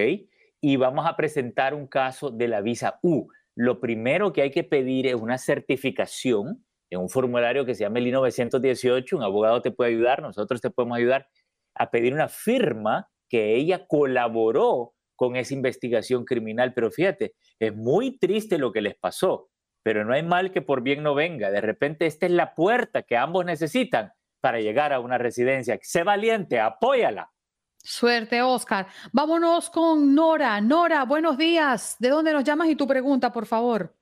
Y 0.61 0.77
vamos 0.77 1.07
a 1.07 1.17
presentar 1.17 1.75
un 1.75 1.87
caso 1.87 2.31
de 2.31 2.49
la 2.49 2.61
visa 2.61 2.99
U. 3.03 3.29
Lo 3.55 3.81
primero 3.81 4.33
que 4.33 4.43
hay 4.43 4.51
que 4.51 4.65
pedir 4.65 5.07
es 5.07 5.15
una 5.15 5.39
certificación 5.39 6.65
en 6.91 7.01
un 7.01 7.09
formulario 7.09 7.65
que 7.65 7.75
se 7.75 7.85
llama 7.85 7.99
el 7.99 8.09
I-918. 8.09 9.17
Un 9.17 9.23
abogado 9.23 9.63
te 9.63 9.71
puede 9.71 9.91
ayudar, 9.91 10.23
nosotros 10.23 10.61
te 10.61 10.71
podemos 10.71 10.99
ayudar 10.99 11.29
a 11.75 11.91
pedir 11.91 12.15
una 12.15 12.29
firma 12.29 13.09
que 13.29 13.55
ella 13.57 13.87
colaboró 13.87 14.94
con 15.17 15.37
esa 15.37 15.55
investigación 15.55 16.25
criminal. 16.25 16.73
Pero 16.75 16.91
fíjate, 16.91 17.35
es 17.59 17.75
muy 17.75 18.19
triste 18.19 18.59
lo 18.59 18.73
que 18.73 18.81
les 18.83 18.95
pasó. 18.97 19.49
pero 19.83 20.03
no 20.05 20.15
hay 20.15 20.23
mal 20.23 20.51
que 20.51 20.63
por 20.63 20.83
bien 20.83 21.03
no 21.03 21.15
venga. 21.15 21.51
De 21.51 21.61
repente 21.61 22.07
esta 22.07 22.25
es 22.25 22.33
la 22.33 22.55
puerta 22.55 23.03
que 23.03 23.19
ambos 23.19 23.45
necesitan 23.45 24.13
para 24.41 24.59
llegar 24.59 24.95
a 24.95 25.01
una 25.01 25.19
residencia. 25.19 25.79
Sé 25.83 26.03
valiente, 26.05 26.59
apóyala. 26.59 27.31
Suerte, 27.77 28.41
Oscar. 28.41 28.87
Vámonos 29.13 29.69
con 29.69 30.15
Nora. 30.15 30.59
Nora, 30.63 31.05
buenos 31.05 31.37
días. 31.37 31.97
¿De 31.99 32.09
dónde 32.09 32.33
nos 32.33 32.45
llamas 32.45 32.69
y 32.69 32.77
tu 32.77 32.87
pregunta, 32.87 33.31
por 33.31 33.45
favor? 33.45 33.95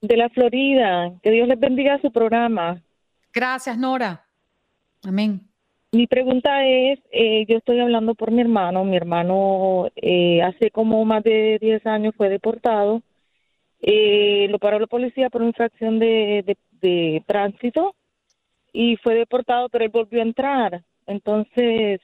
De 0.00 0.16
la 0.16 0.30
Florida. 0.30 1.12
Que 1.22 1.30
Dios 1.30 1.46
les 1.48 1.60
bendiga 1.60 2.00
su 2.00 2.10
programa. 2.10 2.82
Gracias, 3.30 3.76
Nora. 3.76 4.26
Amén. 5.04 5.51
Mi 5.94 6.06
pregunta 6.06 6.66
es, 6.66 7.00
eh, 7.12 7.44
yo 7.46 7.58
estoy 7.58 7.78
hablando 7.80 8.14
por 8.14 8.30
mi 8.30 8.40
hermano. 8.40 8.82
Mi 8.84 8.96
hermano 8.96 9.88
eh, 9.96 10.40
hace 10.42 10.70
como 10.70 11.04
más 11.04 11.22
de 11.22 11.58
10 11.60 11.86
años 11.86 12.14
fue 12.16 12.30
deportado. 12.30 13.02
Eh, 13.82 14.48
lo 14.50 14.58
paró 14.58 14.78
la 14.78 14.86
policía 14.86 15.28
por 15.28 15.42
infracción 15.42 15.98
de, 15.98 16.56
de 16.80 17.22
tránsito 17.26 17.94
y 18.72 18.96
fue 18.96 19.14
deportado, 19.16 19.68
pero 19.68 19.84
él 19.84 19.90
volvió 19.90 20.20
a 20.20 20.24
entrar. 20.24 20.82
Entonces, 21.06 22.00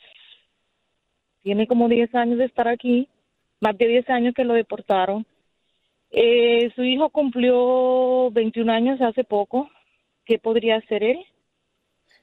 tiene 1.42 1.66
como 1.66 1.88
10 1.88 2.14
años 2.14 2.38
de 2.38 2.44
estar 2.44 2.68
aquí, 2.68 3.08
más 3.60 3.78
de 3.78 3.88
10 3.88 4.10
años 4.10 4.34
que 4.34 4.44
lo 4.44 4.54
deportaron. 4.54 5.24
Eh, 6.10 6.70
su 6.74 6.82
hijo 6.84 7.08
cumplió 7.10 8.30
21 8.32 8.70
años 8.70 9.00
hace 9.00 9.24
poco. 9.24 9.70
¿Qué 10.26 10.38
podría 10.38 10.76
hacer 10.76 11.02
él? 11.02 11.24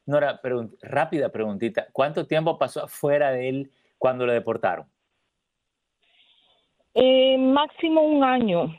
Nora, 0.06 0.40
rápida 0.82 1.30
preguntita. 1.30 1.88
¿Cuánto 1.92 2.28
tiempo 2.28 2.58
pasó 2.58 2.84
afuera 2.84 3.32
de 3.32 3.50
él 3.50 3.72
cuando 3.98 4.26
lo 4.26 4.34
deportaron? 4.34 4.86
Eh, 6.94 7.38
máximo 7.38 8.02
un 8.02 8.24
año 8.24 8.74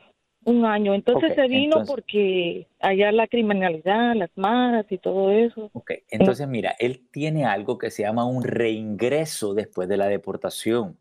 un 0.47 0.65
año. 0.65 0.95
Entonces 0.95 1.35
se 1.35 1.49
vino 1.49 1.85
porque 1.85 2.69
allá 2.81 3.13
la 3.13 3.27
criminalidad, 3.27 4.15
las 4.15 4.31
maras 4.37 4.87
y 4.91 4.97
todo 4.97 5.31
eso. 5.31 5.71
Ok, 5.73 5.91
entonces 6.09 6.49
mira, 6.49 6.75
él 6.79 7.09
tiene 7.11 7.45
algo 7.45 7.79
que 7.79 7.91
se 7.91 8.05
llama 8.05 8.25
un 8.25 8.43
reingreso 8.43 9.55
después 9.55 9.89
de 9.89 9.97
la 9.97 10.07
deportación. 10.07 10.97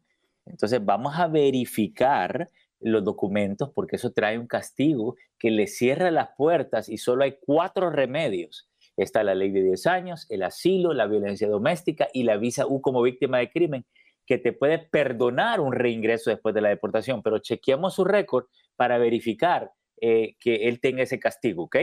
Entonces 0.46 0.84
vamos 0.84 1.18
a 1.18 1.28
verificar 1.28 2.50
los 2.80 3.04
documentos 3.04 3.70
porque 3.70 3.96
eso 3.96 4.12
trae 4.12 4.38
un 4.38 4.48
castigo 4.48 5.16
que 5.38 5.52
le 5.52 5.68
cierra 5.68 6.12
las 6.12 6.30
puertas 6.36 6.90
y 6.90 6.98
solo 6.98 7.24
hay 7.24 7.38
cuatro 7.40 7.90
remedios. 7.92 8.68
Está 8.98 9.24
la 9.24 9.36
ley 9.36 9.52
de 9.52 9.64
10 9.64 9.88
años, 9.88 10.26
el 10.30 10.44
asilo, 10.44 10.94
la 10.94 11.08
violencia 11.08 11.48
doméstica 11.48 12.08
y 12.14 12.24
la 12.24 12.38
visa 12.38 12.66
U 12.66 12.82
como 12.82 13.02
víctima 13.02 13.40
de 13.40 13.50
crimen 13.50 13.86
que 14.26 14.38
te 14.38 14.54
puede 14.54 14.80
perdonar 14.80 15.60
un 15.60 15.74
reingreso 15.74 16.30
después 16.30 16.56
de 16.56 16.62
la 16.62 16.70
deportación, 16.70 17.22
pero 17.22 17.40
chequeamos 17.40 17.96
su 17.96 18.04
récord 18.04 18.46
para 18.76 18.98
verificar 18.98 19.72
eh, 20.02 20.36
que 20.40 20.68
él 20.68 20.80
tenga 20.80 21.04
ese 21.04 21.20
castigo, 21.20 21.64
¿ok? 21.64 21.78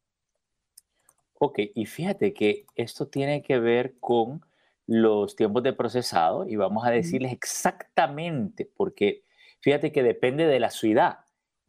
Ok, 1.40 1.60
y 1.74 1.86
fíjate 1.86 2.34
que 2.34 2.66
esto 2.74 3.06
tiene 3.06 3.42
que 3.42 3.58
ver 3.60 3.94
con 4.00 4.44
los 4.86 5.36
tiempos 5.36 5.62
de 5.62 5.72
procesado 5.72 6.48
y 6.48 6.56
vamos 6.56 6.84
a 6.86 6.90
decirles 6.90 7.32
exactamente 7.32 8.68
porque 8.76 9.22
Fíjate 9.60 9.92
que 9.92 10.02
depende 10.02 10.46
de 10.46 10.60
la 10.60 10.70
ciudad. 10.70 11.20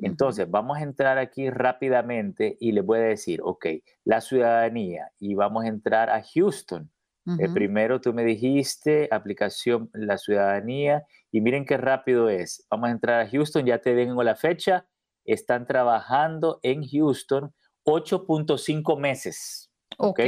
Entonces, 0.02 0.50
vamos 0.50 0.78
a 0.78 0.84
entrar 0.84 1.18
aquí 1.18 1.50
rápidamente 1.50 2.58
y 2.60 2.72
les 2.72 2.86
voy 2.86 3.00
a 3.00 3.04
decir, 3.04 3.42
ok, 3.44 3.66
la 4.06 4.22
ciudadanía 4.22 5.12
y 5.20 5.36
vamos 5.36 5.66
a 5.66 5.68
entrar 5.68 6.10
a 6.10 6.24
Houston. 6.24 6.92
Eh, 7.38 7.48
primero 7.54 8.02
tú 8.02 8.12
me 8.12 8.24
dijiste 8.24 9.08
aplicación 9.12 9.92
la 9.94 10.18
ciudadanía 10.18 11.06
y 11.32 11.42
miren 11.42 11.64
qué 11.64 11.78
rápido 11.78 12.28
es. 12.28 12.66
Vamos 12.72 12.90
a 12.90 12.92
entrar 12.92 13.22
a 13.22 13.30
Houston, 13.30 13.66
ya 13.68 13.78
te 13.80 13.94
tengo 13.94 14.24
la 14.24 14.36
fecha. 14.36 14.88
Están 15.26 15.68
trabajando 15.68 16.60
en 16.64 16.88
Houston 16.88 17.54
8.5 17.86 19.00
meses. 19.00 19.70
Ok. 20.00 20.22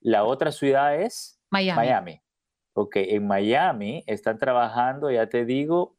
La 0.00 0.24
otra 0.24 0.52
ciudad 0.52 1.00
es 1.00 1.40
Miami. 1.50 1.76
Miami. 1.76 2.20
Ok, 2.76 2.96
en 2.96 3.26
Miami 3.26 4.04
están 4.06 4.38
trabajando, 4.38 5.10
ya 5.10 5.28
te 5.28 5.44
digo, 5.44 5.96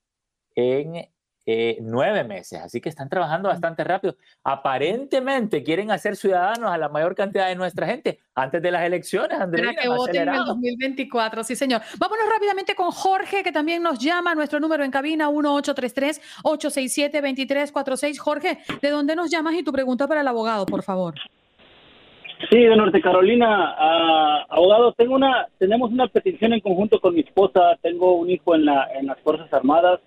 en 0.55 1.07
eh, 1.47 1.77
nueve 1.79 2.23
meses, 2.23 2.59
así 2.59 2.81
que 2.81 2.89
están 2.89 3.07
trabajando 3.07 3.49
bastante 3.49 3.83
rápido. 3.83 4.15
Aparentemente 4.43 5.63
quieren 5.63 5.91
hacer 5.91 6.15
ciudadanos 6.15 6.71
a 6.71 6.77
la 6.79 6.89
mayor 6.89 7.13
cantidad 7.13 7.47
de 7.47 7.55
nuestra 7.55 7.85
gente 7.85 8.17
antes 8.33 8.63
de 8.63 8.71
las 8.71 8.83
elecciones, 8.83 9.39
Andrea. 9.39 9.65
Para 9.65 9.79
que 9.79 9.87
voten 9.87 10.27
en 10.27 10.33
el 10.33 10.43
2024, 10.43 11.43
sí 11.43 11.55
señor. 11.55 11.83
Vámonos 11.99 12.25
rápidamente 12.33 12.73
con 12.73 12.89
Jorge, 12.89 13.43
que 13.43 13.51
también 13.51 13.83
nos 13.83 13.99
llama, 13.99 14.33
nuestro 14.33 14.59
número 14.59 14.83
en 14.83 14.89
cabina 14.89 15.29
1833-867-2346. 15.29 18.17
Jorge, 18.17 18.57
¿de 18.81 18.89
dónde 18.89 19.15
nos 19.15 19.29
llamas 19.29 19.53
y 19.53 19.61
tu 19.61 19.71
pregunta 19.71 20.07
para 20.07 20.21
el 20.21 20.27
abogado, 20.27 20.65
por 20.65 20.81
favor? 20.81 21.13
Sí, 22.49 22.57
de 22.57 22.75
Norte 22.75 23.01
Carolina, 23.01 23.75
uh, 23.79 24.45
abogado, 24.49 24.93
tengo 24.93 25.15
una, 25.15 25.47
tenemos 25.57 25.91
una 25.91 26.07
petición 26.07 26.53
en 26.53 26.59
conjunto 26.59 26.99
con 26.99 27.13
mi 27.13 27.21
esposa, 27.21 27.77
tengo 27.81 28.15
un 28.15 28.29
hijo 28.29 28.55
en, 28.55 28.65
la, 28.65 28.89
en 28.93 29.07
las 29.07 29.19
Fuerzas 29.21 29.51
Armadas, 29.53 30.01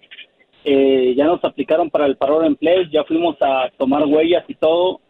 eh, 0.71 1.15
ya 1.17 1.25
nos 1.25 1.43
aplicaron 1.45 1.89
para 1.89 2.05
el 2.05 2.19
paro 2.19 2.41
de 2.41 2.49
empleo, 2.49 2.83
ya 2.93 3.03
fuimos 3.05 3.37
a 3.41 3.71
tomar 3.79 4.05
huellas 4.05 4.45
y 4.49 4.55
todo. 4.55 5.01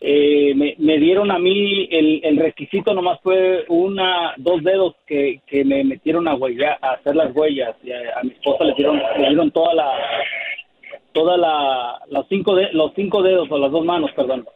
Eh, 0.00 0.54
me, 0.54 0.98
dieron 0.98 1.32
a 1.32 1.38
mí 1.40 1.88
el, 1.90 2.36
requisito, 2.36 2.94
nomás 2.94 3.18
fue 3.20 3.64
una, 3.68 4.34
dos 4.36 4.62
dedos 4.62 4.94
que, 5.04 5.40
que 5.48 5.64
me 5.64 5.82
metieron 5.82 6.28
a, 6.28 6.36
huella, 6.36 6.78
a 6.80 6.92
hacer 6.92 7.16
las 7.16 7.34
huellas. 7.34 7.74
Y 7.82 7.90
a, 7.90 8.22
mi 8.22 8.30
esposa 8.30 8.62
le 8.62 8.74
dieron, 8.74 9.02
le 9.18 9.28
dieron 9.30 9.50
toda 9.50 9.74
la, 9.74 9.90
toda 11.12 11.36
la, 11.38 12.00
los 12.10 12.26
cinco, 12.28 12.54
de, 12.54 12.72
los 12.72 12.92
cinco 12.94 13.20
dedos 13.20 13.50
o 13.50 13.58
las 13.58 13.72
dos 13.72 13.84
manos, 13.84 14.12
perdón. 14.14 14.46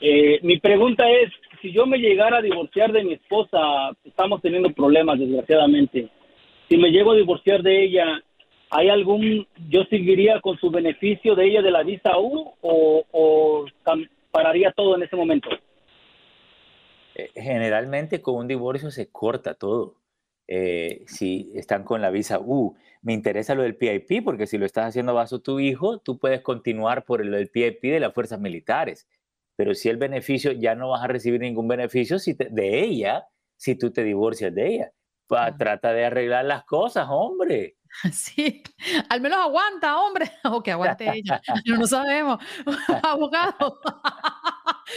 Eh, 0.00 0.38
mi 0.42 0.60
pregunta 0.60 1.10
es, 1.10 1.32
si 1.60 1.72
yo 1.72 1.86
me 1.86 1.98
llegara 1.98 2.38
a 2.38 2.42
divorciar 2.42 2.92
de 2.92 3.02
mi 3.02 3.14
esposa, 3.14 3.90
estamos 4.04 4.40
teniendo 4.42 4.70
problemas, 4.70 5.18
desgraciadamente. 5.18 6.08
Si 6.68 6.76
me 6.76 6.92
llego 6.92 7.10
a 7.10 7.16
divorciar 7.16 7.62
de 7.64 7.82
ella, 7.82 8.22
¿hay 8.70 8.88
algún, 8.88 9.46
yo 9.68 9.84
seguiría 9.84 10.40
con 10.40 10.58
su 10.58 10.70
beneficio 10.70 11.34
de 11.34 11.46
ella 11.46 11.62
de 11.62 11.70
la 11.70 11.82
visa 11.82 12.18
U 12.18 12.52
o, 12.60 13.66
pararía 14.30 14.72
todo 14.72 14.96
en 14.96 15.02
ese 15.02 15.16
momento? 15.16 15.48
Eh, 17.14 17.30
generalmente 17.34 18.20
con 18.22 18.36
un 18.36 18.48
divorcio 18.48 18.90
se 18.90 19.10
corta 19.10 19.54
todo. 19.54 19.96
Eh, 20.50 21.02
si 21.06 21.52
están 21.54 21.84
con 21.84 22.00
la 22.00 22.10
visa 22.10 22.38
U. 22.40 22.74
Me 23.02 23.12
interesa 23.12 23.54
lo 23.54 23.62
del 23.62 23.76
PIP 23.76 24.24
porque 24.24 24.46
si 24.46 24.56
lo 24.56 24.64
estás 24.64 24.86
haciendo 24.86 25.12
bajo 25.12 25.40
tu 25.40 25.60
hijo, 25.60 25.98
tú 25.98 26.18
puedes 26.18 26.40
continuar 26.40 27.04
por 27.04 27.20
el, 27.20 27.34
el 27.34 27.48
PIP 27.48 27.82
de 27.82 28.00
las 28.00 28.14
fuerzas 28.14 28.40
militares. 28.40 29.06
Pero 29.56 29.74
si 29.74 29.88
el 29.88 29.96
beneficio, 29.96 30.52
ya 30.52 30.74
no 30.74 30.90
vas 30.90 31.02
a 31.02 31.08
recibir 31.08 31.40
ningún 31.40 31.68
beneficio 31.68 32.18
si 32.18 32.32
de 32.32 32.80
ella 32.80 33.26
si 33.56 33.74
tú 33.74 33.90
te 33.90 34.04
divorcias 34.04 34.54
de 34.54 34.66
ella. 34.68 34.92
trata 35.58 35.92
de 35.92 36.04
arreglar 36.04 36.44
las 36.44 36.64
cosas, 36.64 37.08
hombre. 37.10 37.77
Sí, 38.12 38.62
al 39.08 39.20
menos 39.20 39.40
aguanta, 39.40 39.98
hombre. 39.98 40.30
O 40.44 40.62
que 40.62 40.70
aguante 40.72 41.10
ella. 41.12 41.42
No, 41.66 41.78
no 41.78 41.86
sabemos. 41.86 42.38
Abogado. 43.02 43.80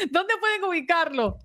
¿Dónde 0.09 0.33
pueden 0.39 0.63
ubicarlo? 0.63 1.37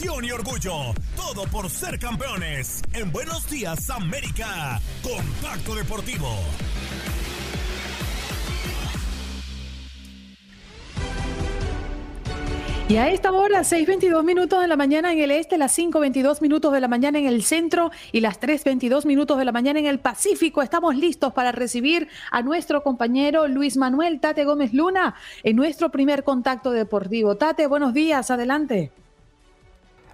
Y 0.00 0.30
orgullo. 0.30 0.94
Todo 1.16 1.44
por 1.50 1.68
ser 1.68 1.98
campeones. 1.98 2.82
En 2.92 3.10
Buenos 3.10 3.48
Días, 3.50 3.90
América. 3.90 4.80
Contacto 5.02 5.74
Deportivo. 5.74 6.28
Y 12.88 12.96
a 12.96 13.10
esta 13.10 13.32
hora, 13.32 13.60
6.22 13.60 14.24
minutos 14.24 14.60
de 14.62 14.68
la 14.68 14.76
mañana 14.76 15.12
en 15.12 15.18
el 15.18 15.30
este, 15.32 15.58
las 15.58 15.76
5.22 15.76 16.40
minutos 16.42 16.72
de 16.72 16.80
la 16.80 16.88
mañana 16.88 17.18
en 17.18 17.26
el 17.26 17.42
centro 17.42 17.90
y 18.12 18.20
las 18.20 18.40
3.22 18.40 19.04
minutos 19.04 19.36
de 19.36 19.44
la 19.44 19.52
mañana 19.52 19.80
en 19.80 19.86
el 19.86 19.98
Pacífico, 19.98 20.62
estamos 20.62 20.96
listos 20.96 21.32
para 21.34 21.52
recibir 21.52 22.08
a 22.30 22.40
nuestro 22.42 22.82
compañero 22.82 23.46
Luis 23.48 23.76
Manuel 23.76 24.20
Tate 24.20 24.44
Gómez 24.44 24.72
Luna 24.72 25.16
en 25.42 25.56
nuestro 25.56 25.90
primer 25.90 26.24
contacto 26.24 26.70
deportivo. 26.70 27.36
Tate, 27.36 27.66
buenos 27.66 27.92
días, 27.92 28.30
adelante. 28.30 28.90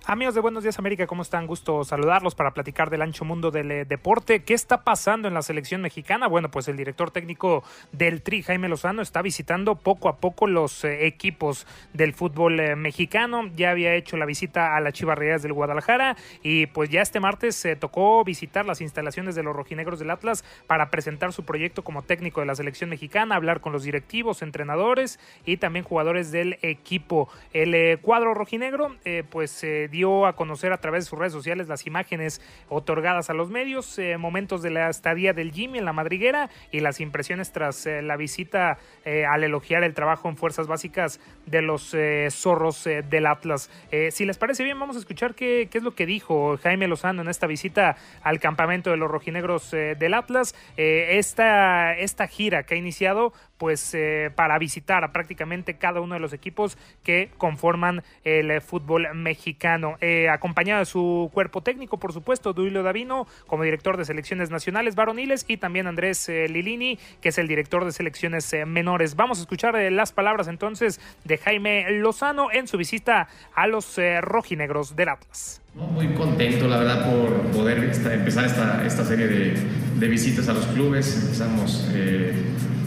Amigos 0.07 0.35
de 0.35 0.43
Buenos 0.43 0.63
Días 0.63 0.79
América, 0.79 1.07
¿cómo 1.07 1.23
están? 1.23 1.47
Gusto 1.47 1.83
saludarlos 1.83 2.35
para 2.35 2.51
platicar 2.51 2.91
del 2.91 3.01
ancho 3.01 3.25
mundo 3.25 3.51
del 3.51 3.71
eh, 3.71 3.85
deporte. 3.87 4.43
¿Qué 4.43 4.53
está 4.53 4.85
pasando 4.85 5.29
en 5.29 5.33
la 5.33 5.41
selección 5.41 5.81
mexicana? 5.81 6.29
Bueno, 6.29 6.51
pues 6.51 6.69
el 6.69 6.77
director 6.77 7.11
técnico 7.11 7.65
del 7.91 8.21
Tri, 8.21 8.43
Jaime 8.43 8.69
Lozano, 8.69 9.01
está 9.01 9.23
visitando 9.23 9.77
poco 9.77 10.11
a 10.11 10.19
poco 10.19 10.47
los 10.47 10.85
eh, 10.85 11.07
equipos 11.07 11.67
del 11.95 12.13
fútbol 12.13 12.61
eh, 12.61 12.77
mexicano. 12.77 13.49
Ya 13.57 13.71
había 13.71 13.95
hecho 13.95 14.19
la 14.19 14.27
visita 14.27 14.77
a 14.77 14.81
las 14.81 14.93
Chivas 14.93 15.17
Reales 15.17 15.43
del 15.43 15.55
Guadalajara 15.55 16.19
y 16.43 16.67
pues 16.67 16.91
ya 16.91 17.01
este 17.01 17.19
martes 17.19 17.57
se 17.57 17.75
tocó 17.75 18.23
visitar 18.25 18.67
las 18.67 18.83
instalaciones 18.83 19.35
de 19.35 19.43
los 19.43 19.57
rojinegros 19.57 19.99
del 19.99 20.11
Atlas 20.11 20.45
para 20.67 20.91
presentar 20.91 21.33
su 21.33 21.47
proyecto 21.47 21.83
como 21.83 22.03
técnico 22.03 22.41
de 22.41 22.47
la 22.47 22.55
selección 22.55 22.91
mexicana, 22.91 23.37
hablar 23.37 23.63
con 23.63 23.73
los 23.73 23.85
directivos, 23.85 24.43
entrenadores 24.43 25.19
y 25.47 25.57
también 25.57 25.83
jugadores 25.83 26.31
del 26.31 26.59
equipo. 26.61 27.31
El 27.55 27.99
cuadro 28.01 28.35
rojinegro, 28.35 28.97
pues 29.31 29.65
dio 29.95 30.27
a 30.27 30.35
conocer 30.35 30.73
a 30.73 30.79
través 30.79 31.05
de 31.05 31.11
sus 31.11 31.19
redes 31.19 31.33
sociales 31.33 31.69
las 31.69 31.87
imágenes 31.87 32.43
otorgadas 32.69 33.31
a 33.31 33.35
los 33.35 33.49
medios, 33.49 33.97
eh, 33.99 34.19
momentos 34.19 34.61
de 34.61 34.71
la 34.71 34.91
estadía 34.91 35.33
del 35.33 35.53
Jimmy 35.53 35.79
en 35.79 35.85
la 35.85 35.93
madriguera 35.93 36.51
y 36.73 36.81
las 36.81 36.99
impresiones 37.01 37.53
tras 37.53 37.87
eh, 37.87 38.03
la 38.03 38.17
visita 38.17 38.79
eh, 39.05 39.25
al 39.25 39.45
elogiar 39.45 39.85
el 39.85 39.95
trabajo 39.95 40.29
en 40.29 40.37
fuerzas 40.37 40.67
básicas 40.67 41.21
de 41.47 41.63
los 41.63 41.95
zorros 42.31 42.85
del 42.85 43.27
Atlas. 43.27 43.71
si 44.11 44.25
les 44.25 44.39
parece 44.39 44.65
bien, 44.65 44.81
vamos 44.81 44.97
a 44.97 44.99
escuchar 44.99 45.35
qué, 45.35 45.69
qué, 45.71 45.79
es 45.79 45.85
lo 45.85 45.95
que 45.95 46.07
dijo 46.07 46.59
Jaime 46.63 46.89
Lozano 46.89 47.23
en 47.23 47.29
esta 47.29 47.47
visita 47.47 47.97
al 48.23 48.41
campamento 48.41 48.91
de 48.91 48.97
los 48.97 49.11
rojinegros 49.11 49.71
del 49.71 50.15
Atlas. 50.15 50.55
esta, 50.77 51.95
esta 51.97 52.27
gira 52.27 52.65
que 52.65 52.75
ha 52.75 52.79
iniciado 52.79 53.33
pues 53.59 53.97
para 54.35 54.59
visitar 54.59 55.05
a 55.05 55.13
prácticamente 55.13 55.77
cada 55.77 56.01
uno 56.01 56.15
de 56.15 56.21
los 56.21 56.33
equipos 56.33 56.77
que 57.03 57.31
conforman 57.39 58.03
el 58.25 58.61
fútbol 58.61 59.15
mexicano. 59.15 59.84
Eh, 60.01 60.29
acompañado 60.29 60.81
de 60.81 60.87
su 60.87 61.31
cuerpo 61.33 61.63
técnico, 61.63 61.99
por 61.99 62.13
supuesto, 62.13 62.53
Duilio 62.53 62.83
Davino, 62.83 63.27
como 63.47 63.63
director 63.63 63.97
de 63.97 64.05
selecciones 64.05 64.51
nacionales 64.51 64.95
varoniles, 64.95 65.45
y 65.49 65.57
también 65.57 65.87
Andrés 65.87 66.29
eh, 66.29 66.49
Lilini, 66.49 66.99
que 67.21 67.31
es 67.31 67.39
el 67.39 67.49
director 67.49 67.85
de 67.85 67.93
selecciones 67.93 68.53
eh, 68.53 68.67
menores. 68.67 69.17
Vamos 69.17 69.39
a 69.39 69.43
escuchar 69.43 69.75
las 69.93 70.13
palabras 70.13 70.49
entonces 70.49 71.01
de 71.25 71.39
Jaime 71.39 71.91
Lozano 71.99 72.51
en 72.53 72.69
su 72.69 72.77
visita 72.77 73.29
a 73.55 73.67
los 73.67 73.99
rojinegros 74.21 74.97
del 74.97 75.09
Atlas. 75.09 75.61
Muy 75.75 76.15
contento, 76.15 76.69
la 76.69 76.79
verdad, 76.79 77.11
por 77.11 77.51
poder 77.51 77.79
empezar 77.79 78.45
esta, 78.45 78.85
esta 78.87 79.05
serie 79.05 79.27
de, 79.27 80.09
visitas 80.09 80.49
a 80.49 80.53
los 80.53 80.67
clubes. 80.67 81.23
Empezamos, 81.23 81.89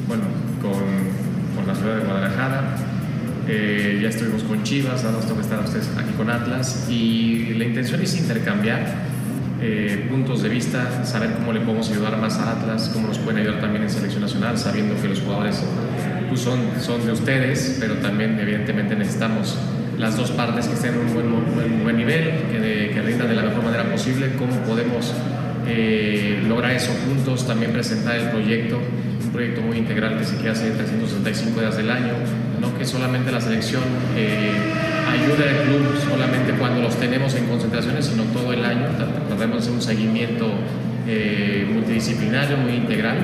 bueno, 0.07 0.23
con, 0.61 1.55
con 1.55 1.67
la 1.67 1.75
ciudad 1.75 1.97
de 1.97 2.05
Guadalajara, 2.05 2.96
eh, 3.47 3.99
ya 4.01 4.09
estuvimos 4.09 4.43
con 4.43 4.63
Chivas, 4.63 5.03
ahora 5.03 5.17
nos 5.17 5.27
toca 5.27 5.41
estar 5.41 5.59
ustedes 5.59 5.89
aquí 5.97 6.11
con 6.17 6.29
Atlas. 6.29 6.87
Y 6.89 7.53
la 7.55 7.65
intención 7.65 8.01
es 8.01 8.17
intercambiar 8.17 9.07
eh, 9.61 10.07
puntos 10.09 10.43
de 10.43 10.49
vista, 10.49 11.03
saber 11.05 11.31
cómo 11.33 11.53
le 11.53 11.61
podemos 11.61 11.89
ayudar 11.89 12.17
más 12.17 12.37
a 12.37 12.51
Atlas, 12.51 12.91
cómo 12.93 13.07
nos 13.07 13.17
pueden 13.19 13.41
ayudar 13.41 13.61
también 13.61 13.83
en 13.83 13.89
selección 13.89 14.21
nacional, 14.21 14.57
sabiendo 14.57 15.01
que 15.01 15.07
los 15.07 15.21
jugadores 15.21 15.63
pues, 16.29 16.41
son, 16.41 16.59
son 16.79 17.05
de 17.05 17.11
ustedes, 17.11 17.77
pero 17.79 17.95
también 17.95 18.39
evidentemente 18.39 18.95
necesitamos 18.95 19.57
las 19.97 20.15
dos 20.15 20.29
partes 20.31 20.67
que 20.67 20.75
estén 20.75 20.93
en 20.93 20.99
un 20.99 21.13
buen, 21.13 21.83
buen, 21.83 21.97
nivel, 21.97 22.43
que, 22.51 22.91
que, 22.93 23.01
rindan 23.01 23.29
de 23.29 23.35
la 23.35 23.41
mejor 23.41 23.63
manera 23.63 23.91
posible, 23.91 24.31
cómo 24.37 24.55
podemos 24.61 25.11
eh, 25.67 26.43
lograr 26.47 26.71
eso 26.71 26.91
juntos, 27.07 27.47
también 27.47 27.71
presentar 27.71 28.15
el 28.15 28.29
proyecto, 28.29 28.79
un 29.27 29.33
proyecto 29.33 29.61
muy 29.61 29.77
integral 29.77 30.17
que 30.17 30.23
se 30.25 30.35
quiere 30.35 30.51
hacer 30.51 30.73
365 30.73 31.59
días 31.59 31.77
del 31.77 31.89
año, 31.89 32.13
no 32.59 32.77
que 32.77 32.85
solamente 32.85 33.31
la 33.31 33.41
selección 33.41 33.83
eh, 34.15 34.51
ayude 35.11 35.49
al 35.49 35.63
club 35.67 35.99
solamente 36.09 36.53
cuando 36.53 36.81
los 36.81 36.95
tenemos 36.95 37.35
en 37.35 37.45
concentraciones, 37.45 38.05
sino 38.05 38.23
todo 38.23 38.53
el 38.53 38.63
año. 38.63 38.87
Tratamos 39.27 39.57
de 39.57 39.57
hacer 39.57 39.73
un 39.73 39.81
seguimiento 39.81 40.47
eh, 41.07 41.69
multidisciplinario, 41.71 42.57
muy 42.57 42.73
integral. 42.73 43.17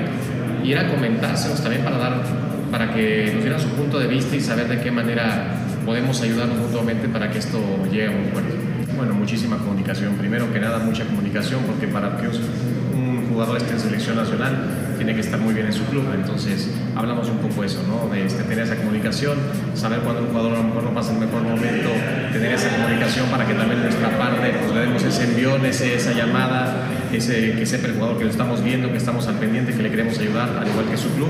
Y 0.62 0.72
era 0.72 0.88
comentárselos 0.88 1.60
también 1.62 1.84
para, 1.84 1.98
dar, 1.98 2.22
para 2.70 2.94
que 2.94 3.32
nos 3.34 3.42
dieran 3.42 3.60
su 3.60 3.68
punto 3.68 3.98
de 3.98 4.06
vista 4.06 4.36
y 4.36 4.40
saber 4.40 4.68
de 4.68 4.80
qué 4.80 4.90
manera 4.90 5.46
podemos 5.84 6.20
ayudarnos 6.22 6.56
mutuamente 6.56 7.08
para 7.08 7.30
que 7.30 7.38
esto 7.38 7.58
llegue 7.90 8.06
a 8.06 8.10
un 8.10 8.24
puerto. 8.32 8.54
Bueno, 8.96 9.14
muchísima 9.14 9.58
comunicación. 9.58 10.14
Primero 10.14 10.50
que 10.52 10.60
nada, 10.60 10.78
mucha 10.78 11.04
comunicación, 11.04 11.62
porque 11.66 11.86
para 11.86 12.16
que 12.16 12.28
un 12.28 13.26
jugador 13.28 13.58
esté 13.58 13.72
en 13.72 13.80
selección 13.80 14.16
nacional, 14.16 14.83
tiene 15.04 15.20
que 15.20 15.26
estar 15.26 15.38
muy 15.38 15.52
bien 15.52 15.66
en 15.66 15.72
su 15.72 15.84
club. 15.84 16.04
Entonces, 16.14 16.70
hablamos 16.96 17.28
un 17.28 17.36
poco 17.36 17.62
eso, 17.62 17.80
¿no? 17.86 18.08
De 18.08 18.24
este, 18.24 18.42
tener 18.44 18.64
esa 18.64 18.76
comunicación, 18.76 19.36
saber 19.74 20.00
cuando 20.00 20.22
un 20.22 20.28
jugador 20.28 20.54
a 20.54 20.56
lo 20.58 20.64
mejor 20.64 20.82
no 20.84 20.94
pasa 20.94 21.12
el 21.12 21.18
mejor 21.18 21.42
momento, 21.42 21.90
tener 22.32 22.52
esa 22.52 22.70
comunicación 22.70 23.26
para 23.28 23.46
que 23.46 23.52
también 23.52 23.82
nuestra 23.82 24.16
parte 24.16 24.54
pues, 24.58 24.74
le 24.74 24.80
demos 24.80 25.02
ese 25.04 25.24
envión, 25.24 25.66
ese, 25.66 25.94
esa 25.94 26.12
llamada, 26.12 26.88
ese, 27.12 27.52
que 27.52 27.66
sepa 27.66 27.88
el 27.88 27.94
jugador 27.94 28.16
que 28.16 28.24
lo 28.24 28.30
estamos 28.30 28.64
viendo, 28.64 28.90
que 28.90 28.96
estamos 28.96 29.28
al 29.28 29.34
pendiente, 29.34 29.74
que 29.74 29.82
le 29.82 29.90
queremos 29.90 30.18
ayudar, 30.18 30.48
al 30.58 30.66
igual 30.66 30.86
que 30.86 30.96
su 30.96 31.10
club. 31.10 31.28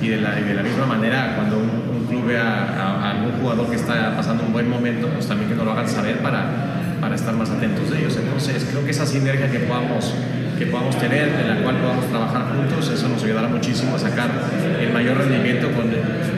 Y 0.00 0.08
de 0.08 0.20
la, 0.20 0.36
de 0.36 0.54
la 0.54 0.62
misma 0.62 0.86
manera, 0.86 1.34
cuando 1.34 1.58
un, 1.58 1.96
club 2.06 2.24
vea 2.28 2.44
a, 2.44 3.08
a, 3.08 3.10
algún 3.10 3.32
jugador 3.40 3.68
que 3.68 3.74
está 3.74 4.14
pasando 4.16 4.44
un 4.44 4.52
buen 4.52 4.70
momento, 4.70 5.08
pues 5.08 5.26
también 5.26 5.50
que 5.50 5.56
nos 5.56 5.64
lo 5.64 5.72
hagan 5.72 5.88
saber 5.88 6.18
para, 6.18 6.46
para 7.00 7.16
estar 7.16 7.34
más 7.34 7.50
atentos 7.50 7.90
de 7.90 7.98
ellos. 7.98 8.16
Entonces, 8.16 8.64
creo 8.70 8.84
que 8.84 8.92
esa 8.92 9.04
sinergia 9.04 9.50
que 9.50 9.58
podamos 9.58 10.14
que 10.58 10.66
podamos 10.66 10.98
tener, 10.98 11.28
en 11.28 11.48
la 11.48 11.62
cual 11.62 11.76
podamos 11.76 12.06
trabajar 12.08 12.46
juntos, 12.54 12.90
eso 12.90 13.08
nos 13.08 13.22
ayudará 13.22 13.48
muchísimo 13.48 13.96
a 13.96 13.98
sacar 13.98 14.30
el 14.80 14.92
mayor 14.92 15.18
rendimiento 15.18 15.70
con 15.72 15.90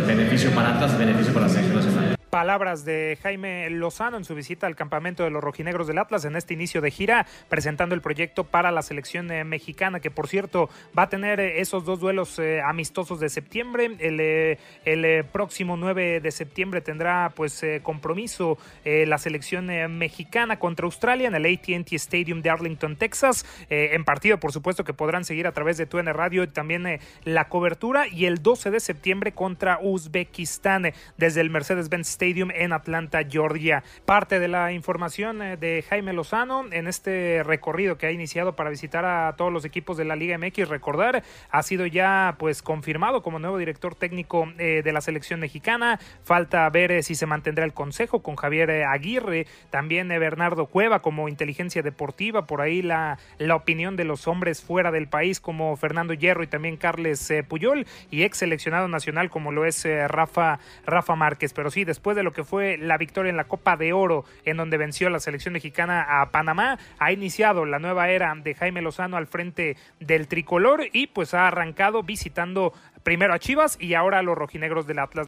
beneficio 0.06 0.50
para 0.50 0.74
Atlas, 0.74 0.98
beneficio 0.98 1.32
para 1.32 1.46
la 1.46 1.52
selección 1.52 1.76
nacional. 1.76 2.17
Palabras 2.30 2.84
de 2.84 3.18
Jaime 3.22 3.70
Lozano 3.70 4.18
en 4.18 4.24
su 4.24 4.34
visita 4.34 4.66
al 4.66 4.76
campamento 4.76 5.24
de 5.24 5.30
los 5.30 5.42
rojinegros 5.42 5.86
del 5.86 5.98
Atlas 5.98 6.24
en 6.26 6.36
este 6.36 6.52
inicio 6.52 6.80
de 6.80 6.90
gira, 6.90 7.26
presentando 7.48 7.94
el 7.94 8.02
proyecto 8.02 8.44
para 8.44 8.70
la 8.70 8.82
selección 8.82 9.30
eh, 9.30 9.44
mexicana, 9.44 10.00
que 10.00 10.10
por 10.10 10.28
cierto 10.28 10.68
va 10.96 11.04
a 11.04 11.08
tener 11.08 11.40
eh, 11.40 11.60
esos 11.60 11.84
dos 11.84 12.00
duelos 12.00 12.38
eh, 12.38 12.60
amistosos 12.60 13.18
de 13.18 13.30
septiembre. 13.30 13.96
El, 13.98 14.58
el 14.84 15.24
próximo 15.24 15.76
9 15.76 16.20
de 16.20 16.30
septiembre 16.30 16.80
tendrá 16.80 17.32
pues 17.34 17.64
compromiso 17.82 18.58
la 18.84 19.18
selección 19.18 19.66
mexicana 19.98 20.58
contra 20.58 20.84
Australia 20.84 21.28
en 21.28 21.34
el 21.34 21.46
ATT 21.46 21.92
Stadium 21.92 22.42
de 22.42 22.50
Arlington, 22.50 22.96
Texas, 22.96 23.46
en 23.68 24.04
partido 24.04 24.38
por 24.38 24.52
supuesto 24.52 24.84
que 24.84 24.92
podrán 24.92 25.24
seguir 25.24 25.46
a 25.46 25.52
través 25.52 25.76
de 25.78 25.86
TUN 25.86 26.06
Radio 26.06 26.42
y 26.42 26.48
también 26.48 27.00
la 27.24 27.48
cobertura 27.48 28.06
y 28.08 28.26
el 28.26 28.42
12 28.42 28.70
de 28.70 28.80
septiembre 28.80 29.32
contra 29.32 29.78
Uzbekistán 29.80 30.92
desde 31.16 31.40
el 31.40 31.50
Mercedes-Benz 31.50 32.17
Stadium 32.18 32.50
en 32.52 32.72
Atlanta, 32.72 33.20
Georgia. 33.28 33.84
Parte 34.04 34.40
de 34.40 34.48
la 34.48 34.72
información 34.72 35.40
eh, 35.40 35.56
de 35.56 35.84
Jaime 35.88 36.12
Lozano 36.12 36.64
en 36.72 36.88
este 36.88 37.44
recorrido 37.44 37.96
que 37.96 38.06
ha 38.06 38.10
iniciado 38.10 38.56
para 38.56 38.70
visitar 38.70 39.04
a 39.04 39.36
todos 39.36 39.52
los 39.52 39.64
equipos 39.64 39.96
de 39.96 40.04
la 40.04 40.16
Liga 40.16 40.36
MX. 40.36 40.68
Recordar, 40.68 41.22
ha 41.48 41.62
sido 41.62 41.86
ya 41.86 42.34
pues 42.36 42.60
confirmado 42.60 43.22
como 43.22 43.38
nuevo 43.38 43.56
director 43.56 43.94
técnico 43.94 44.52
eh, 44.58 44.82
de 44.82 44.92
la 44.92 45.00
selección 45.00 45.38
mexicana. 45.38 46.00
Falta 46.24 46.68
ver 46.70 46.90
eh, 46.90 47.02
si 47.04 47.14
se 47.14 47.26
mantendrá 47.26 47.64
el 47.64 47.72
consejo 47.72 48.20
con 48.20 48.34
Javier 48.34 48.68
Aguirre, 48.84 49.46
también 49.70 50.08
Bernardo 50.08 50.66
Cueva 50.66 51.00
como 51.00 51.28
inteligencia 51.28 51.82
deportiva, 51.82 52.46
por 52.46 52.60
ahí 52.60 52.82
la, 52.82 53.20
la 53.38 53.54
opinión 53.54 53.94
de 53.94 54.02
los 54.02 54.26
hombres 54.26 54.60
fuera 54.64 54.90
del 54.90 55.06
país 55.06 55.38
como 55.38 55.76
Fernando 55.76 56.14
Hierro 56.14 56.42
y 56.42 56.48
también 56.48 56.78
Carles 56.78 57.32
Puyol 57.46 57.86
y 58.10 58.24
ex 58.24 58.38
seleccionado 58.38 58.88
nacional 58.88 59.30
como 59.30 59.52
lo 59.52 59.64
es 59.64 59.86
Rafa, 60.08 60.58
Rafa 60.84 61.14
Márquez. 61.14 61.52
Pero 61.52 61.70
sí, 61.70 61.84
después 61.84 62.07
después 62.08 62.16
de 62.16 62.22
lo 62.22 62.32
que 62.32 62.42
fue 62.42 62.78
la 62.78 62.96
victoria 62.96 63.28
en 63.28 63.36
la 63.36 63.44
Copa 63.44 63.76
de 63.76 63.92
Oro, 63.92 64.24
en 64.46 64.56
donde 64.56 64.78
venció 64.78 65.10
la 65.10 65.20
selección 65.20 65.52
mexicana 65.52 66.22
a 66.22 66.30
Panamá, 66.30 66.78
ha 66.98 67.12
iniciado 67.12 67.66
la 67.66 67.78
nueva 67.78 68.08
era 68.08 68.34
de 68.34 68.54
Jaime 68.54 68.80
Lozano 68.80 69.18
al 69.18 69.26
frente 69.26 69.76
del 70.00 70.26
tricolor 70.26 70.86
y 70.90 71.08
pues 71.08 71.34
ha 71.34 71.48
arrancado 71.48 72.02
visitando 72.02 72.72
primero 73.02 73.34
a 73.34 73.38
Chivas 73.38 73.76
y 73.78 73.92
ahora 73.92 74.20
a 74.20 74.22
los 74.22 74.38
rojinegros 74.38 74.86
del 74.86 75.00
Atlas. 75.00 75.26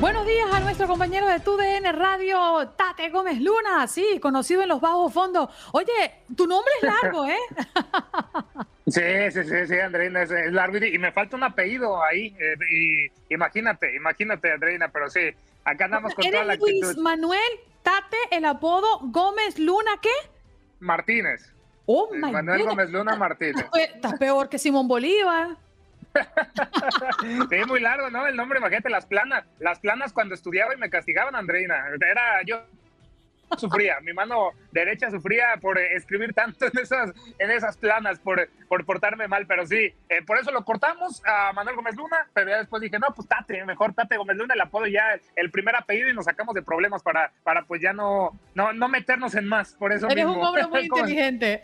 Buenos 0.00 0.26
días 0.26 0.48
a 0.50 0.60
nuestro 0.60 0.86
compañero 0.86 1.26
de 1.26 1.38
TUDN 1.40 1.92
Radio, 1.92 2.68
Tate 2.78 3.10
Gómez 3.10 3.38
Luna, 3.42 3.86
sí, 3.88 4.18
conocido 4.22 4.62
en 4.62 4.70
los 4.70 4.80
bajos 4.80 5.12
fondos. 5.12 5.50
Oye, 5.72 6.22
tu 6.34 6.46
nombre 6.46 6.72
es 6.80 6.88
largo, 6.88 7.26
¿eh? 7.26 7.36
Sí, 8.86 9.02
sí, 9.32 9.42
sí, 9.42 9.66
sí, 9.66 9.78
Andreina, 9.80 10.22
es, 10.22 10.30
largo 10.52 10.76
y, 10.78 10.96
me 10.98 11.10
falta 11.10 11.36
un 11.36 11.42
apellido 11.42 12.02
ahí. 12.04 12.36
Eh, 12.38 12.56
y, 12.70 13.34
imagínate, 13.34 13.96
imagínate, 13.96 14.52
Andreina, 14.52 14.88
pero 14.88 15.10
sí, 15.10 15.30
acá 15.64 15.86
andamos 15.86 16.14
con 16.14 16.24
toda 16.24 16.44
la 16.44 16.52
actitud. 16.52 16.82
Luis 16.82 16.96
Manuel 16.96 17.40
Tate, 17.82 18.16
el 18.30 18.44
apodo 18.44 19.00
Gómez 19.02 19.58
Luna, 19.58 19.90
¿qué? 20.00 20.10
Martínez. 20.78 21.52
Oh, 21.86 22.10
my 22.12 22.30
Manuel 22.30 22.62
Gómez 22.62 22.90
Luna 22.90 23.16
Martínez. 23.16 23.66
Estás 23.74 24.14
peor 24.18 24.48
que 24.48 24.58
Simón 24.58 24.86
Bolívar. 24.86 25.56
sí, 27.50 27.56
muy 27.66 27.80
largo, 27.80 28.08
¿no? 28.10 28.26
El 28.26 28.36
nombre, 28.36 28.58
imagínate, 28.60 28.88
las 28.88 29.06
planas. 29.06 29.44
Las 29.58 29.80
planas 29.80 30.12
cuando 30.12 30.34
estudiaba 30.34 30.74
y 30.74 30.78
me 30.78 30.90
castigaban, 30.90 31.34
Andreina. 31.34 31.86
Era 32.00 32.42
yo 32.46 32.62
sufría, 33.58 34.00
mi 34.00 34.12
mano 34.12 34.50
derecha 34.72 35.10
sufría 35.10 35.56
por 35.60 35.78
escribir 35.78 36.34
tanto 36.34 36.66
en 36.66 36.78
esas, 36.78 37.12
en 37.38 37.50
esas 37.50 37.76
planas, 37.76 38.18
por, 38.18 38.48
por 38.68 38.84
portarme 38.84 39.28
mal, 39.28 39.46
pero 39.46 39.66
sí, 39.66 39.92
eh, 40.08 40.22
por 40.26 40.38
eso 40.38 40.50
lo 40.50 40.64
cortamos 40.64 41.22
a 41.24 41.52
Manuel 41.52 41.76
Gómez 41.76 41.96
Luna, 41.96 42.28
pero 42.34 42.50
ya 42.50 42.58
después 42.58 42.82
dije, 42.82 42.98
no, 42.98 43.08
pues 43.14 43.28
Tate, 43.28 43.64
mejor 43.64 43.94
Tate 43.94 44.16
Gómez 44.16 44.36
Luna, 44.36 44.54
le 44.54 44.62
apodo 44.62 44.86
ya 44.86 45.18
el 45.36 45.50
primer 45.50 45.76
apellido 45.76 46.08
y 46.08 46.14
nos 46.14 46.24
sacamos 46.24 46.54
de 46.54 46.62
problemas 46.62 47.02
para, 47.02 47.32
para 47.42 47.64
pues 47.64 47.80
ya 47.80 47.92
no, 47.92 48.38
no, 48.54 48.72
no 48.72 48.88
meternos 48.88 49.34
en 49.34 49.46
más, 49.46 49.74
por 49.74 49.92
eso 49.92 50.08
Eres 50.08 50.26
mismo. 50.26 50.40
un 50.40 50.46
hombre 50.46 50.66
muy 50.66 50.80
inteligente. 50.86 51.62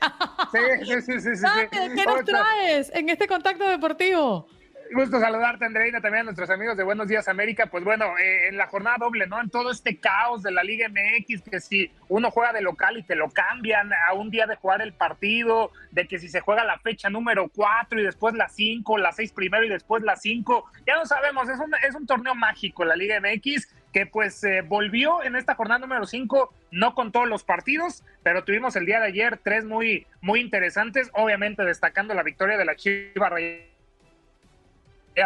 sí, 0.52 0.58
sí, 0.86 1.02
sí, 1.02 1.20
sí, 1.20 1.36
sí, 1.36 1.46
¿Qué 1.70 2.04
nos 2.06 2.24
traes 2.24 2.90
en 2.94 3.08
este 3.08 3.26
contacto 3.26 3.68
deportivo? 3.68 4.48
Gusto 4.94 5.18
saludarte, 5.20 5.64
Andreina, 5.64 6.02
también 6.02 6.20
a 6.20 6.24
nuestros 6.24 6.50
amigos 6.50 6.76
de 6.76 6.84
Buenos 6.84 7.08
Días 7.08 7.26
América. 7.26 7.64
Pues 7.66 7.82
bueno, 7.82 8.18
eh, 8.18 8.48
en 8.48 8.58
la 8.58 8.66
jornada 8.66 8.98
doble, 8.98 9.26
¿no? 9.26 9.40
En 9.40 9.48
todo 9.48 9.70
este 9.70 9.96
caos 9.96 10.42
de 10.42 10.52
la 10.52 10.62
Liga 10.62 10.86
MX, 10.90 11.40
que 11.50 11.60
si 11.60 11.90
uno 12.10 12.30
juega 12.30 12.52
de 12.52 12.60
local 12.60 12.98
y 12.98 13.02
te 13.02 13.14
lo 13.14 13.30
cambian 13.30 13.90
a 13.94 14.12
un 14.12 14.30
día 14.30 14.46
de 14.46 14.56
jugar 14.56 14.82
el 14.82 14.92
partido, 14.92 15.70
de 15.92 16.06
que 16.06 16.18
si 16.18 16.28
se 16.28 16.40
juega 16.40 16.62
la 16.64 16.78
fecha 16.78 17.08
número 17.08 17.48
4 17.48 18.00
y 18.00 18.04
después 18.04 18.34
la 18.34 18.50
5, 18.50 18.98
la 18.98 19.12
6 19.12 19.32
primero 19.32 19.64
y 19.64 19.70
después 19.70 20.02
la 20.02 20.16
5, 20.16 20.70
ya 20.86 20.96
no 20.96 21.06
sabemos, 21.06 21.48
es 21.48 21.58
un, 21.58 21.72
es 21.88 21.94
un 21.94 22.06
torneo 22.06 22.34
mágico 22.34 22.84
la 22.84 22.94
Liga 22.94 23.18
MX 23.18 23.74
que 23.94 24.04
pues 24.04 24.44
eh, 24.44 24.60
volvió 24.60 25.22
en 25.22 25.36
esta 25.36 25.54
jornada 25.54 25.80
número 25.80 26.06
5, 26.06 26.52
no 26.70 26.94
con 26.94 27.12
todos 27.12 27.28
los 27.28 27.44
partidos, 27.44 28.04
pero 28.22 28.44
tuvimos 28.44 28.76
el 28.76 28.84
día 28.84 29.00
de 29.00 29.06
ayer 29.06 29.38
tres 29.42 29.64
muy, 29.64 30.06
muy 30.20 30.40
interesantes, 30.40 31.10
obviamente 31.14 31.62
destacando 31.64 32.12
la 32.12 32.22
victoria 32.22 32.58
de 32.58 32.64
la 32.66 32.76
Chivas 32.76 33.30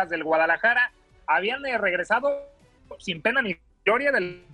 del 0.09 0.24
Guadalajara 0.24 0.93
habían 1.26 1.64
eh, 1.66 1.78
regresado 1.78 2.49
sin 2.99 3.22
pena 3.22 3.43
ni 3.43 3.57
gloria 3.84 4.12
del 4.12 4.45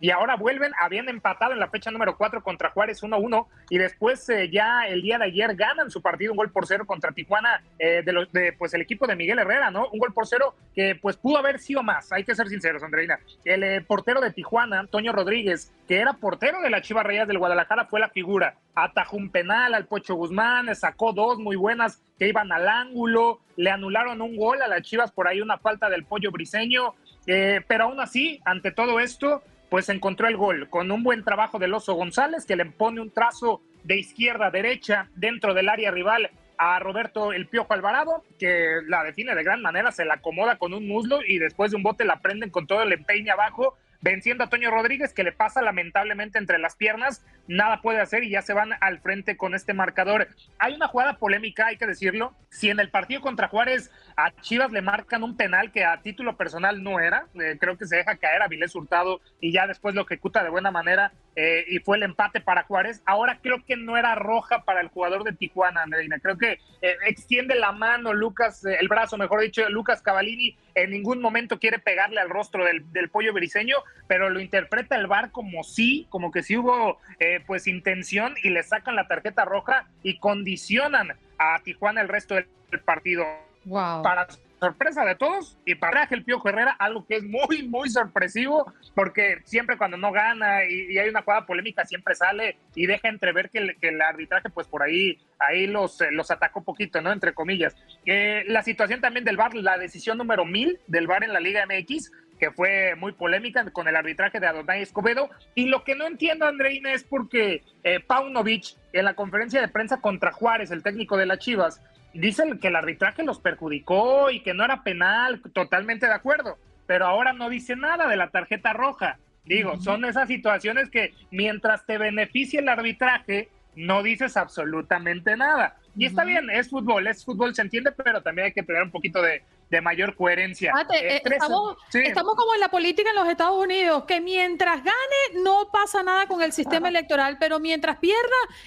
y 0.00 0.10
ahora 0.10 0.36
vuelven, 0.36 0.72
habían 0.80 1.08
empatado 1.08 1.52
en 1.52 1.60
la 1.60 1.68
fecha 1.68 1.90
número 1.90 2.16
4 2.16 2.42
contra 2.42 2.70
Juárez 2.70 3.02
1-1 3.02 3.46
y 3.70 3.78
después 3.78 4.28
eh, 4.28 4.50
ya 4.50 4.86
el 4.86 5.02
día 5.02 5.18
de 5.18 5.26
ayer 5.26 5.54
ganan 5.54 5.90
su 5.90 6.02
partido 6.02 6.32
un 6.32 6.36
gol 6.36 6.50
por 6.50 6.66
cero 6.66 6.84
contra 6.86 7.12
Tijuana 7.12 7.62
eh, 7.78 8.02
de, 8.04 8.12
los, 8.12 8.32
de 8.32 8.52
pues 8.52 8.74
el 8.74 8.82
equipo 8.82 9.06
de 9.06 9.16
Miguel 9.16 9.38
Herrera, 9.38 9.70
¿no? 9.70 9.88
Un 9.90 9.98
gol 9.98 10.12
por 10.12 10.26
cero 10.26 10.54
que 10.74 10.96
pues 11.00 11.16
pudo 11.16 11.38
haber 11.38 11.60
sido 11.60 11.82
más, 11.82 12.12
hay 12.12 12.24
que 12.24 12.34
ser 12.34 12.48
sinceros, 12.48 12.82
Andreina. 12.82 13.18
El 13.44 13.84
portero 13.84 14.20
de 14.20 14.32
Tijuana, 14.32 14.80
Antonio 14.80 15.12
Rodríguez, 15.12 15.72
que 15.86 15.98
era 15.98 16.14
portero 16.14 16.60
de 16.60 16.70
la 16.70 16.82
Chivas 16.82 17.04
Reyes 17.04 17.28
del 17.28 17.38
Guadalajara, 17.38 17.86
fue 17.86 18.00
la 18.00 18.08
figura. 18.08 18.56
Atajó 18.74 19.16
un 19.16 19.30
penal 19.30 19.74
al 19.74 19.86
Pocho 19.86 20.14
Guzmán, 20.14 20.74
sacó 20.74 21.12
dos 21.12 21.38
muy 21.38 21.56
buenas 21.56 22.02
que 22.18 22.28
iban 22.28 22.52
al 22.52 22.68
ángulo, 22.68 23.40
le 23.56 23.70
anularon 23.70 24.22
un 24.22 24.36
gol 24.36 24.62
a 24.62 24.68
las 24.68 24.82
Chivas 24.82 25.12
por 25.12 25.28
ahí, 25.28 25.40
una 25.40 25.58
falta 25.58 25.88
del 25.88 26.04
Pollo 26.04 26.30
Briseño 26.30 26.94
eh, 27.26 27.60
pero 27.66 27.84
aún 27.84 28.00
así, 28.00 28.40
ante 28.44 28.72
todo 28.72 29.00
esto, 29.00 29.42
pues 29.70 29.88
encontró 29.88 30.28
el 30.28 30.36
gol 30.36 30.68
con 30.68 30.90
un 30.90 31.02
buen 31.02 31.24
trabajo 31.24 31.58
del 31.58 31.74
Oso 31.74 31.94
González, 31.94 32.44
que 32.44 32.56
le 32.56 32.66
pone 32.66 33.00
un 33.00 33.10
trazo 33.10 33.62
de 33.84 33.98
izquierda 33.98 34.46
a 34.46 34.50
derecha 34.50 35.08
dentro 35.14 35.54
del 35.54 35.68
área 35.68 35.90
rival 35.90 36.30
a 36.58 36.78
Roberto 36.78 37.32
El 37.32 37.46
Piojo 37.46 37.72
Alvarado, 37.72 38.22
que 38.38 38.80
la 38.86 39.02
define 39.02 39.34
de 39.34 39.42
gran 39.42 39.62
manera, 39.62 39.90
se 39.90 40.04
la 40.04 40.14
acomoda 40.14 40.58
con 40.58 40.74
un 40.74 40.86
muslo 40.86 41.20
y 41.26 41.38
después 41.38 41.70
de 41.70 41.76
un 41.76 41.82
bote 41.82 42.04
la 42.04 42.20
prenden 42.20 42.50
con 42.50 42.66
todo 42.66 42.82
el 42.82 42.92
empeine 42.92 43.30
abajo 43.30 43.76
venciendo 44.02 44.44
a 44.44 44.48
Toño 44.48 44.70
Rodríguez, 44.70 45.14
que 45.14 45.24
le 45.24 45.32
pasa 45.32 45.62
lamentablemente 45.62 46.38
entre 46.38 46.58
las 46.58 46.76
piernas, 46.76 47.24
nada 47.46 47.80
puede 47.80 48.00
hacer 48.00 48.24
y 48.24 48.30
ya 48.30 48.42
se 48.42 48.52
van 48.52 48.72
al 48.80 49.00
frente 49.00 49.36
con 49.36 49.54
este 49.54 49.72
marcador. 49.72 50.28
Hay 50.58 50.74
una 50.74 50.88
jugada 50.88 51.16
polémica, 51.18 51.68
hay 51.68 51.76
que 51.76 51.86
decirlo, 51.86 52.34
si 52.50 52.68
en 52.68 52.80
el 52.80 52.90
partido 52.90 53.20
contra 53.20 53.48
Juárez 53.48 53.90
a 54.16 54.32
Chivas 54.42 54.72
le 54.72 54.82
marcan 54.82 55.22
un 55.22 55.36
penal 55.36 55.72
que 55.72 55.84
a 55.84 56.02
título 56.02 56.36
personal 56.36 56.82
no 56.82 57.00
era, 57.00 57.26
eh, 57.34 57.56
creo 57.58 57.78
que 57.78 57.86
se 57.86 57.96
deja 57.96 58.16
caer 58.16 58.42
a 58.42 58.48
Vilés 58.48 58.74
Hurtado 58.74 59.20
y 59.40 59.52
ya 59.52 59.66
después 59.66 59.94
lo 59.94 60.02
ejecuta 60.02 60.42
de 60.42 60.50
buena 60.50 60.70
manera 60.70 61.12
eh, 61.36 61.64
y 61.68 61.78
fue 61.78 61.96
el 61.96 62.02
empate 62.02 62.40
para 62.40 62.64
Juárez. 62.64 63.02
Ahora 63.06 63.38
creo 63.40 63.64
que 63.64 63.76
no 63.76 63.96
era 63.96 64.14
roja 64.14 64.64
para 64.64 64.80
el 64.80 64.88
jugador 64.88 65.24
de 65.24 65.32
Tijuana, 65.32 65.86
Medina. 65.86 66.18
Creo 66.18 66.36
que 66.36 66.58
eh, 66.82 66.96
extiende 67.06 67.54
la 67.54 67.72
mano 67.72 68.12
Lucas, 68.12 68.64
el 68.64 68.88
brazo, 68.88 69.16
mejor 69.16 69.40
dicho, 69.40 69.68
Lucas 69.70 70.02
Cavallini 70.02 70.56
en 70.74 70.90
ningún 70.90 71.20
momento 71.20 71.58
quiere 71.58 71.78
pegarle 71.78 72.20
al 72.20 72.30
rostro 72.30 72.64
del, 72.64 73.08
pollo 73.10 73.32
briseño, 73.32 73.76
pero 74.06 74.30
lo 74.30 74.40
interpreta 74.40 74.96
el 74.96 75.06
VAR 75.06 75.30
como 75.30 75.64
sí, 75.64 76.06
como 76.10 76.30
que 76.30 76.42
sí 76.42 76.56
hubo 76.56 76.98
eh, 77.18 77.40
pues 77.46 77.66
intención 77.66 78.34
y 78.42 78.50
le 78.50 78.62
sacan 78.62 78.96
la 78.96 79.08
tarjeta 79.08 79.44
roja 79.44 79.86
y 80.02 80.18
condicionan 80.18 81.16
a 81.38 81.58
Tijuana 81.62 82.00
el 82.00 82.08
resto 82.08 82.34
del 82.34 82.80
partido. 82.84 83.24
Wow. 83.64 84.02
Para 84.02 84.26
sorpresa 84.62 85.04
de 85.04 85.16
todos 85.16 85.58
y 85.66 85.74
para 85.74 86.04
el 86.04 86.22
Piojo 86.22 86.48
Herrera, 86.48 86.76
algo 86.78 87.04
que 87.04 87.16
es 87.16 87.24
muy, 87.24 87.64
muy 87.64 87.90
sorpresivo, 87.90 88.72
porque 88.94 89.38
siempre 89.44 89.76
cuando 89.76 89.96
no 89.96 90.12
gana 90.12 90.64
y, 90.64 90.96
hay 90.98 91.08
una 91.08 91.22
jugada 91.22 91.46
polémica, 91.46 91.84
siempre 91.84 92.14
sale 92.14 92.58
y 92.76 92.86
deja 92.86 93.08
entrever 93.08 93.50
que 93.50 93.58
el, 93.58 93.76
que 93.80 93.88
el 93.88 94.00
arbitraje, 94.00 94.50
pues 94.50 94.68
por 94.68 94.84
ahí, 94.84 95.18
ahí 95.40 95.66
los, 95.66 96.00
eh, 96.00 96.12
los 96.12 96.30
atacó 96.30 96.60
un 96.60 96.64
poquito, 96.64 97.00
¿no? 97.00 97.10
Entre 97.10 97.34
comillas. 97.34 97.74
Eh, 98.06 98.44
la 98.46 98.62
situación 98.62 99.00
también 99.00 99.24
del 99.24 99.36
VAR, 99.36 99.52
la 99.54 99.78
decisión 99.78 100.16
número 100.16 100.44
mil 100.44 100.78
del 100.86 101.08
VAR 101.08 101.24
en 101.24 101.32
la 101.32 101.40
Liga 101.40 101.66
MX, 101.66 102.12
que 102.42 102.50
fue 102.50 102.96
muy 102.96 103.12
polémica 103.12 103.64
con 103.70 103.86
el 103.86 103.94
arbitraje 103.94 104.40
de 104.40 104.48
Adonai 104.48 104.82
Escobedo. 104.82 105.30
Y 105.54 105.66
lo 105.66 105.84
que 105.84 105.94
no 105.94 106.08
entiendo, 106.08 106.44
Andreina, 106.44 106.92
es 106.92 107.04
porque 107.04 107.62
eh, 107.84 108.00
Paunovic, 108.00 108.74
en 108.92 109.04
la 109.04 109.14
conferencia 109.14 109.60
de 109.60 109.68
prensa 109.68 110.00
contra 110.00 110.32
Juárez, 110.32 110.72
el 110.72 110.82
técnico 110.82 111.16
de 111.16 111.26
las 111.26 111.38
Chivas, 111.38 111.80
dice 112.12 112.42
que 112.60 112.66
el 112.66 112.74
arbitraje 112.74 113.22
los 113.22 113.38
perjudicó 113.38 114.28
y 114.32 114.40
que 114.40 114.54
no 114.54 114.64
era 114.64 114.82
penal, 114.82 115.40
totalmente 115.52 116.06
de 116.06 116.14
acuerdo, 116.14 116.58
pero 116.88 117.06
ahora 117.06 117.32
no 117.32 117.48
dice 117.48 117.76
nada 117.76 118.08
de 118.08 118.16
la 118.16 118.30
tarjeta 118.30 118.72
roja. 118.72 119.18
Digo, 119.44 119.76
son 119.80 120.04
esas 120.04 120.26
situaciones 120.26 120.90
que 120.90 121.14
mientras 121.30 121.86
te 121.86 121.96
beneficie 121.96 122.58
el 122.58 122.68
arbitraje, 122.68 123.50
no 123.76 124.02
dices 124.02 124.36
absolutamente 124.36 125.36
nada. 125.36 125.76
Y 125.96 126.06
está 126.06 126.24
bien, 126.24 126.48
es 126.50 126.70
fútbol, 126.70 127.06
es 127.06 127.24
fútbol, 127.24 127.54
se 127.54 127.62
entiende, 127.62 127.92
pero 127.92 128.22
también 128.22 128.46
hay 128.46 128.52
que 128.52 128.62
tener 128.62 128.82
un 128.82 128.90
poquito 128.90 129.20
de, 129.20 129.42
de 129.68 129.80
mayor 129.80 130.14
coherencia. 130.14 130.72
Eh, 130.94 131.16
eh, 131.16 131.22
estamos, 131.24 131.76
estamos, 131.92 132.34
como 132.34 132.54
en 132.54 132.60
la 132.60 132.68
política 132.68 133.10
en 133.10 133.16
los 133.16 133.28
Estados 133.28 133.62
Unidos, 133.62 134.04
que 134.04 134.20
mientras 134.20 134.84
gane 134.84 135.42
no 135.42 135.68
pasa 135.72 136.02
nada 136.02 136.26
con 136.26 136.42
el 136.42 136.52
sistema 136.52 136.88
electoral, 136.88 137.36
pero 137.38 137.58
mientras 137.58 137.98
pierda, 137.98 138.18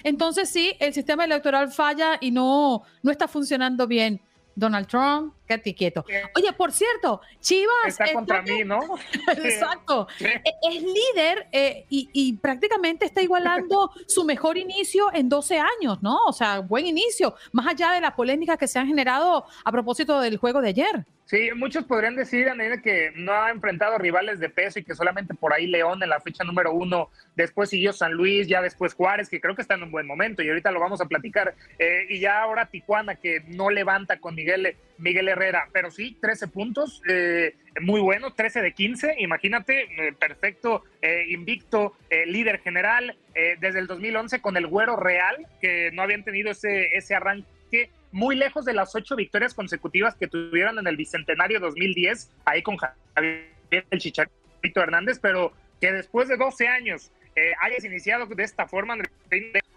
entonces 0.02 0.48
sí, 0.48 0.76
el 0.78 0.92
sistema 0.92 1.24
electoral 1.24 1.72
falla 1.72 2.18
y 2.20 2.30
no, 2.30 2.82
no 3.02 3.10
está 3.10 3.28
funcionando 3.28 3.86
bien. 3.86 4.20
Donald 4.56 4.88
Trump, 4.88 5.34
quédate 5.46 5.74
quieto. 5.74 6.04
Oye, 6.34 6.52
por 6.54 6.72
cierto, 6.72 7.20
Chivas... 7.40 7.88
Está 7.88 8.10
contra 8.12 8.40
mí, 8.40 8.64
¿no? 8.64 8.80
Exacto. 9.28 10.08
E-, 10.18 10.42
es 10.70 10.82
líder 10.82 11.46
eh, 11.52 11.84
y, 11.90 12.32
prácticamente 12.38 13.04
está 13.04 13.20
igualando 13.20 13.90
su 14.08 14.24
mejor 14.24 14.56
inicio 14.56 15.12
en 15.12 15.28
12 15.28 15.58
años, 15.58 16.02
¿no? 16.02 16.18
O 16.26 16.32
sea, 16.32 16.60
buen 16.60 16.86
inicio, 16.86 17.34
más 17.52 17.66
allá 17.66 17.92
de 17.92 18.00
la 18.00 18.16
polémica 18.16 18.56
que 18.56 18.66
se 18.66 18.78
han 18.78 18.86
generado 18.86 19.44
a 19.62 19.72
propósito 19.72 20.20
del 20.20 20.38
juego 20.38 20.62
de 20.62 20.68
ayer. 20.70 21.06
Sí, 21.26 21.50
muchos 21.56 21.84
podrían 21.84 22.14
decir, 22.14 22.48
Anel, 22.48 22.80
que 22.80 23.10
no 23.16 23.32
ha 23.32 23.50
enfrentado 23.50 23.98
rivales 23.98 24.38
de 24.38 24.48
peso 24.48 24.78
y 24.78 24.84
que 24.84 24.94
solamente 24.94 25.34
por 25.34 25.52
ahí 25.52 25.66
León 25.66 26.00
en 26.00 26.08
la 26.08 26.20
fecha 26.20 26.44
número 26.44 26.72
uno, 26.72 27.10
después 27.34 27.68
siguió 27.68 27.92
San 27.92 28.12
Luis, 28.12 28.46
ya 28.46 28.62
después 28.62 28.94
Juárez, 28.94 29.28
que 29.28 29.40
creo 29.40 29.56
que 29.56 29.62
está 29.62 29.74
en 29.74 29.82
un 29.82 29.90
buen 29.90 30.06
momento 30.06 30.40
y 30.40 30.48
ahorita 30.48 30.70
lo 30.70 30.78
vamos 30.78 31.00
a 31.00 31.06
platicar, 31.06 31.56
eh, 31.80 32.06
y 32.08 32.20
ya 32.20 32.40
ahora 32.40 32.66
Tijuana, 32.66 33.16
que 33.16 33.40
no 33.48 33.70
levanta 33.70 34.20
con 34.20 34.36
Miguel, 34.36 34.76
Miguel 34.98 35.28
Herrera, 35.28 35.68
pero 35.72 35.90
sí, 35.90 36.16
13 36.20 36.46
puntos, 36.46 37.02
eh, 37.08 37.56
muy 37.80 38.00
bueno, 38.00 38.32
13 38.32 38.62
de 38.62 38.72
15, 38.72 39.16
imagínate, 39.18 39.82
eh, 39.82 40.12
perfecto, 40.12 40.84
invicto, 41.28 41.94
líder 42.26 42.58
general, 42.60 43.16
desde 43.60 43.78
el 43.78 43.86
2011 43.86 44.40
con 44.40 44.56
el 44.56 44.66
Güero 44.66 44.96
Real, 44.96 45.46
que 45.60 45.90
no 45.92 46.02
habían 46.02 46.24
tenido 46.24 46.50
ese, 46.50 46.96
ese 46.96 47.14
arranque 47.14 47.90
muy 48.12 48.36
lejos 48.36 48.64
de 48.64 48.72
las 48.72 48.94
ocho 48.94 49.16
victorias 49.16 49.54
consecutivas 49.54 50.14
que 50.14 50.28
tuvieron 50.28 50.78
en 50.78 50.86
el 50.86 50.96
Bicentenario 50.96 51.60
2010, 51.60 52.30
ahí 52.44 52.62
con 52.62 52.76
Javier 52.76 53.56
el 53.70 53.98
Chicharito 53.98 54.80
Hernández, 54.80 55.18
pero 55.20 55.52
que 55.80 55.92
después 55.92 56.28
de 56.28 56.36
12 56.36 56.68
años 56.68 57.12
eh, 57.34 57.52
hayas 57.60 57.84
iniciado 57.84 58.26
de 58.26 58.42
esta 58.42 58.66
forma, 58.66 58.96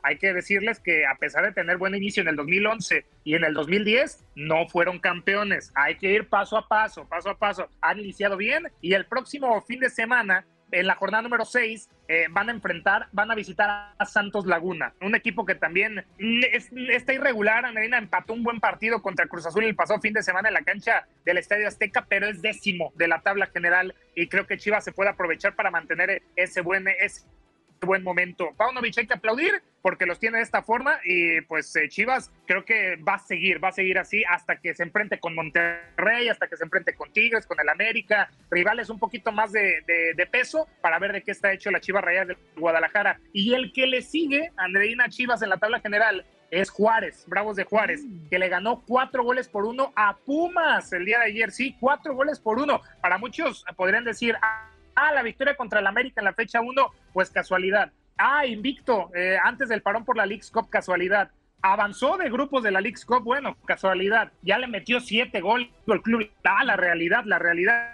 hay 0.04 0.18
que 0.18 0.34
decirles 0.34 0.80
que 0.80 1.06
a 1.06 1.16
pesar 1.16 1.44
de 1.44 1.52
tener 1.52 1.78
buen 1.78 1.94
inicio 1.94 2.22
en 2.22 2.30
el 2.30 2.36
2011 2.38 3.06
y 3.26 3.36
en 3.36 3.44
el 3.44 3.54
2010, 3.54 4.24
no 4.36 4.68
fueron 4.68 5.00
campeones. 5.00 5.72
Hay 5.76 5.96
que 5.96 6.12
ir 6.12 6.30
paso 6.30 6.58
a 6.58 6.68
paso, 6.68 7.06
paso 7.08 7.30
a 7.30 7.38
paso. 7.38 7.68
Han 7.82 8.00
iniciado 8.00 8.38
bien 8.38 8.72
y 8.82 8.94
el 8.94 9.06
próximo 9.06 9.62
fin 9.62 9.82
de 9.82 9.90
semana 9.90 10.46
en 10.72 10.88
la 10.88 10.96
jornada 10.96 11.22
número 11.22 11.46
6 11.46 11.90
eh, 12.08 12.28
van 12.32 12.50
a 12.50 12.52
enfrentar, 12.52 13.08
van 13.12 13.32
a 13.32 13.36
visitar 13.36 13.94
a 13.98 14.06
Santos 14.06 14.46
Laguna, 14.46 14.94
un 15.02 15.16
equipo 15.16 15.46
que 15.46 15.56
también 15.56 16.06
está 16.92 17.14
irregular. 17.14 17.66
Andreina 17.66 17.98
empató 17.98 18.34
un 18.34 18.44
buen 18.44 18.60
partido 18.60 19.02
contra 19.02 19.28
Cruz 19.28 19.46
Azul 19.46 19.64
el 19.64 19.76
pasado 19.76 20.00
fin 20.02 20.14
de 20.14 20.24
semana 20.24 20.50
en 20.50 20.54
la 20.54 20.64
cancha 20.64 21.08
del 21.26 21.38
Estadio 21.38 21.68
Azteca, 21.68 22.06
pero 22.08 22.28
es 22.28 22.42
décimo 22.42 22.92
de 22.96 23.08
la 23.08 23.22
tabla 23.22 23.48
general 23.48 23.96
y 24.16 24.28
creo 24.28 24.48
que 24.48 24.58
Chivas 24.58 24.84
se 24.84 24.92
puede 24.92 25.10
aprovechar 25.10 25.56
para 25.56 25.72
mantener 25.72 26.24
ese 26.36 26.62
buen, 26.62 26.88
ese 26.88 27.22
buen 27.86 28.04
momento. 28.04 28.50
Paunovic 28.58 28.98
hay 28.98 29.08
que 29.08 29.14
aplaudir 29.14 29.62
porque 29.82 30.06
los 30.06 30.20
tiene 30.20 30.38
de 30.38 30.44
esta 30.44 30.62
forma 30.62 31.00
y 31.04 31.42
pues 31.42 31.74
eh, 31.76 31.88
Chivas 31.90 32.32
creo 32.46 32.66
que 32.66 32.98
va 32.98 33.16
a 33.16 33.20
seguir, 33.20 33.64
va 33.64 33.70
a 33.70 33.74
seguir 33.74 33.98
así 33.98 34.24
hasta 34.30 34.58
que 34.58 34.76
se 34.76 34.84
enfrente 34.84 35.20
con 35.20 35.36
Monterrey, 35.36 36.28
hasta 36.28 36.48
que 36.48 36.58
se 36.58 36.64
enfrente 36.64 36.96
con 36.96 37.12
Tigres, 37.14 37.46
con 37.46 37.60
el 37.60 37.70
América, 37.70 38.30
rivales 38.50 38.90
un 38.90 39.00
poquito 39.00 39.32
más 39.32 39.52
de, 39.52 39.84
peso 40.32 40.68
para 40.82 41.00
ver 41.00 41.14
de 41.14 41.24
qué 41.24 41.32
está 41.32 41.52
hecho 41.52 41.72
la 41.72 41.80
Chivas 41.80 42.04
Rayas 42.04 42.28
de 42.28 42.38
Guadalajara. 42.58 43.20
Y 43.34 43.54
el 43.54 43.72
que 43.72 43.88
le 43.88 44.02
sigue, 44.02 44.52
Andreina 44.58 45.10
Chivas 45.10 45.42
en 45.42 45.50
la 45.50 45.58
tabla 45.58 45.80
general, 45.80 46.26
es 46.52 46.70
Juárez, 46.70 47.26
Bravos 47.28 47.56
de 47.56 47.64
Juárez, 47.64 48.02
que 48.30 48.40
le 48.40 48.50
ganó 48.50 48.84
cuatro 48.88 49.24
goles 49.24 49.48
por 49.48 49.66
uno 49.66 49.94
a 49.96 50.18
Pumas 50.18 50.92
el 50.94 51.06
día 51.06 51.20
de 51.20 51.26
ayer. 51.26 51.52
Sí, 51.52 51.76
cuatro 51.80 52.16
goles 52.16 52.40
por 52.40 52.60
uno. 52.60 52.82
Para 53.02 53.18
muchos 53.18 53.64
podrían 53.76 54.04
decir, 54.04 54.36
Ah, 54.42 54.70
la 55.14 55.24
victoria 55.24 55.56
contra 55.56 55.80
el 55.80 55.88
América 55.88 56.22
en 56.22 56.26
la 56.26 56.34
fecha 56.34 56.62
1, 56.62 56.92
pues 57.14 57.30
casualidad. 57.30 57.92
Ah, 58.18 58.46
invicto, 58.46 59.10
eh, 59.16 59.38
antes 59.44 59.70
del 59.70 59.82
parón 59.82 60.04
por 60.04 60.18
la 60.18 60.26
League's 60.26 60.52
Cup, 60.52 60.70
casualidad. 60.70 61.32
Avanzó 61.62 62.18
de 62.18 62.30
grupos 62.30 62.64
de 62.64 62.72
la 62.72 62.82
League's 62.82 63.06
Cup, 63.06 63.24
bueno, 63.24 63.58
casualidad. 63.66 64.32
Ya 64.42 64.58
le 64.58 64.68
metió 64.68 65.00
siete 65.00 65.42
goles 65.42 65.70
al 65.88 66.02
club. 66.02 66.30
Ah, 66.44 66.64
la 66.64 66.76
realidad, 66.76 67.24
la 67.26 67.40
realidad 67.40 67.94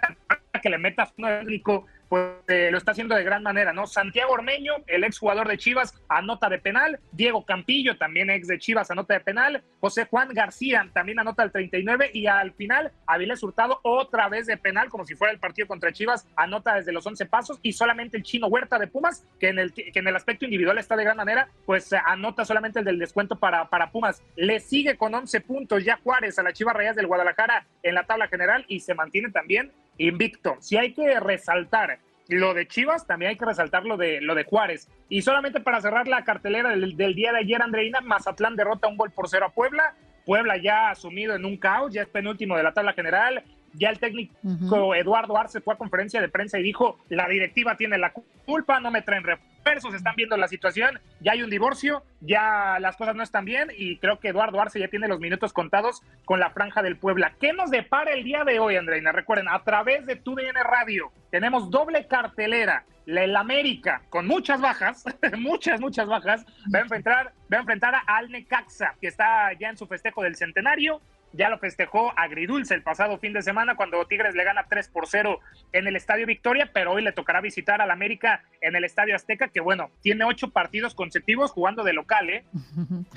que 0.62 0.70
le 0.70 0.78
meta 0.78 1.12
un 1.16 1.24
técnico 1.24 1.86
pues 2.08 2.34
eh, 2.48 2.68
lo 2.70 2.78
está 2.78 2.92
haciendo 2.92 3.14
de 3.14 3.24
gran 3.24 3.42
manera, 3.42 3.72
¿no? 3.72 3.86
Santiago 3.86 4.32
Ormeño, 4.32 4.74
el 4.86 5.04
exjugador 5.04 5.48
de 5.48 5.58
Chivas, 5.58 5.94
anota 6.08 6.48
de 6.48 6.58
penal. 6.58 7.00
Diego 7.12 7.44
Campillo, 7.44 7.96
también 7.96 8.30
ex 8.30 8.46
de 8.48 8.58
Chivas, 8.58 8.90
anota 8.90 9.14
de 9.14 9.20
penal. 9.20 9.62
José 9.80 10.06
Juan 10.06 10.28
García 10.32 10.88
también 10.92 11.18
anota 11.18 11.42
el 11.42 11.52
39. 11.52 12.10
Y 12.12 12.26
al 12.26 12.52
final, 12.52 12.92
Avilés 13.06 13.42
Hurtado, 13.42 13.80
otra 13.82 14.28
vez 14.28 14.46
de 14.46 14.56
penal, 14.56 14.88
como 14.88 15.04
si 15.04 15.14
fuera 15.14 15.32
el 15.32 15.40
partido 15.40 15.66
contra 15.66 15.92
Chivas, 15.92 16.26
anota 16.36 16.74
desde 16.74 16.92
los 16.92 17.06
11 17.06 17.26
pasos. 17.26 17.58
Y 17.62 17.72
solamente 17.72 18.16
el 18.16 18.22
chino 18.22 18.46
Huerta 18.46 18.78
de 18.78 18.86
Pumas, 18.86 19.24
que 19.40 19.48
en 19.48 19.58
el, 19.58 19.72
que 19.72 19.90
en 19.94 20.08
el 20.08 20.16
aspecto 20.16 20.44
individual 20.44 20.78
está 20.78 20.96
de 20.96 21.04
gran 21.04 21.16
manera, 21.16 21.48
pues 21.64 21.92
eh, 21.92 21.98
anota 22.06 22.44
solamente 22.44 22.78
el 22.78 22.84
del 22.84 22.98
descuento 22.98 23.36
para, 23.36 23.68
para 23.68 23.90
Pumas. 23.90 24.22
Le 24.36 24.60
sigue 24.60 24.96
con 24.96 25.14
11 25.14 25.40
puntos 25.40 25.84
ya 25.84 25.98
Juárez 26.02 26.38
a 26.38 26.42
la 26.42 26.52
Chivas 26.52 26.74
Rayas 26.74 26.96
del 26.96 27.06
Guadalajara 27.06 27.66
en 27.82 27.94
la 27.94 28.04
tabla 28.04 28.28
general 28.28 28.64
y 28.68 28.80
se 28.80 28.94
mantiene 28.94 29.30
también 29.30 29.72
invicto. 29.98 30.56
Si 30.60 30.76
hay 30.76 30.92
que 30.92 31.18
resaltar 31.20 31.95
lo 32.28 32.54
de 32.54 32.66
Chivas, 32.66 33.06
también 33.06 33.30
hay 33.30 33.36
que 33.36 33.44
resaltar 33.44 33.84
lo 33.84 33.96
de, 33.96 34.20
lo 34.20 34.34
de 34.34 34.44
Juárez. 34.44 34.88
Y 35.08 35.22
solamente 35.22 35.60
para 35.60 35.80
cerrar 35.80 36.08
la 36.08 36.24
cartelera 36.24 36.70
del, 36.70 36.96
día 36.96 37.32
de 37.32 37.38
ayer, 37.38 37.62
Andreina, 37.62 38.00
Mazatlán 38.00 38.56
derrota 38.56 38.88
un 38.88 38.96
gol 38.96 39.10
por 39.10 39.28
cero 39.28 39.46
a 39.46 39.52
Puebla. 39.52 39.94
Puebla 40.24 40.56
ya 40.56 40.90
asumido 40.90 41.34
en 41.36 41.44
un 41.44 41.56
caos, 41.56 41.92
ya 41.92 42.02
es 42.02 42.08
penúltimo 42.08 42.56
de 42.56 42.64
la 42.64 42.72
tabla 42.72 42.94
general. 42.94 43.44
Ya 43.78 43.90
el 43.90 43.98
técnico 43.98 44.94
Eduardo 44.94 45.36
Arce 45.36 45.60
fue 45.60 45.74
a 45.74 45.78
conferencia 45.78 46.20
de 46.20 46.28
prensa 46.28 46.58
y 46.58 46.62
dijo, 46.62 46.98
la 47.08 47.28
directiva 47.28 47.76
tiene 47.76 47.98
la 47.98 48.12
culpa, 48.44 48.80
no 48.80 48.90
me 48.90 49.02
traen 49.02 49.24
refuerzos, 49.24 49.94
están 49.94 50.14
viendo 50.16 50.36
la 50.36 50.48
situación, 50.48 51.00
ya 51.20 51.32
hay 51.32 51.42
un 51.42 51.50
divorcio, 51.50 52.02
ya 52.20 52.78
las 52.80 52.96
cosas 52.96 53.16
no 53.16 53.22
están 53.22 53.44
bien 53.44 53.70
y 53.76 53.98
creo 53.98 54.18
que 54.18 54.28
Eduardo 54.28 54.60
Arce 54.60 54.80
ya 54.80 54.88
tiene 54.88 55.08
los 55.08 55.20
minutos 55.20 55.52
contados 55.52 56.02
con 56.24 56.40
la 56.40 56.50
franja 56.50 56.82
del 56.82 56.96
Puebla. 56.96 57.34
¿Qué 57.40 57.52
nos 57.52 57.70
depara 57.70 58.12
el 58.12 58.24
día 58.24 58.44
de 58.44 58.58
hoy, 58.58 58.76
Andreina? 58.76 59.12
Recuerden, 59.12 59.48
a 59.48 59.62
través 59.62 60.06
de 60.06 60.16
TUDN 60.16 60.54
Radio 60.64 61.12
tenemos 61.30 61.70
doble 61.70 62.06
cartelera. 62.06 62.84
El 63.06 63.36
América, 63.36 64.02
con 64.08 64.26
muchas 64.26 64.60
bajas, 64.60 65.04
muchas, 65.38 65.80
muchas 65.80 66.08
bajas, 66.08 66.44
va 66.74 66.80
a 66.80 66.82
enfrentar, 66.82 67.32
va 67.52 67.58
a, 67.58 67.60
enfrentar 67.60 67.94
a 67.94 68.00
Al 68.00 68.32
Necaxa, 68.32 68.96
que 69.00 69.06
está 69.06 69.52
ya 69.52 69.68
en 69.68 69.76
su 69.76 69.86
festejo 69.86 70.24
del 70.24 70.34
centenario 70.34 71.00
ya 71.36 71.48
lo 71.48 71.58
festejó 71.58 72.12
agridulce 72.16 72.74
el 72.74 72.82
pasado 72.82 73.18
fin 73.18 73.32
de 73.32 73.42
semana 73.42 73.76
cuando 73.76 74.04
Tigres 74.06 74.34
le 74.34 74.44
gana 74.44 74.66
3 74.68 74.88
por 74.88 75.06
0 75.06 75.40
en 75.72 75.86
el 75.86 75.96
Estadio 75.96 76.26
Victoria, 76.26 76.70
pero 76.72 76.92
hoy 76.92 77.02
le 77.02 77.12
tocará 77.12 77.40
visitar 77.40 77.80
al 77.80 77.90
América 77.90 78.42
en 78.60 78.76
el 78.76 78.84
Estadio 78.84 79.14
Azteca, 79.14 79.48
que 79.48 79.60
bueno, 79.60 79.90
tiene 80.02 80.24
ocho 80.24 80.50
partidos 80.50 80.94
consecutivos 80.94 81.52
jugando 81.52 81.84
de 81.84 81.92
local, 81.92 82.30
¿eh? 82.30 82.44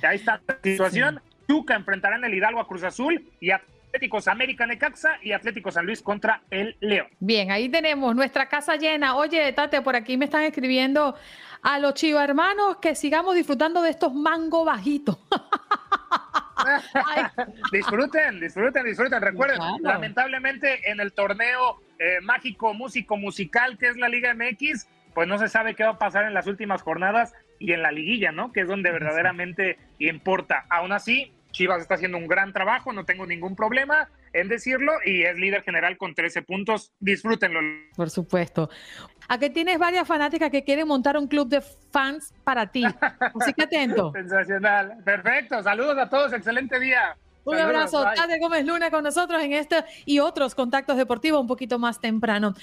Ahí 0.03 0.17
está 0.17 0.41
la 0.47 0.57
situación. 0.63 1.21
Tuca 1.47 1.75
enfrentará 1.75 2.15
en 2.17 2.25
el 2.25 2.33
Hidalgo 2.33 2.59
a 2.59 2.67
Cruz 2.67 2.83
Azul 2.83 3.27
y 3.39 3.51
Atléticos 3.51 4.27
América 4.27 4.67
Necaxa 4.67 5.17
y 5.23 5.31
Atlético 5.31 5.71
San 5.71 5.87
Luis 5.87 6.03
contra 6.03 6.43
el 6.51 6.77
León. 6.79 7.07
Bien, 7.19 7.49
ahí 7.49 7.69
tenemos 7.69 8.15
nuestra 8.15 8.47
casa 8.47 8.75
llena. 8.75 9.15
Oye, 9.15 9.51
Tate, 9.53 9.81
por 9.81 9.95
aquí 9.95 10.15
me 10.15 10.25
están 10.25 10.43
escribiendo 10.43 11.15
a 11.63 11.79
los 11.79 11.95
chiva 11.95 12.23
hermanos 12.23 12.77
que 12.77 12.93
sigamos 12.93 13.33
disfrutando 13.33 13.81
de 13.81 13.89
estos 13.89 14.13
mango 14.13 14.63
bajitos. 14.63 15.17
disfruten, 17.71 18.39
disfruten, 18.39 18.85
disfruten. 18.85 19.21
Recuerden, 19.21 19.59
lamentablemente 19.81 20.89
en 20.91 20.99
el 20.99 21.13
torneo 21.13 21.81
eh, 21.99 22.19
mágico, 22.21 22.73
músico, 22.73 23.17
musical 23.17 23.77
que 23.77 23.87
es 23.87 23.97
la 23.97 24.09
Liga 24.09 24.33
MX, 24.33 24.87
pues 25.13 25.27
no 25.27 25.37
se 25.37 25.47
sabe 25.47 25.75
qué 25.75 25.83
va 25.83 25.91
a 25.91 25.99
pasar 25.99 26.25
en 26.25 26.33
las 26.33 26.47
últimas 26.47 26.81
jornadas 26.81 27.33
y 27.59 27.73
en 27.73 27.81
la 27.81 27.91
liguilla, 27.91 28.31
¿no? 28.31 28.51
Que 28.51 28.61
es 28.61 28.67
donde 28.67 28.91
verdaderamente 28.91 29.77
importa. 29.99 30.65
Aún 30.69 30.91
así, 30.91 31.33
Chivas 31.59 31.81
está 31.81 31.95
haciendo 31.95 32.17
un 32.17 32.25
gran 32.25 32.53
trabajo, 32.53 32.93
no 32.93 33.03
tengo 33.03 33.25
ningún 33.25 33.53
problema 33.53 34.07
en 34.31 34.47
decirlo 34.47 34.93
y 35.03 35.23
es 35.23 35.37
líder 35.37 35.61
general 35.61 35.97
con 35.97 36.15
13 36.15 36.43
puntos. 36.43 36.93
Disfrútenlo. 37.01 37.59
Por 37.97 38.09
supuesto. 38.09 38.69
A 39.27 39.37
que 39.37 39.49
tienes 39.49 39.77
varias 39.77 40.07
fanáticas 40.07 40.51
que 40.51 40.63
quieren 40.63 40.87
montar 40.87 41.17
un 41.17 41.27
club 41.27 41.49
de 41.49 41.59
fans 41.59 42.33
para 42.45 42.67
ti. 42.67 42.85
Así 42.85 43.53
que 43.53 43.63
atento. 43.63 44.09
Sensacional. 44.15 45.03
Perfecto. 45.03 45.61
Saludos 45.61 45.97
a 45.97 46.07
todos. 46.07 46.31
Excelente 46.31 46.79
día. 46.79 47.17
Un 47.43 47.57
abrazo. 47.57 48.05
Tade 48.15 48.39
Gómez 48.39 48.65
Luna 48.65 48.89
con 48.89 49.03
nosotros 49.03 49.43
en 49.43 49.51
este 49.51 49.83
y 50.05 50.19
otros 50.19 50.55
contactos 50.55 50.95
deportivos 50.95 51.41
un 51.41 51.47
poquito 51.47 51.77
más 51.77 51.99
temprano. 51.99 52.53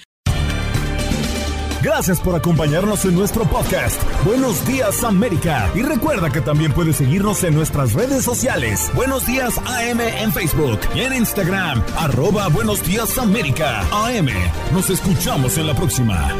Gracias 1.81 2.19
por 2.19 2.35
acompañarnos 2.35 3.05
en 3.05 3.13
nuestro 3.13 3.45
podcast. 3.45 4.01
Buenos 4.25 4.65
días 4.65 5.03
América. 5.03 5.71
Y 5.75 5.83
recuerda 5.83 6.31
que 6.31 6.41
también 6.41 6.73
puedes 6.73 6.95
seguirnos 6.95 7.43
en 7.43 7.53
nuestras 7.53 7.93
redes 7.93 8.23
sociales. 8.23 8.91
Buenos 8.95 9.27
días 9.27 9.57
AM 9.59 10.01
en 10.01 10.33
Facebook 10.33 10.79
y 10.95 11.01
en 11.01 11.13
Instagram. 11.13 11.83
Arroba 11.97 12.47
Buenos 12.49 12.83
días 12.83 13.17
América. 13.19 13.81
AM. 13.91 14.27
Nos 14.73 14.89
escuchamos 14.89 15.57
en 15.57 15.67
la 15.67 15.75
próxima. 15.75 16.31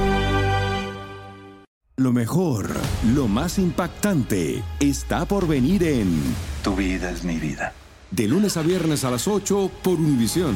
Lo 1.97 2.11
mejor, 2.11 2.69
lo 3.15 3.27
más 3.27 3.57
impactante, 3.57 4.63
está 4.79 5.25
por 5.25 5.47
venir 5.47 5.83
en 5.83 6.21
Tu 6.63 6.75
vida 6.75 7.09
es 7.09 7.23
mi 7.23 7.38
vida. 7.38 7.73
De 8.11 8.27
lunes 8.27 8.55
a 8.57 8.61
viernes 8.61 9.03
a 9.03 9.11
las 9.11 9.27
8 9.27 9.71
por 9.83 9.95
Univisión. 9.95 10.55